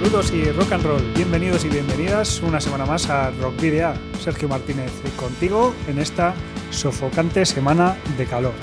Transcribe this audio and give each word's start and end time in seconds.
Saludos 0.00 0.32
y 0.32 0.50
rock 0.52 0.72
and 0.72 0.82
roll, 0.82 1.12
bienvenidos 1.14 1.62
y 1.66 1.68
bienvenidas 1.68 2.40
una 2.40 2.58
semana 2.58 2.86
más 2.86 3.10
a 3.10 3.30
Rock 3.32 3.60
Video. 3.60 3.92
Sergio 4.18 4.48
Martínez 4.48 4.90
contigo 5.14 5.74
en 5.88 5.98
esta 5.98 6.32
sofocante 6.70 7.44
semana 7.44 7.98
de 8.16 8.24
calor. 8.24 8.54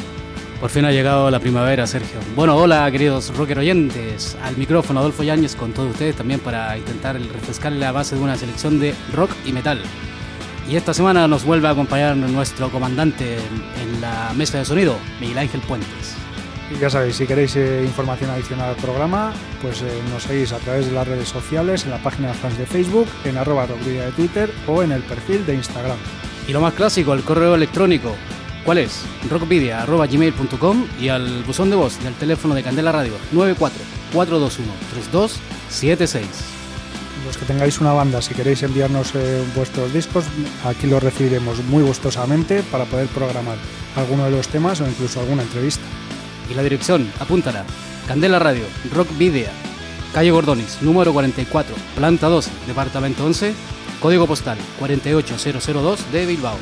Por 0.59 0.71
fin 0.71 0.85
ha 0.85 0.91
llegado 0.91 1.29
la 1.29 1.39
primavera, 1.39 1.85
Sergio. 1.85 2.19
Bueno, 2.35 2.55
hola 2.55 2.91
queridos 2.91 3.37
rocker 3.37 3.59
oyentes. 3.59 4.35
Al 4.41 4.57
micrófono 4.57 4.99
Adolfo 4.99 5.21
Yáñez 5.21 5.55
con 5.55 5.73
todos 5.73 5.91
ustedes 5.91 6.15
también 6.15 6.39
para 6.39 6.75
intentar 6.75 7.15
refrescar 7.21 7.71
la 7.71 7.91
base 7.91 8.15
de 8.15 8.21
una 8.23 8.35
selección 8.35 8.79
de 8.79 8.95
rock 9.13 9.29
y 9.45 9.53
metal. 9.53 9.79
Y 10.67 10.75
esta 10.75 10.95
semana 10.95 11.27
nos 11.27 11.45
vuelve 11.45 11.67
a 11.67 11.71
acompañar 11.71 12.17
nuestro 12.17 12.71
comandante 12.71 13.35
en 13.35 14.01
la 14.01 14.33
mesa 14.35 14.57
de 14.57 14.65
sonido, 14.65 14.97
Miguel 15.21 15.37
Ángel 15.37 15.61
Puentes. 15.61 16.16
Y 16.69 16.79
ya 16.79 16.89
sabéis, 16.89 17.15
si 17.15 17.25
queréis 17.25 17.55
eh, 17.55 17.83
información 17.85 18.29
adicional 18.29 18.71
al 18.71 18.75
programa, 18.75 19.33
pues 19.61 19.81
eh, 19.81 19.85
nos 20.11 20.23
seguís 20.23 20.51
a 20.51 20.57
través 20.57 20.85
de 20.85 20.91
las 20.91 21.07
redes 21.07 21.29
sociales, 21.29 21.85
en 21.85 21.91
la 21.91 22.03
página 22.03 22.29
de 22.29 22.33
fans 22.33 22.57
de 22.57 22.65
Facebook, 22.65 23.07
en 23.23 23.37
arroba 23.37 23.65
rockvidia 23.65 24.05
de 24.05 24.11
Twitter 24.11 24.51
o 24.67 24.83
en 24.83 24.91
el 24.91 25.01
perfil 25.03 25.45
de 25.45 25.55
Instagram. 25.55 25.97
Y 26.47 26.51
lo 26.51 26.59
más 26.59 26.73
clásico, 26.73 27.13
el 27.13 27.23
correo 27.23 27.55
electrónico. 27.55 28.15
¿Cuál 28.65 28.79
es? 28.79 29.05
rockvidia.gmail.com 29.29 30.87
y 30.99 31.07
al 31.07 31.43
buzón 31.43 31.69
de 31.69 31.77
voz 31.77 32.03
del 32.03 32.13
teléfono 32.15 32.53
de 32.53 32.63
Candela 32.63 32.91
Radio 32.91 33.13
94 33.31 33.81
421 34.11 34.73
3276. 34.91 36.27
Los 37.25 37.37
que 37.37 37.45
tengáis 37.45 37.79
una 37.79 37.93
banda, 37.93 38.21
si 38.21 38.33
queréis 38.33 38.63
enviarnos 38.63 39.15
eh, 39.15 39.41
vuestros 39.55 39.93
discos, 39.93 40.25
aquí 40.65 40.87
los 40.87 41.01
recibiremos 41.01 41.63
muy 41.65 41.83
gustosamente 41.83 42.61
para 42.63 42.83
poder 42.83 43.07
programar 43.07 43.57
alguno 43.95 44.25
de 44.25 44.31
los 44.31 44.49
temas 44.49 44.81
o 44.81 44.87
incluso 44.87 45.21
alguna 45.21 45.43
entrevista. 45.43 45.83
Y 46.49 46.53
la 46.53 46.63
dirección, 46.63 47.11
apúntala. 47.19 47.65
Candela 48.07 48.39
Radio, 48.39 48.63
Rock 48.93 49.09
Video, 49.17 49.49
calle 50.13 50.31
Gordonis, 50.31 50.81
número 50.81 51.11
44, 51.11 51.75
planta 51.95 52.29
12, 52.29 52.51
departamento 52.67 53.25
11, 53.25 53.53
código 53.99 54.25
postal 54.27 54.57
48002 54.79 56.11
de 56.11 56.25
Bilbao. 56.25 56.57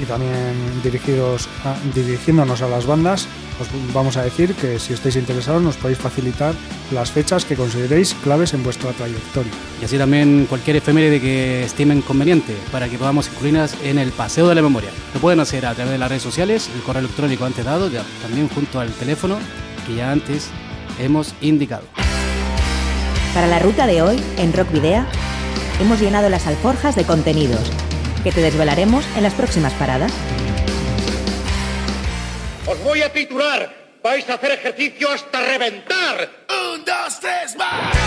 Y 0.00 0.04
también 0.04 0.80
dirigidos 0.82 1.48
dirigiéndonos 1.94 2.62
a 2.62 2.68
las 2.68 2.86
bandas, 2.86 3.28
os 3.60 3.68
vamos 3.92 4.16
a 4.16 4.22
decir 4.22 4.54
que 4.54 4.78
si 4.78 4.92
estáis 4.94 5.16
interesados 5.16 5.62
nos 5.62 5.76
podéis 5.76 5.98
facilitar 5.98 6.54
las 6.92 7.10
fechas 7.10 7.44
que 7.44 7.56
consideréis 7.56 8.14
claves 8.22 8.54
en 8.54 8.62
vuestra 8.62 8.90
trayectoria. 8.92 9.52
Y 9.80 9.84
así 9.84 9.98
también 9.98 10.46
cualquier 10.48 10.76
efeméride 10.76 11.20
que 11.20 11.64
estimen 11.64 12.00
conveniente 12.02 12.56
para 12.72 12.88
que 12.88 12.96
podamos 12.98 13.28
incluirlas 13.28 13.74
en 13.84 13.98
el 13.98 14.10
paseo 14.12 14.48
de 14.48 14.54
la 14.54 14.62
memoria. 14.62 14.90
Lo 15.14 15.20
pueden 15.20 15.40
hacer 15.40 15.66
a 15.66 15.74
través 15.74 15.92
de 15.92 15.98
las 15.98 16.08
redes 16.08 16.22
sociales, 16.22 16.70
el 16.74 16.80
correo 16.82 17.00
electrónico 17.00 17.44
antes 17.44 17.64
dado, 17.64 17.90
ya- 17.90 18.04
también 18.22 18.48
junto 18.48 18.80
al 18.80 18.90
teléfono 18.92 19.36
que 19.86 19.94
ya 19.96 20.10
antes 20.10 20.48
hemos 20.98 21.34
indicado. 21.40 21.82
Para 23.34 23.46
la 23.46 23.58
ruta 23.58 23.86
de 23.86 24.02
hoy, 24.02 24.20
en 24.38 24.52
Rock 24.52 24.72
Video, 24.72 25.04
hemos 25.80 26.00
llenado 26.00 26.28
las 26.28 26.46
alforjas 26.46 26.96
de 26.96 27.04
contenidos 27.04 27.60
que 28.24 28.32
te 28.32 28.40
desvelaremos 28.40 29.04
en 29.16 29.22
las 29.22 29.34
próximas 29.34 29.72
paradas. 29.74 30.12
Os 32.70 32.78
voy 32.84 33.02
a 33.02 33.12
titular. 33.12 33.68
Vais 34.00 34.30
a 34.30 34.34
hacer 34.34 34.52
ejercicio 34.52 35.10
hasta 35.10 35.40
reventar. 35.40 36.30
Un, 36.48 36.84
dos, 36.84 37.18
tres, 37.18 37.56
más. 37.56 37.99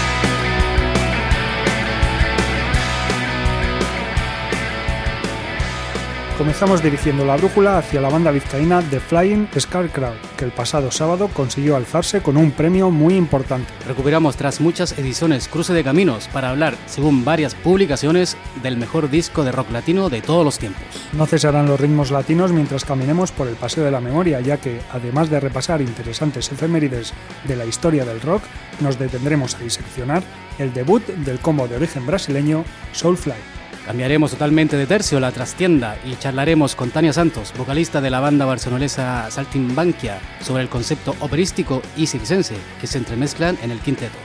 Comenzamos 6.37 6.81
dirigiendo 6.81 7.25
la 7.25 7.37
brújula 7.37 7.77
hacia 7.77 8.01
la 8.01 8.09
banda 8.09 8.31
vizcaína 8.31 8.81
The 8.81 8.99
Flying 8.99 9.47
Scarecrow, 9.57 10.13
que 10.35 10.45
el 10.45 10.51
pasado 10.51 10.89
sábado 10.89 11.29
consiguió 11.31 11.75
alzarse 11.75 12.21
con 12.21 12.37
un 12.37 12.49
premio 12.49 12.89
muy 12.89 13.13
importante. 13.13 13.71
Recuperamos 13.87 14.35
tras 14.35 14.59
muchas 14.59 14.97
ediciones 14.97 15.47
Cruce 15.47 15.73
de 15.73 15.83
Caminos 15.83 16.27
para 16.29 16.49
hablar, 16.49 16.75
según 16.87 17.23
varias 17.23 17.53
publicaciones, 17.53 18.35
del 18.63 18.77
mejor 18.77 19.11
disco 19.11 19.43
de 19.43 19.51
rock 19.51 19.69
latino 19.69 20.09
de 20.09 20.23
todos 20.23 20.43
los 20.43 20.57
tiempos. 20.57 20.81
No 21.13 21.27
cesarán 21.27 21.67
los 21.67 21.79
ritmos 21.79 22.09
latinos 22.09 22.51
mientras 22.51 22.83
caminemos 22.83 23.31
por 23.31 23.47
el 23.47 23.55
Paseo 23.55 23.83
de 23.83 23.91
la 23.91 24.01
Memoria, 24.01 24.41
ya 24.41 24.57
que, 24.57 24.81
además 24.91 25.29
de 25.29 25.39
repasar 25.39 25.81
interesantes 25.81 26.51
efemérides 26.51 27.13
de 27.47 27.55
la 27.55 27.65
historia 27.65 28.05
del 28.05 28.21
rock, 28.21 28.41
nos 28.79 28.97
detendremos 28.97 29.53
a 29.53 29.59
diseccionar 29.59 30.23
el 30.57 30.73
debut 30.73 31.05
del 31.05 31.37
combo 31.37 31.67
de 31.67 31.75
origen 31.75 32.07
brasileño 32.07 32.65
Soulfly. 32.91 33.52
Cambiaremos 33.85 34.31
totalmente 34.31 34.77
de 34.77 34.87
tercio 34.87 35.19
la 35.19 35.33
trastienda 35.33 35.97
y 36.05 36.15
charlaremos 36.15 36.73
con 36.73 36.89
Tania 36.89 37.11
Santos, 37.11 37.53
vocalista 37.57 37.99
de 37.99 38.09
la 38.09 38.21
banda 38.21 38.45
barcelonesa 38.45 39.29
Saltimbanquia, 39.29 40.19
sobre 40.41 40.63
el 40.63 40.69
concepto 40.69 41.15
operístico 41.19 41.81
y 41.97 42.07
circense 42.07 42.55
que 42.79 42.87
se 42.87 42.97
entremezclan 42.97 43.57
en 43.61 43.71
el 43.71 43.79
quinteto. 43.79 44.17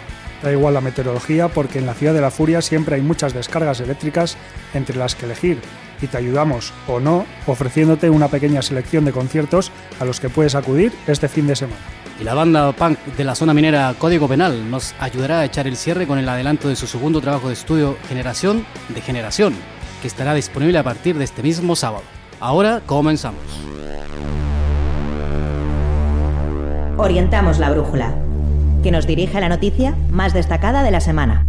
Da 0.45 0.53
igual 0.53 0.75
la 0.75 0.81
meteorología 0.81 1.49
porque 1.49 1.81
en 1.81 1.87
la 1.87 1.95
ciudad 1.95 2.15
de 2.15 2.21
la 2.21 2.31
furia 2.31 2.63
siempre 2.63 2.95
hay 2.95 3.03
muchas 3.03 3.35
descargas 3.35 3.81
eléctricas 3.81 4.37
entre 4.75 4.97
las 4.97 5.17
que 5.17 5.27
elegir 5.27 5.59
y 6.01 6.07
te 6.07 6.17
ayudamos 6.17 6.73
o 6.87 7.01
no 7.01 7.27
ofreciéndote 7.47 8.11
una 8.11 8.29
pequeña 8.29 8.63
selección 8.63 9.05
de 9.05 9.13
conciertos 9.13 9.73
a 9.99 10.05
los 10.05 10.21
que 10.21 10.29
puedes 10.29 10.55
acudir 10.55 10.93
este 11.09 11.29
fin 11.29 11.49
de 11.49 11.57
semana. 11.57 11.81
Y 12.21 12.25
la 12.25 12.35
banda 12.35 12.73
punk 12.73 12.99
de 13.17 13.25
la 13.25 13.37
zona 13.37 13.55
minera 13.55 13.95
Código 13.97 14.27
Penal 14.27 14.69
nos 14.71 14.95
ayudará 14.99 15.41
a 15.41 15.45
echar 15.45 15.69
el 15.69 15.77
cierre 15.77 16.07
con 16.07 16.19
el 16.19 16.29
adelanto 16.29 16.69
de 16.69 16.75
su 16.75 16.89
segundo 16.89 17.21
trabajo 17.21 17.47
de 17.47 17.55
estudio 17.55 17.97
Generación 18.09 18.67
de 18.89 19.01
Generación, 19.01 19.55
que 20.03 20.09
estará 20.09 20.35
disponible 20.35 20.79
a 20.79 20.83
partir 20.83 21.17
de 21.17 21.25
este 21.25 21.45
mismo 21.45 21.77
sábado. 21.77 22.03
Ahora 22.41 22.83
comenzamos. 22.87 23.41
Orientamos 26.97 27.61
la 27.61 27.71
brújula, 27.71 28.13
que 28.83 28.91
nos 28.91 29.07
dirige 29.07 29.39
a 29.39 29.41
la 29.41 29.49
noticia 29.49 29.95
más 30.11 30.35
destacada 30.35 30.83
de 30.83 30.91
la 30.91 31.01
semana. 31.01 31.47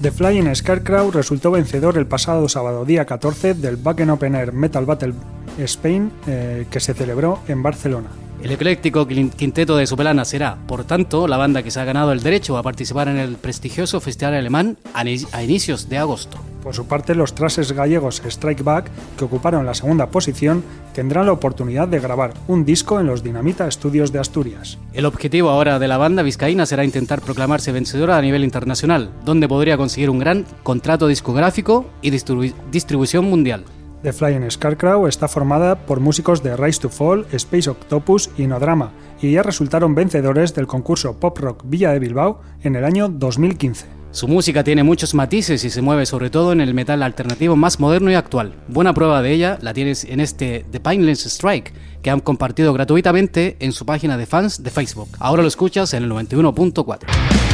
The 0.00 0.12
Flying 0.12 0.54
Scarecrow 0.54 1.10
resultó 1.10 1.50
vencedor 1.50 1.98
el 1.98 2.06
pasado 2.06 2.48
sábado 2.48 2.84
día 2.84 3.04
14 3.04 3.54
del 3.54 3.78
Wacken 3.82 4.10
Open 4.10 4.36
Air 4.36 4.52
Metal 4.52 4.86
Battle 4.86 5.12
Spain 5.58 6.12
eh, 6.28 6.66
que 6.70 6.78
se 6.78 6.94
celebró 6.94 7.40
en 7.48 7.64
Barcelona. 7.64 8.08
El 8.42 8.52
ecléctico 8.52 9.06
quin- 9.08 9.30
quinteto 9.32 9.76
de 9.76 9.86
Sopelana 9.86 10.24
será, 10.24 10.58
por 10.68 10.84
tanto, 10.84 11.26
la 11.26 11.36
banda 11.36 11.64
que 11.64 11.72
se 11.72 11.80
ha 11.80 11.84
ganado 11.84 12.12
el 12.12 12.22
derecho 12.22 12.56
a 12.56 12.62
participar 12.62 13.08
en 13.08 13.16
el 13.16 13.34
prestigioso 13.34 14.00
festival 14.00 14.34
alemán 14.34 14.78
a, 14.94 15.02
ni- 15.02 15.18
a 15.32 15.42
inicios 15.42 15.88
de 15.88 15.98
agosto. 15.98 16.38
Por 16.62 16.72
su 16.74 16.86
parte, 16.86 17.14
los 17.16 17.34
trases 17.34 17.72
gallegos 17.72 18.22
Strike 18.24 18.62
Back, 18.62 18.90
que 19.16 19.24
ocuparon 19.24 19.66
la 19.66 19.74
segunda 19.74 20.06
posición, 20.10 20.62
tendrán 20.94 21.26
la 21.26 21.32
oportunidad 21.32 21.88
de 21.88 21.98
grabar 21.98 22.34
un 22.46 22.64
disco 22.64 23.00
en 23.00 23.06
los 23.06 23.24
Dinamita 23.24 23.68
Studios 23.70 24.12
de 24.12 24.20
Asturias. 24.20 24.78
El 24.92 25.06
objetivo 25.06 25.50
ahora 25.50 25.78
de 25.80 25.88
la 25.88 25.98
banda 25.98 26.22
vizcaína 26.22 26.64
será 26.66 26.84
intentar 26.84 27.20
proclamarse 27.20 27.72
vencedora 27.72 28.18
a 28.18 28.22
nivel 28.22 28.44
internacional, 28.44 29.10
donde 29.24 29.48
podría 29.48 29.76
conseguir 29.76 30.10
un 30.10 30.18
gran 30.20 30.46
contrato 30.62 31.08
discográfico 31.08 31.86
y 32.02 32.10
distribu- 32.12 32.54
distribución 32.70 33.24
mundial. 33.24 33.64
The 34.02 34.12
Flying 34.12 34.48
Scarecrow 34.48 35.08
está 35.08 35.26
formada 35.26 35.74
por 35.86 35.98
músicos 35.98 36.42
de 36.42 36.56
Rise 36.56 36.80
to 36.80 36.88
Fall, 36.88 37.26
Space 37.32 37.68
Octopus 37.68 38.30
y 38.38 38.46
Nodrama, 38.46 38.92
y 39.20 39.32
ya 39.32 39.42
resultaron 39.42 39.96
vencedores 39.96 40.54
del 40.54 40.68
concurso 40.68 41.18
Pop 41.18 41.36
Rock 41.38 41.62
Villa 41.64 41.90
de 41.90 41.98
Bilbao 41.98 42.40
en 42.62 42.76
el 42.76 42.84
año 42.84 43.08
2015. 43.08 43.86
Su 44.12 44.28
música 44.28 44.62
tiene 44.62 44.84
muchos 44.84 45.14
matices 45.14 45.64
y 45.64 45.70
se 45.70 45.82
mueve 45.82 46.06
sobre 46.06 46.30
todo 46.30 46.52
en 46.52 46.60
el 46.60 46.74
metal 46.74 47.02
alternativo 47.02 47.56
más 47.56 47.80
moderno 47.80 48.10
y 48.10 48.14
actual. 48.14 48.54
Buena 48.68 48.94
prueba 48.94 49.20
de 49.20 49.32
ella 49.32 49.58
la 49.62 49.74
tienes 49.74 50.04
en 50.04 50.20
este 50.20 50.64
The 50.70 50.78
Painless 50.78 51.26
Strike, 51.26 51.72
que 52.00 52.10
han 52.10 52.20
compartido 52.20 52.72
gratuitamente 52.72 53.56
en 53.58 53.72
su 53.72 53.84
página 53.84 54.16
de 54.16 54.26
fans 54.26 54.62
de 54.62 54.70
Facebook. 54.70 55.08
Ahora 55.18 55.42
lo 55.42 55.48
escuchas 55.48 55.92
en 55.92 56.04
el 56.04 56.10
91.4. 56.10 57.47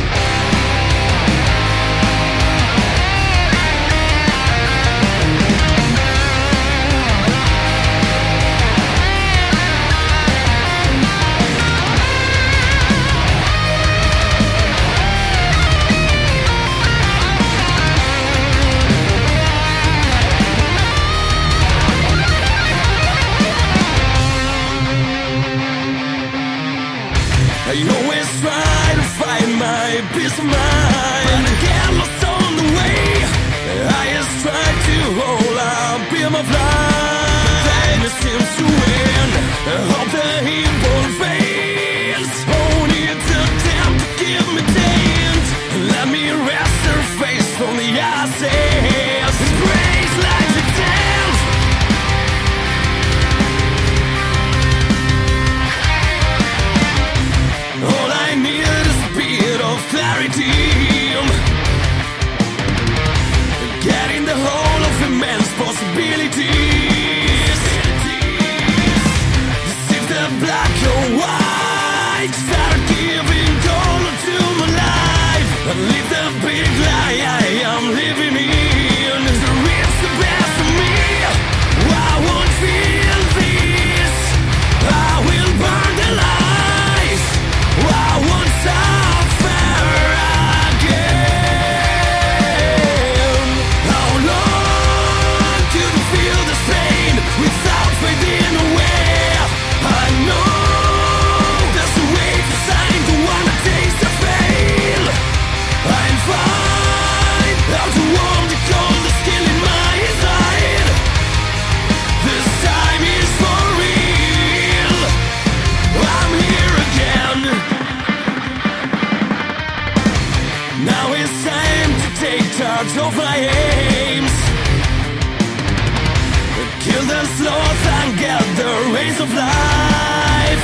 ways 128.92 129.20
of 129.20 129.32
life 129.32 130.62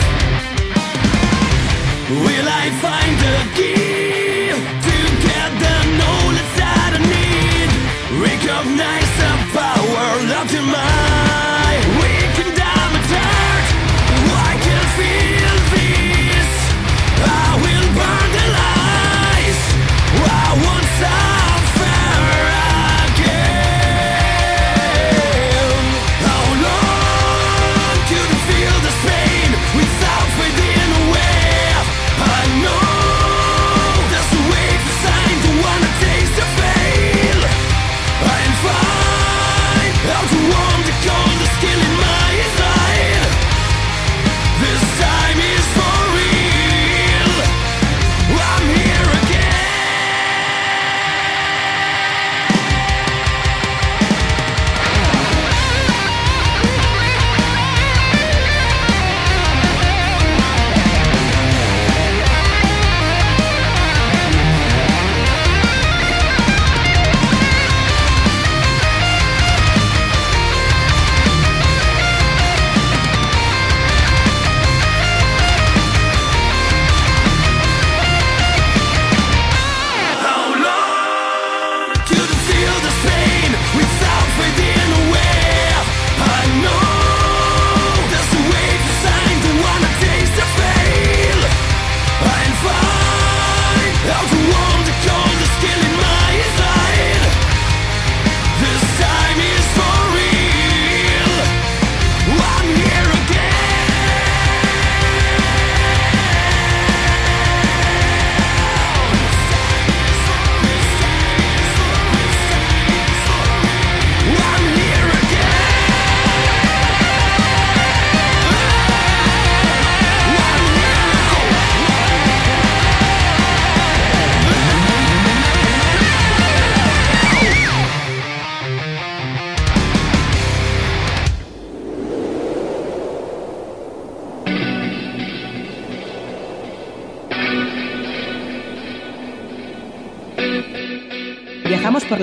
Will 2.24 2.48
I 2.48 2.70
find 2.82 3.14
the 3.24 3.36
key? 3.56 3.79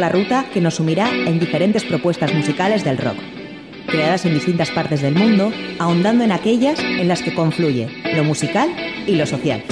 Ruta 0.10 0.46
que 0.54 0.62
nos 0.62 0.76
sumirá 0.76 1.10
en 1.10 1.40
diferentes 1.40 1.84
propuestas 1.84 2.34
musicales 2.34 2.84
del 2.84 2.98
rock, 2.98 3.18
creadas 3.88 4.26
en 4.26 4.34
distintas 4.34 4.72
partes 4.72 5.02
del 5.02 5.16
mundo, 5.16 5.52
ahondando 5.80 6.24
en 6.24 6.32
aquellas 6.32 6.80
en 6.80 7.08
las 7.08 7.22
que 7.22 7.34
confluye 7.34 7.90
lo 8.16 8.24
musical 8.24 8.70
y 9.06 9.16
lo 9.16 9.26
social. 9.26 9.64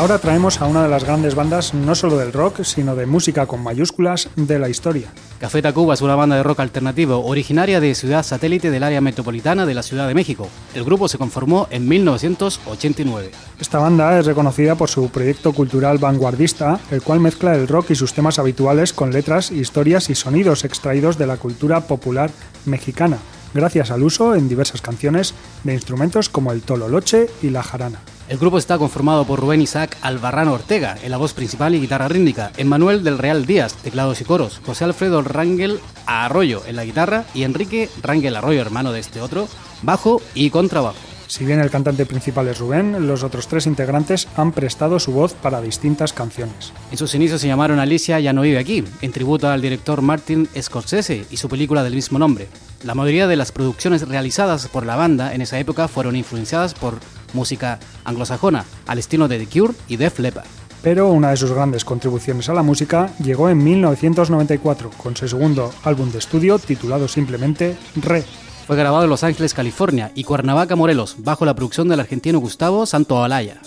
Ahora 0.00 0.18
traemos 0.18 0.62
a 0.62 0.66
una 0.66 0.82
de 0.82 0.88
las 0.88 1.04
grandes 1.04 1.34
bandas 1.34 1.74
no 1.74 1.94
solo 1.94 2.16
del 2.16 2.32
rock, 2.32 2.62
sino 2.62 2.96
de 2.96 3.04
música 3.04 3.44
con 3.44 3.62
mayúsculas 3.62 4.30
de 4.34 4.58
la 4.58 4.70
historia. 4.70 5.12
Café 5.38 5.60
Tacuba 5.60 5.92
es 5.92 6.00
una 6.00 6.14
banda 6.14 6.36
de 6.36 6.42
rock 6.42 6.60
alternativo 6.60 7.22
originaria 7.26 7.80
de 7.80 7.94
ciudad 7.94 8.22
satélite 8.22 8.70
del 8.70 8.82
área 8.82 9.02
metropolitana 9.02 9.66
de 9.66 9.74
la 9.74 9.82
Ciudad 9.82 10.08
de 10.08 10.14
México. 10.14 10.48
El 10.74 10.84
grupo 10.84 11.06
se 11.06 11.18
conformó 11.18 11.66
en 11.70 11.86
1989. 11.86 13.30
Esta 13.60 13.78
banda 13.78 14.18
es 14.18 14.24
reconocida 14.24 14.74
por 14.74 14.88
su 14.88 15.10
proyecto 15.10 15.52
cultural 15.52 15.98
vanguardista, 15.98 16.80
el 16.90 17.02
cual 17.02 17.20
mezcla 17.20 17.54
el 17.54 17.68
rock 17.68 17.90
y 17.90 17.94
sus 17.94 18.14
temas 18.14 18.38
habituales 18.38 18.94
con 18.94 19.12
letras, 19.12 19.50
historias 19.50 20.08
y 20.08 20.14
sonidos 20.14 20.64
extraídos 20.64 21.18
de 21.18 21.26
la 21.26 21.36
cultura 21.36 21.82
popular 21.82 22.30
mexicana, 22.64 23.18
gracias 23.52 23.90
al 23.90 24.02
uso 24.02 24.34
en 24.34 24.48
diversas 24.48 24.80
canciones 24.80 25.34
de 25.62 25.74
instrumentos 25.74 26.30
como 26.30 26.52
el 26.52 26.62
tololoche 26.62 27.26
y 27.42 27.50
la 27.50 27.62
jarana. 27.62 28.00
El 28.30 28.38
grupo 28.38 28.58
está 28.58 28.78
conformado 28.78 29.24
por 29.24 29.40
Rubén 29.40 29.60
Isaac 29.60 29.96
Albarrán 30.02 30.46
Ortega 30.46 30.96
en 31.02 31.10
la 31.10 31.16
voz 31.16 31.34
principal 31.34 31.74
y 31.74 31.80
guitarra 31.80 32.06
rítmica, 32.06 32.52
Emmanuel 32.56 33.02
del 33.02 33.18
Real 33.18 33.44
Díaz, 33.44 33.74
teclados 33.74 34.20
y 34.20 34.24
coros, 34.24 34.60
José 34.64 34.84
Alfredo 34.84 35.20
Rangel 35.22 35.80
Arroyo 36.06 36.62
en 36.64 36.76
la 36.76 36.84
guitarra 36.84 37.24
y 37.34 37.42
Enrique 37.42 37.88
Rangel 38.00 38.36
Arroyo, 38.36 38.60
hermano 38.60 38.92
de 38.92 39.00
este 39.00 39.20
otro, 39.20 39.48
bajo 39.82 40.22
y 40.32 40.50
contrabajo. 40.50 40.94
Si 41.26 41.44
bien 41.44 41.58
el 41.58 41.72
cantante 41.72 42.06
principal 42.06 42.46
es 42.46 42.60
Rubén, 42.60 43.08
los 43.08 43.24
otros 43.24 43.48
tres 43.48 43.66
integrantes 43.66 44.28
han 44.36 44.52
prestado 44.52 45.00
su 45.00 45.10
voz 45.10 45.34
para 45.34 45.60
distintas 45.60 46.12
canciones. 46.12 46.72
En 46.92 46.98
sus 46.98 47.16
inicios 47.16 47.40
se 47.40 47.48
llamaron 47.48 47.80
Alicia 47.80 48.20
Ya 48.20 48.32
no 48.32 48.42
vive 48.42 48.58
aquí, 48.58 48.84
en 49.02 49.10
tributo 49.10 49.48
al 49.48 49.60
director 49.60 50.02
Martin 50.02 50.48
Scorsese 50.56 51.26
y 51.32 51.36
su 51.36 51.48
película 51.48 51.82
del 51.82 51.96
mismo 51.96 52.20
nombre. 52.20 52.46
La 52.82 52.94
mayoría 52.94 53.26
de 53.26 53.36
las 53.36 53.52
producciones 53.52 54.08
realizadas 54.08 54.66
por 54.68 54.86
la 54.86 54.96
banda 54.96 55.34
en 55.34 55.42
esa 55.42 55.58
época 55.58 55.86
fueron 55.86 56.16
influenciadas 56.16 56.72
por 56.72 56.94
música 57.34 57.78
anglosajona, 58.04 58.64
al 58.86 58.98
estilo 58.98 59.28
de 59.28 59.38
The 59.38 59.46
Cure 59.46 59.74
y 59.86 59.96
Def 59.96 60.18
Leppard. 60.18 60.46
Pero 60.82 61.08
una 61.08 61.28
de 61.28 61.36
sus 61.36 61.52
grandes 61.52 61.84
contribuciones 61.84 62.48
a 62.48 62.54
la 62.54 62.62
música 62.62 63.10
llegó 63.22 63.50
en 63.50 63.62
1994 63.62 64.90
con 64.96 65.14
su 65.14 65.28
segundo 65.28 65.70
álbum 65.84 66.10
de 66.10 66.18
estudio 66.18 66.58
titulado 66.58 67.06
simplemente 67.06 67.76
Re. 67.96 68.24
Fue 68.66 68.76
grabado 68.76 69.04
en 69.04 69.10
Los 69.10 69.24
Ángeles, 69.24 69.52
California 69.52 70.10
y 70.14 70.24
Cuernavaca, 70.24 70.74
Morelos, 70.74 71.16
bajo 71.18 71.44
la 71.44 71.54
producción 71.54 71.88
del 71.88 72.00
argentino 72.00 72.38
Gustavo 72.38 72.86
Santoalaya. 72.86 73.60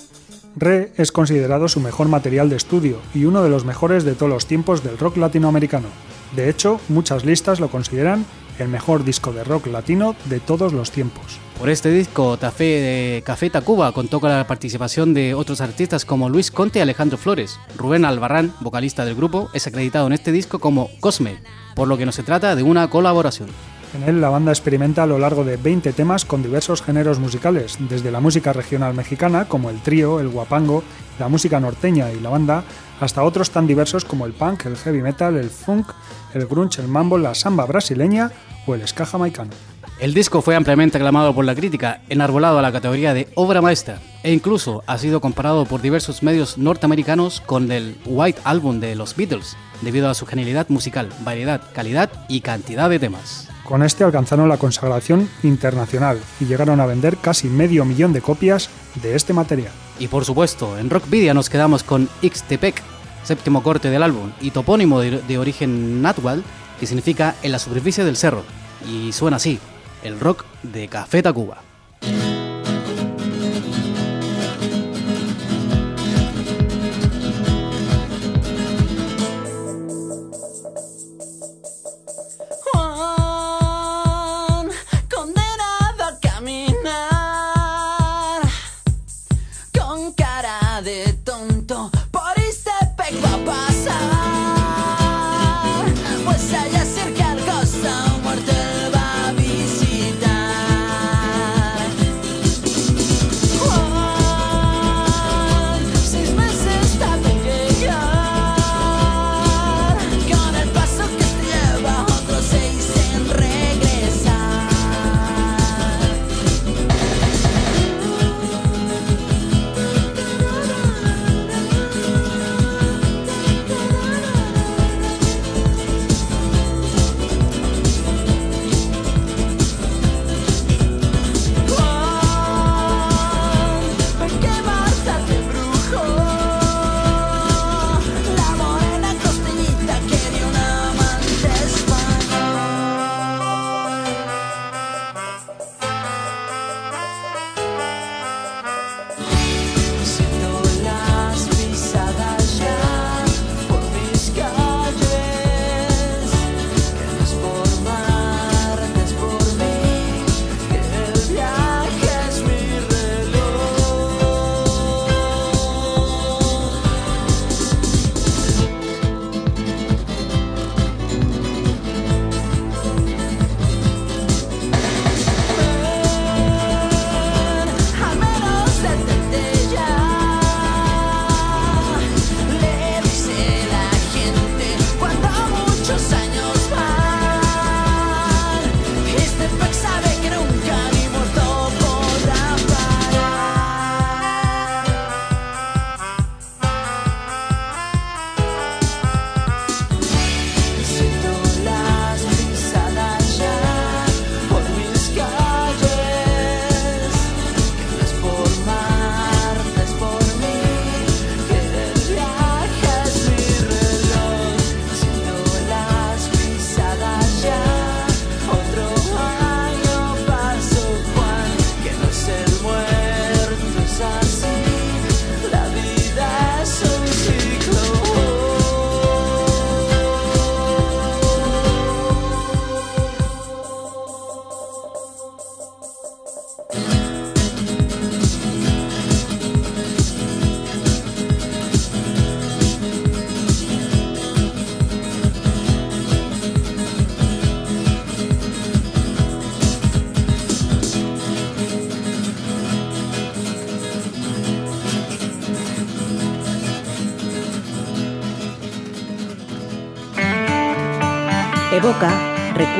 Re 0.55 0.91
es 0.97 1.11
considerado 1.11 1.67
su 1.67 1.79
mejor 1.81 2.07
material 2.07 2.49
de 2.49 2.55
estudio 2.55 2.97
y 3.13 3.25
uno 3.25 3.43
de 3.43 3.49
los 3.49 3.63
mejores 3.63 4.05
de 4.05 4.15
todos 4.15 4.31
los 4.31 4.47
tiempos 4.47 4.83
del 4.83 4.97
rock 4.97 5.17
latinoamericano. 5.17 5.89
De 6.35 6.49
hecho, 6.49 6.79
muchas 6.89 7.25
listas 7.25 7.59
lo 7.59 7.69
consideran 7.69 8.25
el 8.59 8.67
mejor 8.67 9.03
disco 9.03 9.31
de 9.33 9.43
rock 9.43 9.67
latino 9.67 10.15
de 10.25 10.39
todos 10.39 10.73
los 10.73 10.91
tiempos. 10.91 11.39
Por 11.59 11.69
este 11.69 11.91
disco, 11.91 12.37
Café, 12.37 12.63
de 12.63 13.23
Café 13.25 13.49
Tacuba 13.49 13.91
contó 13.91 14.19
con 14.19 14.29
la 14.29 14.45
participación 14.47 15.13
de 15.13 15.33
otros 15.33 15.61
artistas 15.61 16.03
como 16.03 16.29
Luis 16.29 16.51
Conte 16.51 16.79
y 16.79 16.81
Alejandro 16.81 17.17
Flores. 17.17 17.59
Rubén 17.77 18.05
Albarrán, 18.05 18.53
vocalista 18.59 19.05
del 19.05 19.15
grupo, 19.15 19.49
es 19.53 19.67
acreditado 19.67 20.07
en 20.07 20.13
este 20.13 20.31
disco 20.31 20.59
como 20.59 20.89
Cosme, 20.99 21.37
por 21.75 21.87
lo 21.87 21.97
que 21.97 22.05
no 22.05 22.11
se 22.11 22.23
trata 22.23 22.55
de 22.55 22.63
una 22.63 22.89
colaboración. 22.89 23.49
En 23.93 24.03
él 24.03 24.21
la 24.21 24.29
banda 24.29 24.51
experimenta 24.51 25.03
a 25.03 25.05
lo 25.05 25.19
largo 25.19 25.43
de 25.43 25.55
20 25.55 25.93
temas 25.93 26.25
con 26.25 26.41
diversos 26.41 26.81
géneros 26.81 27.19
musicales, 27.19 27.77
desde 27.79 28.09
la 28.09 28.19
música 28.19 28.51
regional 28.51 28.95
mexicana 28.95 29.45
como 29.45 29.69
el 29.69 29.81
trío, 29.81 30.19
el 30.19 30.29
guapango, 30.29 30.83
la 31.19 31.27
música 31.27 31.59
norteña 31.59 32.11
y 32.11 32.19
la 32.19 32.29
banda, 32.29 32.63
hasta 32.99 33.23
otros 33.23 33.51
tan 33.51 33.67
diversos 33.67 34.03
como 34.03 34.25
el 34.25 34.33
punk, 34.33 34.65
el 34.65 34.77
heavy 34.77 35.03
metal, 35.03 35.37
el 35.37 35.51
funk, 35.51 35.87
el 36.33 36.47
grunge, 36.47 36.81
el 36.81 36.87
mambo, 36.87 37.17
la 37.17 37.35
samba 37.35 37.65
brasileña 37.65 38.31
o 38.65 38.75
el 38.75 38.87
ska 38.87 39.05
jamaicano. 39.05 39.51
El 39.99 40.13
disco 40.13 40.41
fue 40.41 40.55
ampliamente 40.55 40.97
aclamado 40.97 41.33
por 41.35 41.45
la 41.45 41.55
crítica, 41.55 42.01
enarbolado 42.09 42.59
a 42.59 42.61
la 42.61 42.71
categoría 42.71 43.13
de 43.13 43.27
obra 43.35 43.61
maestra, 43.61 43.99
e 44.23 44.33
incluso 44.33 44.83
ha 44.87 44.97
sido 44.97 45.21
comparado 45.21 45.65
por 45.65 45.81
diversos 45.81 46.23
medios 46.23 46.57
norteamericanos 46.57 47.41
con 47.41 47.71
el 47.71 47.97
White 48.05 48.41
Album 48.43 48.79
de 48.79 48.95
los 48.95 49.15
Beatles, 49.15 49.55
debido 49.81 50.09
a 50.09 50.13
su 50.13 50.25
genialidad 50.25 50.67
musical, 50.69 51.09
variedad, 51.23 51.61
calidad 51.73 52.09
y 52.27 52.41
cantidad 52.41 52.89
de 52.89 52.99
temas. 52.99 53.49
Con 53.63 53.83
este 53.83 54.03
alcanzaron 54.03 54.49
la 54.49 54.57
consagración 54.57 55.29
internacional 55.41 56.19
y 56.39 56.45
llegaron 56.45 56.81
a 56.81 56.85
vender 56.85 57.17
casi 57.17 57.47
medio 57.47 57.85
millón 57.85 58.11
de 58.11 58.21
copias 58.21 58.69
de 59.01 59.15
este 59.15 59.31
material. 59.31 59.71
Y 59.99 60.07
por 60.07 60.25
supuesto, 60.25 60.77
en 60.77 60.89
Rockvidia 60.89 61.33
nos 61.33 61.49
quedamos 61.49 61.83
con 61.83 62.09
Ixtepec, 62.21 62.81
séptimo 63.23 63.63
corte 63.63 63.89
del 63.89 64.03
álbum, 64.03 64.31
y 64.41 64.51
topónimo 64.51 64.99
de, 64.99 65.37
origen 65.37 66.01
natural, 66.01 66.43
que 66.79 66.87
significa 66.87 67.35
en 67.43 67.51
la 67.51 67.59
superficie 67.59 68.03
del 68.03 68.17
cerro, 68.17 68.43
y 68.87 69.11
suena 69.11 69.37
así, 69.37 69.59
el 70.03 70.19
rock 70.19 70.45
de 70.63 70.87
Café 70.87 71.23
Tacuba. 71.23 71.72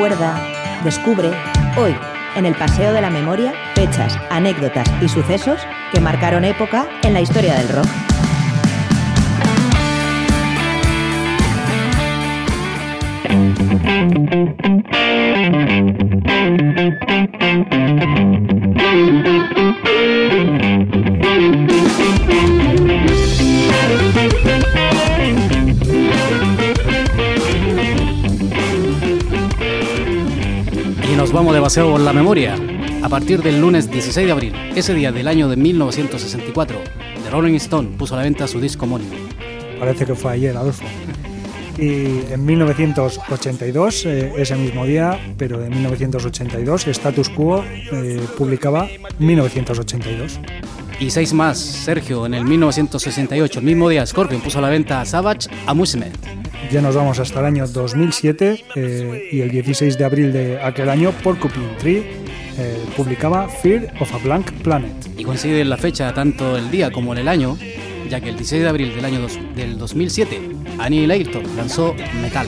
Recuerda, 0.04 0.38
descubre, 0.84 1.32
hoy, 1.78 1.96
en 2.36 2.46
el 2.46 2.56
Paseo 2.56 2.92
de 2.92 3.00
la 3.00 3.10
Memoria, 3.10 3.54
fechas, 3.74 4.20
anécdotas 4.30 4.86
y 5.02 5.08
sucesos 5.08 5.62
que 5.94 6.02
marcaron 6.02 6.44
época 6.44 6.90
en 7.04 7.14
la 7.14 7.22
historia 7.22 7.56
del 7.56 7.70
rock. 7.70 8.13
De 31.64 31.68
paseo 31.68 31.92
por 31.92 32.02
la 32.02 32.12
memoria. 32.12 32.58
A 33.04 33.08
partir 33.08 33.42
del 33.42 33.62
lunes 33.62 33.90
16 33.90 34.26
de 34.26 34.34
abril, 34.34 34.54
ese 34.76 34.94
día 34.94 35.14
del 35.14 35.30
año 35.30 35.48
de 35.48 35.56
1964, 35.56 36.78
The 37.24 37.30
Rolling 37.30 37.54
Stone 37.54 37.92
puso 37.98 38.16
a 38.16 38.18
la 38.18 38.24
venta 38.24 38.50
su 38.50 38.60
disco 38.60 38.84
homónimo. 38.84 39.16
Parece 39.80 40.06
que 40.06 40.14
fue 40.14 40.34
ayer, 40.34 40.58
Adolfo. 40.58 40.84
Y 41.78 42.20
en 42.34 42.46
1982, 42.46 44.06
eh, 44.06 44.34
ese 44.36 44.58
mismo 44.58 44.86
día, 44.86 45.18
pero 45.38 45.64
en 45.64 45.70
1982, 45.70 46.88
Status 46.88 47.30
Quo 47.30 47.64
eh, 47.64 48.20
publicaba 48.38 48.90
1982. 49.20 50.42
Y 51.00 51.12
seis 51.12 51.32
más, 51.32 51.60
Sergio, 51.60 52.26
en 52.26 52.34
el 52.34 52.44
1968, 52.44 53.60
el 53.60 53.66
mismo 53.66 53.88
día, 53.88 54.06
Scorpion 54.06 54.42
puso 54.42 54.60
a 54.60 54.62
la 54.64 54.70
venta 54.70 55.06
Savage 55.06 55.48
Amusement. 55.66 56.14
Ya 56.74 56.82
nos 56.82 56.96
vamos 56.96 57.20
hasta 57.20 57.40
el 57.40 57.46
año 57.46 57.68
2007 57.68 58.66
eh, 58.76 59.30
y 59.32 59.42
el 59.42 59.52
16 59.52 59.96
de 59.96 60.06
abril 60.06 60.34
de 60.34 60.60
aquel 60.60 60.90
año, 60.90 61.12
Porcupine 61.24 61.68
Tree 61.78 62.00
eh, 62.58 62.78
publicaba 62.98 63.48
Fear 63.48 63.94
of 64.00 64.12
a 64.12 64.18
Blank 64.18 64.52
Planet. 64.64 64.92
Y 65.16 65.24
coincide 65.24 65.64
la 65.66 65.78
fecha 65.78 66.12
tanto 66.16 66.58
el 66.58 66.72
día 66.72 66.92
como 66.92 67.14
en 67.14 67.20
el 67.20 67.28
año, 67.28 67.58
ya 68.10 68.20
que 68.22 68.30
el 68.30 68.38
16 68.38 68.64
de 68.64 68.70
abril 68.70 68.96
del 68.96 69.06
año 69.06 69.22
dos- 69.22 69.40
del 69.56 69.78
2007, 69.78 70.42
Annihilator 70.80 71.44
lanzó 71.56 71.94
Metal. 72.24 72.48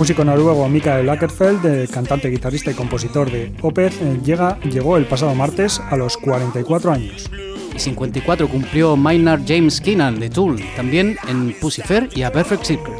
Músico 0.00 0.24
noruego 0.24 0.66
Mikael 0.66 1.04
Lagerfeld, 1.04 1.66
eh, 1.66 1.86
cantante, 1.86 2.30
guitarrista 2.30 2.70
y 2.70 2.74
compositor 2.74 3.30
de 3.30 3.52
Opeth, 3.60 3.92
eh, 4.00 4.18
llega, 4.24 4.58
llegó 4.60 4.96
el 4.96 5.04
pasado 5.04 5.34
martes 5.34 5.78
a 5.90 5.96
los 5.98 6.16
44 6.16 6.90
años. 6.90 7.30
Y 7.76 7.78
54 7.78 8.48
cumplió 8.48 8.96
Maynard 8.96 9.42
James 9.46 9.78
Keenan 9.78 10.18
de 10.18 10.30
Tool, 10.30 10.58
también 10.74 11.18
en 11.28 11.54
Pussifer 11.60 12.08
y 12.14 12.22
A 12.22 12.32
Perfect 12.32 12.64
Circle. 12.64 12.94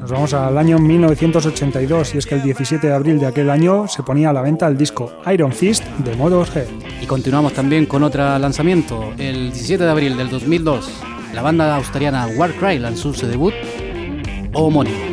Nos 0.00 0.10
vamos 0.10 0.32
al 0.32 0.56
año 0.56 0.78
1982 0.78 2.14
y 2.14 2.18
es 2.18 2.24
que 2.24 2.36
el 2.36 2.42
17 2.42 2.86
de 2.86 2.94
abril 2.94 3.20
de 3.20 3.26
aquel 3.26 3.50
año 3.50 3.86
se 3.86 4.02
ponía 4.02 4.30
a 4.30 4.32
la 4.32 4.40
venta 4.40 4.66
el 4.68 4.78
disco 4.78 5.12
Iron 5.30 5.52
Fist 5.52 5.84
de 5.98 6.16
Motorhead. 6.16 6.68
Y 7.02 7.04
continuamos 7.04 7.52
también 7.52 7.84
con 7.84 8.02
otro 8.04 8.38
lanzamiento. 8.38 9.12
El 9.18 9.52
17 9.52 9.84
de 9.84 9.90
abril 9.90 10.16
del 10.16 10.30
2002, 10.30 10.90
la 11.34 11.42
banda 11.42 11.76
australiana 11.76 12.26
Warcry 12.26 12.78
lanzó 12.78 13.12
su 13.12 13.26
debut 13.26 13.52
homónimo. 14.54 15.07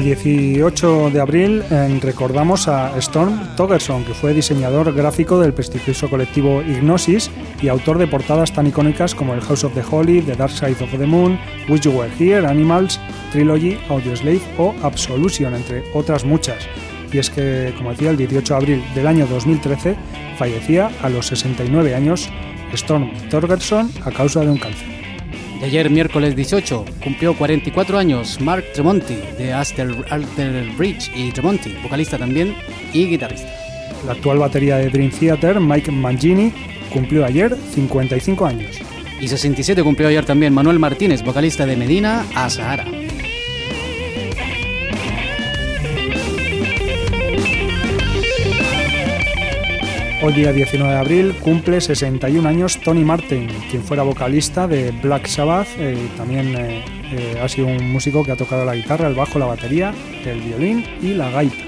El 0.00 0.06
18 0.16 1.10
de 1.10 1.20
abril 1.20 1.62
recordamos 2.00 2.68
a 2.68 2.96
Storm 2.96 3.54
Togerson, 3.54 4.02
que 4.02 4.14
fue 4.14 4.32
diseñador 4.32 4.94
gráfico 4.94 5.38
del 5.38 5.52
prestigioso 5.52 6.08
colectivo 6.08 6.62
Ignosis 6.62 7.30
y 7.60 7.68
autor 7.68 7.98
de 7.98 8.06
portadas 8.06 8.50
tan 8.50 8.66
icónicas 8.66 9.14
como 9.14 9.34
el 9.34 9.42
House 9.42 9.62
of 9.62 9.74
the 9.74 9.82
Holy, 9.82 10.22
The 10.22 10.36
Dark 10.36 10.52
Side 10.52 10.82
of 10.82 10.90
the 10.90 11.04
Moon, 11.04 11.38
Wish 11.68 11.82
You 11.82 11.90
Were 11.90 12.10
Here, 12.18 12.46
Animals, 12.46 12.98
Trilogy, 13.30 13.78
Audioslave 13.90 14.40
o 14.56 14.74
Absolution, 14.82 15.54
entre 15.54 15.84
otras 15.92 16.24
muchas. 16.24 16.66
Y 17.12 17.18
es 17.18 17.28
que, 17.28 17.74
como 17.76 17.90
decía, 17.90 18.08
el 18.08 18.16
18 18.16 18.54
de 18.54 18.58
abril 18.58 18.84
del 18.94 19.06
año 19.06 19.26
2013 19.26 19.96
fallecía 20.38 20.90
a 21.02 21.10
los 21.10 21.26
69 21.26 21.94
años 21.94 22.26
Storm 22.72 23.10
Torgerson 23.28 23.90
a 24.02 24.10
causa 24.10 24.40
de 24.40 24.48
un 24.48 24.56
cáncer. 24.56 24.99
Y 25.60 25.64
ayer, 25.64 25.90
miércoles 25.90 26.34
18, 26.34 26.86
cumplió 27.04 27.36
44 27.36 27.98
años 27.98 28.40
Mark 28.40 28.64
Tremonti 28.72 29.16
de 29.36 29.52
Alter, 29.52 29.94
Alter 30.08 30.70
Bridge 30.76 31.10
y 31.14 31.30
Tremonti, 31.32 31.74
vocalista 31.82 32.16
también 32.16 32.56
y 32.94 33.06
guitarrista. 33.06 33.48
La 34.06 34.12
actual 34.12 34.38
batería 34.38 34.76
de 34.76 34.88
Dream 34.88 35.10
Theater, 35.10 35.60
Mike 35.60 35.90
Mangini, 35.92 36.52
cumplió 36.90 37.26
ayer 37.26 37.54
55 37.74 38.46
años. 38.46 38.78
Y 39.20 39.28
67 39.28 39.82
cumplió 39.82 40.08
ayer 40.08 40.24
también 40.24 40.54
Manuel 40.54 40.78
Martínez, 40.78 41.22
vocalista 41.22 41.66
de 41.66 41.76
Medina 41.76 42.24
a 42.34 42.48
Sahara. 42.48 42.86
Hoy 50.22 50.34
día 50.34 50.52
19 50.52 50.92
de 50.92 50.98
abril 50.98 51.34
cumple 51.40 51.80
61 51.80 52.46
años 52.46 52.78
Tony 52.84 53.04
Martin, 53.04 53.48
quien 53.70 53.82
fuera 53.82 54.02
vocalista 54.02 54.68
de 54.68 54.90
Black 55.02 55.26
Sabbath. 55.26 55.68
eh, 55.78 55.96
también 56.14 56.54
eh, 56.54 56.84
eh, 57.10 57.40
ha 57.42 57.48
sido 57.48 57.68
un 57.68 57.90
músico 57.90 58.22
que 58.22 58.32
ha 58.32 58.36
tocado 58.36 58.66
la 58.66 58.74
guitarra, 58.74 59.08
el 59.08 59.14
bajo, 59.14 59.38
la 59.38 59.46
batería, 59.46 59.94
el 60.26 60.42
violín 60.42 60.84
y 61.00 61.14
la 61.14 61.30
gaita. 61.30 61.64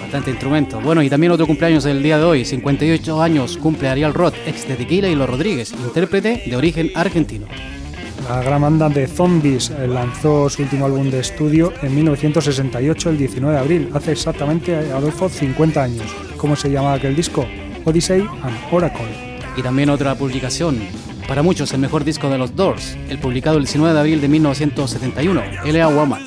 Bastante 0.00 0.30
instrumento. 0.30 0.80
Bueno, 0.80 1.02
y 1.02 1.10
también 1.10 1.32
otro 1.32 1.48
cumpleaños 1.48 1.82
del 1.82 2.00
día 2.00 2.16
de 2.18 2.24
hoy. 2.24 2.44
58 2.44 3.20
años 3.20 3.56
cumple 3.56 3.88
Ariel 3.88 4.14
Roth, 4.14 4.36
ex 4.46 4.68
de 4.68 4.76
Tequila 4.76 5.08
y 5.08 5.16
Los 5.16 5.28
Rodríguez, 5.28 5.72
intérprete 5.72 6.44
de 6.46 6.54
origen 6.56 6.92
argentino. 6.94 7.46
La 8.28 8.40
gran 8.40 8.62
banda 8.62 8.88
de 8.88 9.08
Zombies 9.08 9.70
eh, 9.70 9.88
lanzó 9.88 10.48
su 10.48 10.62
último 10.62 10.86
álbum 10.86 11.10
de 11.10 11.18
estudio 11.18 11.72
en 11.82 11.94
1968, 11.94 13.10
el 13.10 13.18
19 13.18 13.52
de 13.52 13.60
abril, 13.60 13.90
hace 13.92 14.12
exactamente, 14.12 14.76
Adolfo, 14.92 15.28
50 15.28 15.82
años. 15.82 16.06
¿Cómo 16.36 16.54
se 16.54 16.70
llama 16.70 16.94
aquel 16.94 17.16
disco? 17.16 17.44
Odyssey 17.84 18.20
and 18.42 18.56
Oracle. 18.70 19.06
Y 19.56 19.62
también 19.62 19.90
otra 19.90 20.14
publicación. 20.14 20.78
Para 21.28 21.42
muchos, 21.42 21.72
el 21.72 21.80
mejor 21.80 22.04
disco 22.04 22.28
de 22.28 22.38
los 22.38 22.54
Doors, 22.54 22.96
el 23.08 23.18
publicado 23.18 23.56
el 23.56 23.64
19 23.64 23.94
de 23.94 24.00
abril 24.00 24.20
de 24.20 24.28
1971, 24.28 25.42
L.A. 25.64 25.88
Woman. 25.88 26.22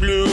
Blue. 0.00 0.26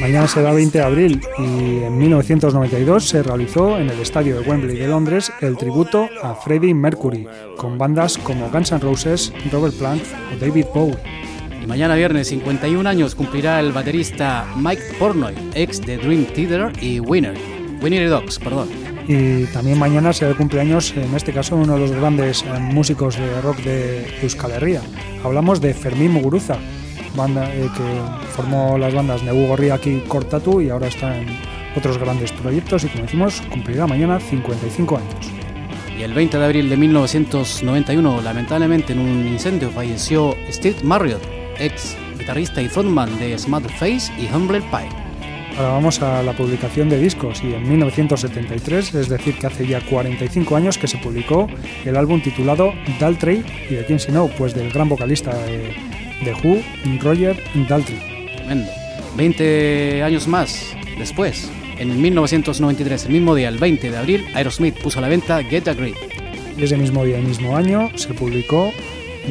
Mañana 0.00 0.26
será 0.26 0.52
20 0.52 0.78
de 0.78 0.84
abril 0.84 1.20
y 1.38 1.84
en 1.84 1.96
1992 1.96 3.04
se 3.08 3.22
realizó 3.22 3.78
en 3.78 3.88
el 3.88 4.00
estadio 4.00 4.38
de 4.38 4.48
Wembley 4.48 4.76
de 4.76 4.88
Londres 4.88 5.32
el 5.40 5.56
tributo 5.56 6.08
a 6.22 6.34
Freddie 6.34 6.74
Mercury, 6.74 7.26
con 7.56 7.78
bandas 7.78 8.18
como 8.18 8.50
Guns 8.50 8.72
N' 8.72 8.80
Roses, 8.80 9.32
Robert 9.50 9.74
Plant 9.74 10.02
o 10.34 10.38
David 10.38 10.66
Bowie. 10.74 10.98
Mañana 11.72 11.94
viernes, 11.94 12.28
51 12.28 12.86
años, 12.86 13.14
cumplirá 13.14 13.58
el 13.58 13.72
baterista 13.72 14.46
Mike 14.56 14.82
Pornoy, 14.98 15.32
ex 15.54 15.80
de 15.80 15.96
Dream 15.96 16.26
Theater 16.26 16.70
y 16.82 17.00
Winner. 17.00 17.34
Winner 17.80 18.10
Dogs, 18.10 18.38
perdón. 18.38 18.68
Y 19.08 19.44
también 19.44 19.78
mañana 19.78 20.12
será 20.12 20.32
el 20.32 20.36
cumpleaños, 20.36 20.94
en 20.94 21.14
este 21.14 21.32
caso, 21.32 21.56
uno 21.56 21.72
de 21.72 21.80
los 21.80 21.92
grandes 21.92 22.42
eh, 22.42 22.58
músicos 22.60 23.16
de 23.16 23.40
rock 23.40 23.56
de 23.60 24.06
Euskal 24.20 24.50
Herria. 24.50 24.82
Hablamos 25.24 25.62
de 25.62 25.72
Fermín 25.72 26.12
Muguruza, 26.12 26.58
banda 27.16 27.50
eh, 27.54 27.70
que 27.74 28.32
formó 28.32 28.76
las 28.76 28.92
bandas 28.92 29.22
Negu 29.22 29.46
Gorriak 29.46 29.86
y 29.86 30.00
Cortatu 30.00 30.60
y 30.60 30.68
ahora 30.68 30.88
está 30.88 31.18
en 31.18 31.28
otros 31.74 31.96
grandes 31.96 32.32
proyectos 32.32 32.84
y 32.84 32.88
como 32.88 33.04
decimos, 33.04 33.40
cumplirá 33.50 33.86
mañana 33.86 34.20
55 34.20 34.98
años. 34.98 35.32
Y 35.98 36.02
el 36.02 36.12
20 36.12 36.36
de 36.36 36.44
abril 36.44 36.68
de 36.68 36.76
1991, 36.76 38.20
lamentablemente 38.20 38.92
en 38.92 38.98
un 38.98 39.26
incendio, 39.26 39.70
falleció 39.70 40.36
Steve 40.50 40.76
Marriott, 40.82 41.41
ex 41.58 41.96
guitarrista 42.18 42.62
y 42.62 42.68
frontman 42.68 43.18
de 43.18 43.36
Smart 43.38 43.68
Face 43.78 44.12
y 44.18 44.26
Humble 44.32 44.60
Pie. 44.60 44.88
Ahora 45.56 45.68
vamos 45.68 46.00
a 46.00 46.22
la 46.22 46.32
publicación 46.32 46.88
de 46.88 46.98
discos 46.98 47.42
y 47.44 47.52
en 47.52 47.68
1973, 47.68 48.94
es 48.94 49.08
decir, 49.08 49.36
que 49.38 49.46
hace 49.46 49.66
ya 49.66 49.80
45 49.80 50.56
años 50.56 50.78
que 50.78 50.88
se 50.88 50.96
publicó 50.98 51.46
el 51.84 51.96
álbum 51.96 52.22
titulado 52.22 52.72
Daltrey 52.98 53.44
y 53.68 53.74
de 53.74 53.84
quién 53.84 53.98
si 53.98 54.12
no, 54.12 54.28
pues 54.28 54.54
del 54.54 54.72
gran 54.72 54.88
vocalista 54.88 55.34
de, 55.44 55.74
de 56.24 56.34
Who, 56.42 56.62
Roger 57.02 57.36
Daltrey. 57.68 57.98
Tremendo. 58.36 58.70
20 59.16 60.02
años 60.02 60.26
más 60.26 60.74
después, 60.98 61.50
en 61.78 62.00
1993, 62.00 63.06
el 63.06 63.12
mismo 63.12 63.34
día, 63.34 63.48
el 63.48 63.58
20 63.58 63.90
de 63.90 63.96
abril, 63.96 64.24
Aerosmith 64.34 64.78
puso 64.78 65.00
a 65.00 65.02
la 65.02 65.08
venta 65.08 65.42
Get 65.42 65.68
a 65.68 65.74
Grip. 65.74 65.96
Y 66.56 66.62
ese 66.62 66.76
mismo 66.76 67.04
día 67.04 67.18
y 67.18 67.22
mismo 67.22 67.56
año 67.56 67.90
se 67.96 68.14
publicó 68.14 68.72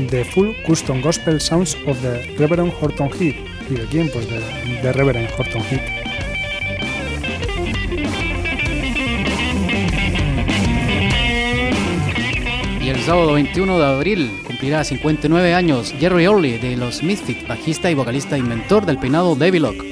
The 0.10 0.24
Full 0.24 0.54
Custom 0.66 1.02
Gospel 1.02 1.40
Sounds 1.40 1.76
of 1.86 2.02
the 2.02 2.36
Reverend 2.38 2.74
Horton 2.80 3.10
Heat. 3.10 3.36
¿Y 3.70 3.74
de 3.76 3.86
quién? 3.88 4.10
Pues 4.10 4.28
de, 4.30 4.94
Reverend 4.94 5.30
Horton 5.38 5.62
Heat. 5.64 6.02
El 12.92 13.00
sábado 13.08 13.34
21 13.34 13.80
de 13.80 13.86
abril 13.86 14.32
cumplirá 14.46 14.84
59 14.84 15.54
años 15.56 15.94
Jerry 16.00 16.28
Orley 16.28 16.58
de 16.58 16.78
los 16.78 17.02
Misfits, 17.02 17.48
bajista 17.48 17.90
y 17.90 17.96
vocalista 17.96 18.38
inventor 18.38 18.86
del 18.86 19.00
peinado 19.00 19.36
Lock. 19.36 19.91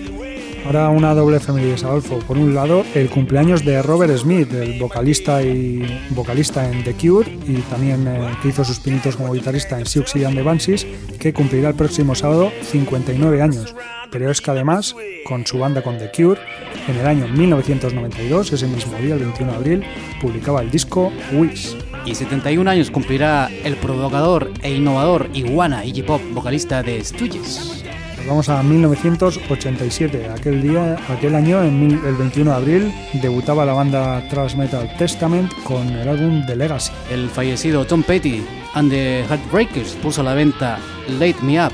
Ahora 0.69 0.89
una 0.89 1.15
doble 1.15 1.37
efeméride, 1.37 1.73
Adolfo. 1.83 2.19
Por 2.19 2.37
un 2.37 2.53
lado, 2.53 2.85
el 2.93 3.09
cumpleaños 3.09 3.65
de 3.65 3.81
Robert 3.81 4.15
Smith, 4.15 4.53
el 4.53 4.77
vocalista 4.77 5.41
y 5.41 5.81
vocalista 6.11 6.69
en 6.69 6.83
The 6.83 6.93
Cure 6.93 7.27
y 7.47 7.55
también 7.71 8.07
eh, 8.07 8.29
que 8.39 8.49
hizo 8.49 8.63
sus 8.63 8.79
pinitos 8.79 9.15
como 9.15 9.33
guitarrista 9.33 9.79
en 9.79 9.87
Siouxsie 9.87 10.27
and 10.27 10.35
the 10.35 10.43
Banshees, 10.43 10.85
que 11.19 11.33
cumplirá 11.33 11.69
el 11.69 11.75
próximo 11.75 12.13
sábado 12.13 12.51
59 12.61 13.41
años. 13.41 13.73
Pero 14.11 14.29
es 14.29 14.41
que 14.41 14.51
además, 14.51 14.95
con 15.25 15.43
su 15.43 15.57
banda 15.57 15.81
con 15.81 15.97
The 15.97 16.11
Cure, 16.15 16.39
en 16.87 16.97
el 16.97 17.07
año 17.07 17.27
1992, 17.27 18.53
ese 18.53 18.67
mismo 18.67 18.95
día, 18.99 19.15
el 19.15 19.21
21 19.21 19.51
de 19.51 19.57
abril, 19.57 19.83
publicaba 20.21 20.61
el 20.61 20.69
disco 20.69 21.11
Wish. 21.33 21.75
Y 22.05 22.13
71 22.13 22.69
años 22.69 22.91
cumplirá 22.91 23.49
el 23.63 23.75
provocador 23.75 24.51
e 24.61 24.71
innovador 24.71 25.31
Iguana 25.33 25.83
Iggy 25.83 26.03
Pop, 26.03 26.21
vocalista 26.31 26.83
de 26.83 27.03
Stooges. 27.03 27.78
Vamos 28.27 28.49
a 28.49 28.61
1987. 28.63 30.29
Aquel 30.29 30.61
día, 30.61 30.97
aquel 31.09 31.35
año, 31.35 31.63
en 31.63 31.99
el 32.05 32.15
21 32.15 32.51
de 32.51 32.57
abril, 32.57 32.93
debutaba 33.21 33.65
la 33.65 33.73
banda 33.73 34.27
thrash 34.29 34.55
metal 34.55 34.91
Testament 34.97 35.51
con 35.63 35.87
el 35.87 36.07
álbum 36.07 36.45
The 36.45 36.55
Legacy. 36.55 36.91
El 37.11 37.29
fallecido 37.29 37.85
Tom 37.85 38.03
Petty 38.03 38.43
and 38.73 38.89
the 38.91 39.23
Heartbreakers 39.29 39.93
puso 40.01 40.21
a 40.21 40.23
la 40.23 40.33
venta 40.33 40.79
Late 41.19 41.41
Me 41.41 41.63
Up, 41.63 41.73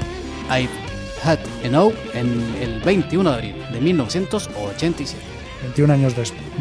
I've 0.49 0.69
Had 1.23 1.39
Enough 1.63 1.93
en 2.13 2.41
el 2.61 2.81
21 2.81 3.29
de 3.29 3.35
abril 3.35 3.55
de 3.71 3.81
1987. 3.81 5.35
21 5.63 5.93
años 5.93 6.13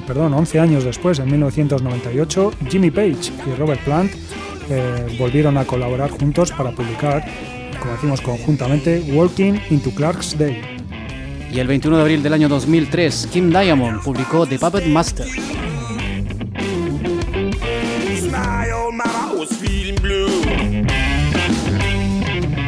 perdón, 0.07 0.35
11 0.35 0.61
años 0.61 0.85
después, 0.85 1.19
en 1.19 1.31
1998, 1.31 2.53
Jimmy 2.69 2.91
Page 2.91 3.33
y 3.47 3.59
Robert 3.59 3.81
Plant 3.85 4.13
eh, 4.71 5.17
volvieron 5.19 5.59
a 5.59 5.65
colaborar 5.65 6.11
juntos 6.11 6.53
para 6.53 6.71
publicar, 6.71 7.25
como 7.85 7.97
decimos 7.97 8.21
conjuntamente, 8.23 9.13
Walking 9.13 9.61
into 9.69 9.91
Clark's 9.91 10.39
Day. 10.39 10.59
Y 11.53 11.59
el 11.59 11.67
21 11.67 11.99
de 11.99 12.03
abril 12.03 12.23
del 12.23 12.33
año 12.33 12.49
2003, 12.49 13.29
Kim 13.31 13.51
Diamond 13.51 14.03
publicó 14.03 14.47
The 14.47 14.59
Puppet 14.59 14.87
Master. 14.87 15.27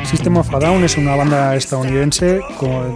System 0.04 0.36
of 0.36 0.54
a 0.54 0.58
Down 0.58 0.84
es 0.84 0.98
una 0.98 1.16
banda 1.16 1.56
estadounidense 1.56 2.42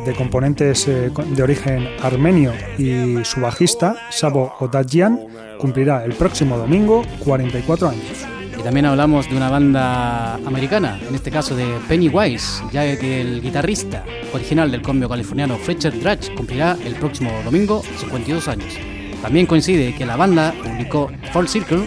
de 0.04 0.14
componentes 0.14 0.86
eh, 0.88 1.10
de 1.10 1.42
origen 1.42 1.88
armenio 2.02 2.52
y 2.76 3.24
su 3.24 3.40
bajista, 3.40 3.96
Sabo 4.10 4.52
Odadjian, 4.60 5.26
cumplirá 5.58 6.04
el 6.04 6.12
próximo 6.12 6.58
domingo 6.58 7.02
44 7.24 7.88
años. 7.88 8.29
Y 8.60 8.62
también 8.62 8.84
hablamos 8.84 9.26
de 9.26 9.36
una 9.36 9.48
banda 9.48 10.34
americana, 10.34 11.00
en 11.08 11.14
este 11.14 11.30
caso 11.30 11.56
de 11.56 11.78
Pennywise, 11.88 12.62
ya 12.70 12.94
que 12.98 13.22
el 13.22 13.40
guitarrista 13.40 14.04
original 14.34 14.70
del 14.70 14.82
combio 14.82 15.08
californiano 15.08 15.56
Fletcher 15.56 15.98
Dratch 15.98 16.34
cumplirá 16.34 16.76
el 16.84 16.94
próximo 16.96 17.30
domingo 17.42 17.82
52 17.96 18.48
años. 18.48 18.74
También 19.22 19.46
coincide 19.46 19.94
que 19.94 20.04
la 20.04 20.16
banda 20.16 20.52
publicó 20.62 21.10
Fall 21.32 21.48
Circle 21.48 21.86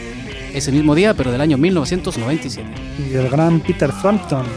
ese 0.52 0.72
mismo 0.72 0.96
día, 0.96 1.14
pero 1.14 1.32
del 1.32 1.42
año 1.42 1.60
1997. 1.60 2.68
Y 3.08 3.14
el 3.18 3.30
gran 3.30 3.60
Peter 3.60 3.92
Frampton, 3.92 4.48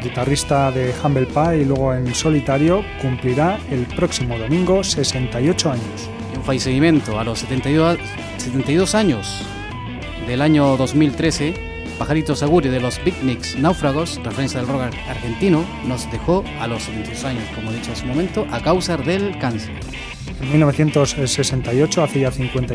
guitarrista 0.00 0.70
de 0.70 0.94
Humble 1.02 1.26
Pie 1.26 1.62
y 1.62 1.64
luego 1.64 1.92
en 1.92 2.14
solitario, 2.14 2.84
cumplirá 3.02 3.58
el 3.72 3.84
próximo 3.96 4.38
domingo 4.38 4.84
68 4.84 5.72
años. 5.72 6.08
Y 6.32 6.36
un 6.36 6.44
fallecimiento 6.44 7.18
a 7.18 7.24
los 7.24 7.40
72, 7.40 7.98
72 8.38 8.94
años 8.94 9.44
del 10.26 10.42
año 10.42 10.76
2013, 10.76 11.54
Pajarito 11.98 12.34
Saguri 12.34 12.68
de 12.68 12.80
los 12.80 12.98
Picnics 12.98 13.56
Náufragos, 13.56 14.20
referencia 14.24 14.60
del 14.60 14.68
rock 14.68 14.82
argentino, 15.08 15.64
nos 15.86 16.10
dejó 16.10 16.44
a 16.60 16.66
los 16.66 16.84
72 16.84 17.24
años, 17.24 17.44
como 17.54 17.70
he 17.70 17.74
dicho 17.74 17.92
hace 17.92 18.02
un 18.02 18.10
momento, 18.10 18.46
a 18.50 18.60
causa 18.60 18.96
del 18.96 19.38
cáncer. 19.38 19.74
En 20.40 20.50
1968, 20.50 22.02
hace 22.02 22.20
ya 22.20 22.30
50, 22.30 22.74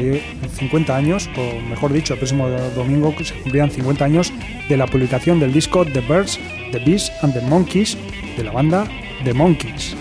50 0.57 0.95
años, 0.95 1.29
o 1.38 1.59
mejor 1.62 1.91
dicho, 1.91 2.13
el 2.13 2.19
próximo 2.19 2.49
domingo 2.75 3.13
se 3.23 3.33
cumplían 3.35 3.69
50 3.69 4.05
años 4.05 4.31
de 4.67 4.77
la 4.77 4.88
publicación 4.88 5.39
del 5.39 5.51
disco 5.51 5.85
The 5.85 6.01
Birds 6.01 6.39
The 6.71 6.79
Beast 6.79 7.12
and 7.23 7.33
the 7.33 7.41
Monkeys 7.41 7.97
de 8.38 8.43
la 8.43 8.51
banda 8.51 8.88
The 9.23 9.33
Monkeys. 9.33 9.95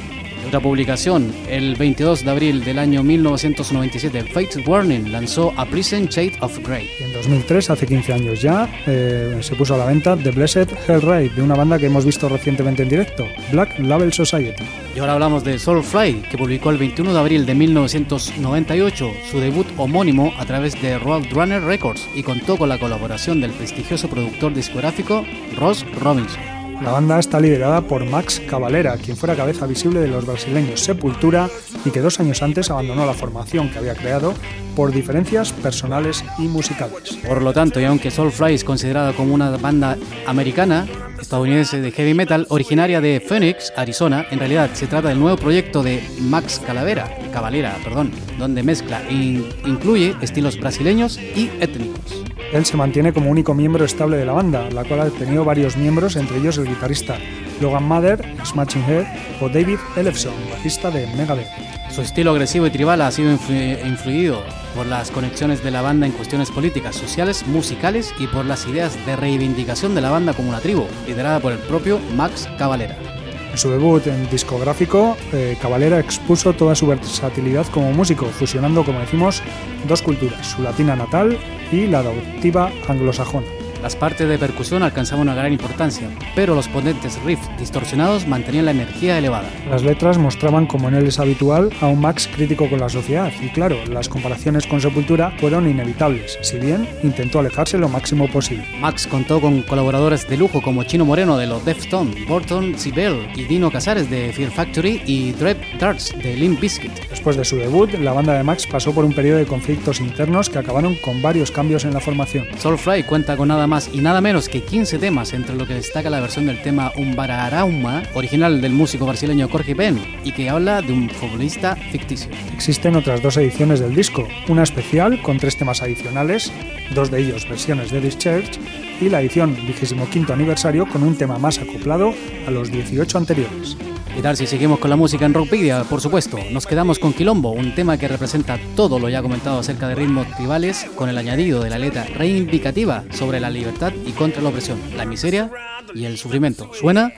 Otra 0.48 0.60
publicación, 0.60 1.30
el 1.46 1.76
22 1.76 2.24
de 2.24 2.30
abril 2.30 2.64
del 2.64 2.78
año 2.78 3.02
1997, 3.02 4.22
Fate 4.32 4.62
Warning 4.66 5.12
lanzó 5.12 5.52
A 5.58 5.66
Prison 5.66 6.06
Shade 6.06 6.38
of 6.40 6.66
Grey. 6.66 6.88
en 7.00 7.12
2003, 7.12 7.68
hace 7.68 7.86
15 7.86 8.12
años 8.14 8.40
ya, 8.40 8.66
eh, 8.86 9.36
se 9.42 9.54
puso 9.56 9.74
a 9.74 9.76
la 9.76 9.84
venta 9.84 10.16
The 10.16 10.30
Blessed 10.30 10.68
Hellride, 10.88 11.34
de 11.34 11.42
una 11.42 11.54
banda 11.54 11.78
que 11.78 11.84
hemos 11.84 12.06
visto 12.06 12.30
recientemente 12.30 12.82
en 12.82 12.88
directo, 12.88 13.26
Black 13.52 13.78
Label 13.78 14.10
Society. 14.10 14.64
Y 14.96 15.00
ahora 15.00 15.12
hablamos 15.12 15.44
de 15.44 15.58
Soulfly, 15.58 16.22
que 16.30 16.38
publicó 16.38 16.70
el 16.70 16.78
21 16.78 17.12
de 17.12 17.18
abril 17.18 17.44
de 17.44 17.54
1998 17.54 19.12
su 19.30 19.40
debut 19.40 19.66
homónimo 19.76 20.32
a 20.38 20.46
través 20.46 20.80
de 20.80 20.98
Roadrunner 20.98 21.62
Records 21.62 22.08
y 22.14 22.22
contó 22.22 22.56
con 22.56 22.70
la 22.70 22.78
colaboración 22.78 23.42
del 23.42 23.50
prestigioso 23.50 24.08
productor 24.08 24.54
discográfico 24.54 25.26
Ross 25.58 25.84
Robinson. 26.00 26.57
La 26.82 26.92
banda 26.92 27.18
está 27.18 27.40
liderada 27.40 27.80
por 27.80 28.04
Max 28.04 28.40
Cavalera, 28.48 28.96
quien 28.96 29.16
fuera 29.16 29.34
cabeza 29.34 29.66
visible 29.66 30.00
de 30.00 30.08
los 30.08 30.24
brasileños 30.24 30.80
Sepultura 30.80 31.48
y 31.84 31.90
que 31.90 32.00
dos 32.00 32.20
años 32.20 32.42
antes 32.42 32.70
abandonó 32.70 33.04
la 33.04 33.14
formación 33.14 33.68
que 33.68 33.78
había 33.78 33.94
creado 33.94 34.32
por 34.76 34.92
diferencias 34.92 35.52
personales 35.52 36.24
y 36.38 36.42
musicales. 36.42 37.18
Por 37.26 37.42
lo 37.42 37.52
tanto, 37.52 37.80
y 37.80 37.84
aunque 37.84 38.12
Soulfly 38.12 38.54
es 38.54 38.64
considerada 38.64 39.12
como 39.12 39.34
una 39.34 39.50
banda 39.56 39.98
americana, 40.26 40.86
estadounidense 41.20 41.80
de 41.80 41.90
heavy 41.90 42.14
metal, 42.14 42.46
originaria 42.48 43.00
de 43.00 43.20
Phoenix, 43.20 43.72
Arizona, 43.76 44.26
en 44.30 44.38
realidad 44.38 44.70
se 44.74 44.86
trata 44.86 45.08
del 45.08 45.18
nuevo 45.18 45.36
proyecto 45.36 45.82
de 45.82 46.00
Max 46.20 46.62
Calavera, 46.64 47.18
Cavalera, 47.32 47.76
perdón, 47.82 48.12
donde 48.38 48.62
mezcla 48.62 49.02
e 49.10 49.42
incluye 49.66 50.14
estilos 50.20 50.58
brasileños 50.58 51.18
y 51.18 51.50
étnicos. 51.60 52.27
Él 52.52 52.64
se 52.64 52.76
mantiene 52.76 53.12
como 53.12 53.30
único 53.30 53.54
miembro 53.54 53.84
estable 53.84 54.16
de 54.16 54.24
la 54.24 54.32
banda, 54.32 54.70
la 54.70 54.84
cual 54.84 55.00
ha 55.00 55.10
tenido 55.10 55.44
varios 55.44 55.76
miembros, 55.76 56.16
entre 56.16 56.38
ellos 56.38 56.56
el 56.58 56.66
guitarrista 56.66 57.18
Logan 57.60 57.84
Mather, 57.84 58.24
Smashing 58.44 58.84
Head 58.84 59.06
o 59.40 59.48
David 59.48 59.78
Ellefson, 59.96 60.32
bajista 60.50 60.90
de 60.90 61.06
Megadeth. 61.08 61.48
Su 61.90 62.02
estilo 62.02 62.30
agresivo 62.30 62.66
y 62.66 62.70
tribal 62.70 63.02
ha 63.02 63.10
sido 63.10 63.32
influido 63.32 64.42
por 64.74 64.86
las 64.86 65.10
conexiones 65.10 65.62
de 65.62 65.70
la 65.70 65.82
banda 65.82 66.06
en 66.06 66.12
cuestiones 66.12 66.50
políticas, 66.50 66.96
sociales, 66.96 67.46
musicales 67.46 68.14
y 68.18 68.26
por 68.28 68.44
las 68.44 68.66
ideas 68.66 68.94
de 69.04 69.16
reivindicación 69.16 69.94
de 69.94 70.00
la 70.00 70.10
banda 70.10 70.32
como 70.32 70.50
una 70.50 70.60
tribu, 70.60 70.86
liderada 71.06 71.40
por 71.40 71.52
el 71.52 71.58
propio 71.58 71.98
Max 72.14 72.48
Cavalera. 72.58 73.17
En 73.58 73.62
su 73.62 73.70
debut 73.70 74.06
en 74.06 74.30
discográfico, 74.30 75.16
eh, 75.32 75.56
Cavalera 75.60 75.98
expuso 75.98 76.52
toda 76.52 76.76
su 76.76 76.86
versatilidad 76.86 77.66
como 77.66 77.90
músico, 77.90 78.26
fusionando, 78.26 78.84
como 78.84 79.00
decimos, 79.00 79.42
dos 79.88 80.00
culturas, 80.00 80.46
su 80.46 80.62
latina 80.62 80.94
natal 80.94 81.36
y 81.72 81.88
la 81.88 81.98
adoptiva 81.98 82.70
anglosajona. 82.86 83.57
Las 83.82 83.94
partes 83.94 84.28
de 84.28 84.38
percusión 84.38 84.82
alcanzaban 84.82 85.28
una 85.28 85.34
gran 85.34 85.52
importancia, 85.52 86.08
pero 86.34 86.54
los 86.54 86.66
potentes 86.68 87.20
riffs 87.22 87.48
distorsionados 87.58 88.26
mantenían 88.26 88.64
la 88.64 88.72
energía 88.72 89.18
elevada. 89.18 89.48
Las 89.70 89.82
letras 89.82 90.18
mostraban, 90.18 90.66
como 90.66 90.88
en 90.88 90.94
él 90.94 91.06
es 91.06 91.20
habitual, 91.20 91.70
a 91.80 91.86
un 91.86 92.00
Max 92.00 92.28
crítico 92.34 92.68
con 92.68 92.80
la 92.80 92.88
sociedad, 92.88 93.32
y 93.40 93.48
claro, 93.50 93.76
las 93.86 94.08
comparaciones 94.08 94.66
con 94.66 94.80
Sepultura 94.80 95.32
fueron 95.38 95.70
inevitables, 95.70 96.38
si 96.42 96.58
bien 96.58 96.88
intentó 97.04 97.38
alejarse 97.38 97.78
lo 97.78 97.88
máximo 97.88 98.28
posible. 98.28 98.66
Max 98.80 99.06
contó 99.06 99.40
con 99.40 99.62
colaboradores 99.62 100.28
de 100.28 100.36
lujo 100.36 100.60
como 100.60 100.82
Chino 100.82 101.04
Moreno 101.04 101.36
de 101.36 101.46
los 101.46 101.64
Deftones, 101.64 102.26
Burton 102.26 102.76
Sibel 102.76 103.28
y 103.36 103.44
Dino 103.44 103.70
Casares 103.70 104.10
de 104.10 104.32
Fear 104.32 104.50
Factory 104.50 105.02
y 105.06 105.32
Dread 105.32 105.56
Darts 105.78 106.12
de 106.20 106.34
Limp 106.34 106.60
Bizkit. 106.60 107.08
Después 107.10 107.36
de 107.36 107.44
su 107.44 107.56
debut, 107.56 107.92
la 107.94 108.12
banda 108.12 108.34
de 108.34 108.42
Max 108.42 108.66
pasó 108.66 108.92
por 108.92 109.04
un 109.04 109.12
periodo 109.12 109.38
de 109.38 109.46
conflictos 109.46 110.00
internos 110.00 110.50
que 110.50 110.58
acabaron 110.58 110.96
con 110.96 111.22
varios 111.22 111.52
cambios 111.52 111.84
en 111.84 111.94
la 111.94 112.00
formación. 112.00 112.46
Soulfly 112.58 113.04
cuenta 113.04 113.36
con 113.36 113.48
nada 113.48 113.67
más 113.68 113.90
y 113.92 114.00
nada 114.00 114.20
menos 114.20 114.48
que 114.48 114.62
15 114.62 114.98
temas, 114.98 115.32
entre 115.32 115.54
lo 115.54 115.66
que 115.66 115.74
destaca 115.74 116.10
la 116.10 116.20
versión 116.20 116.46
del 116.46 116.60
tema 116.62 116.92
Umbararauma, 116.96 118.02
original 118.14 118.60
del 118.60 118.72
músico 118.72 119.06
brasileño 119.06 119.48
Jorge 119.48 119.74
Ben, 119.74 120.00
y 120.24 120.32
que 120.32 120.50
habla 120.50 120.82
de 120.82 120.92
un 120.92 121.08
futbolista 121.08 121.76
ficticio. 121.76 122.30
Existen 122.52 122.96
otras 122.96 123.22
dos 123.22 123.36
ediciones 123.36 123.80
del 123.80 123.94
disco, 123.94 124.26
una 124.48 124.64
especial 124.64 125.22
con 125.22 125.38
tres 125.38 125.56
temas 125.56 125.82
adicionales, 125.82 126.52
dos 126.94 127.10
de 127.10 127.20
ellos 127.20 127.48
versiones 127.48 127.90
de 127.90 128.08
Church, 128.08 128.58
y 129.00 129.08
la 129.08 129.20
edición 129.20 129.54
25 129.54 130.32
aniversario 130.32 130.86
con 130.88 131.02
un 131.02 131.16
tema 131.16 131.38
más 131.38 131.58
acoplado 131.58 132.12
a 132.46 132.50
los 132.50 132.70
18 132.72 133.18
anteriores. 133.18 133.76
¿Qué 134.18 134.22
tal 134.22 134.36
si 134.36 134.48
seguimos 134.48 134.80
con 134.80 134.90
la 134.90 134.96
música 134.96 135.26
en 135.26 135.32
Rockpedia? 135.32 135.84
Por 135.84 136.00
supuesto, 136.00 136.38
nos 136.50 136.66
quedamos 136.66 136.98
con 136.98 137.12
Quilombo, 137.12 137.52
un 137.52 137.72
tema 137.76 137.98
que 137.98 138.08
representa 138.08 138.58
todo 138.74 138.98
lo 138.98 139.08
ya 139.08 139.22
comentado 139.22 139.60
acerca 139.60 139.86
de 139.86 139.94
ritmos 139.94 140.26
tribales, 140.34 140.86
con 140.96 141.08
el 141.08 141.16
añadido 141.18 141.62
de 141.62 141.70
la 141.70 141.78
letra 141.78 142.02
reivindicativa 142.02 143.04
sobre 143.12 143.38
la 143.38 143.48
libertad 143.48 143.92
y 144.04 144.10
contra 144.10 144.42
la 144.42 144.48
opresión, 144.48 144.80
la 144.96 145.04
miseria 145.04 145.52
y 145.94 146.04
el 146.04 146.18
sufrimiento. 146.18 146.68
Suena 146.74 147.12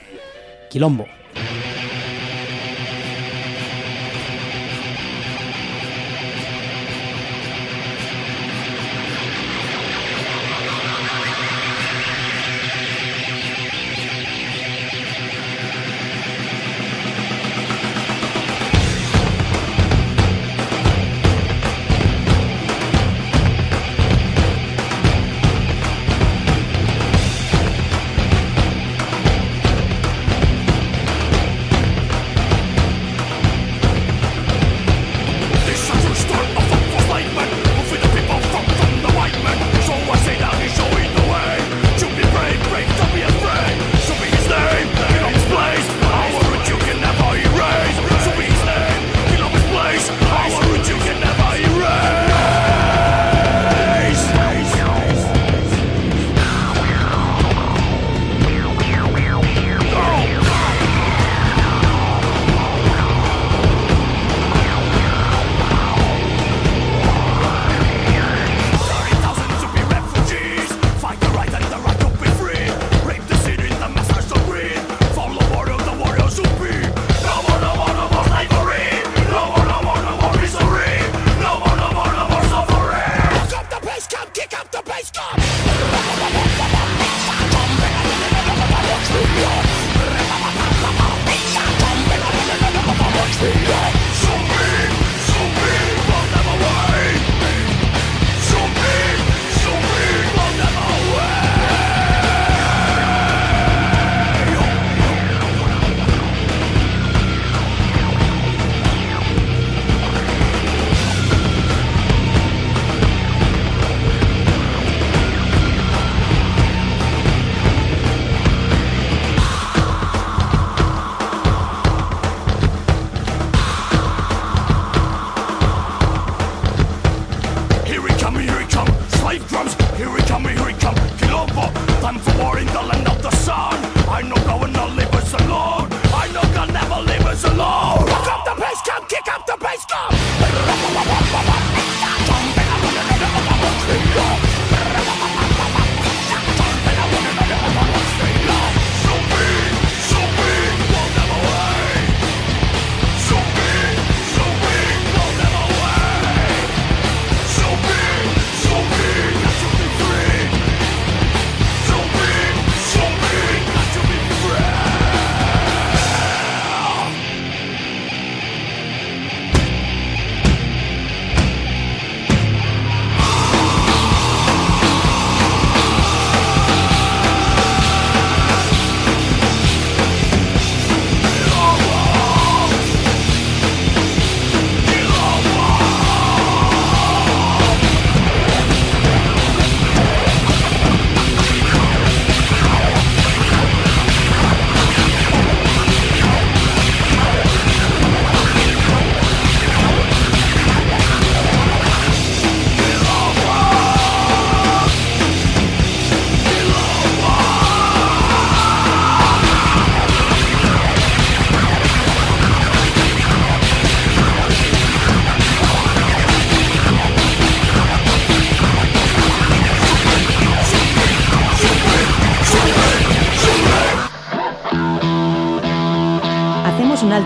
Quilombo. 0.69 1.07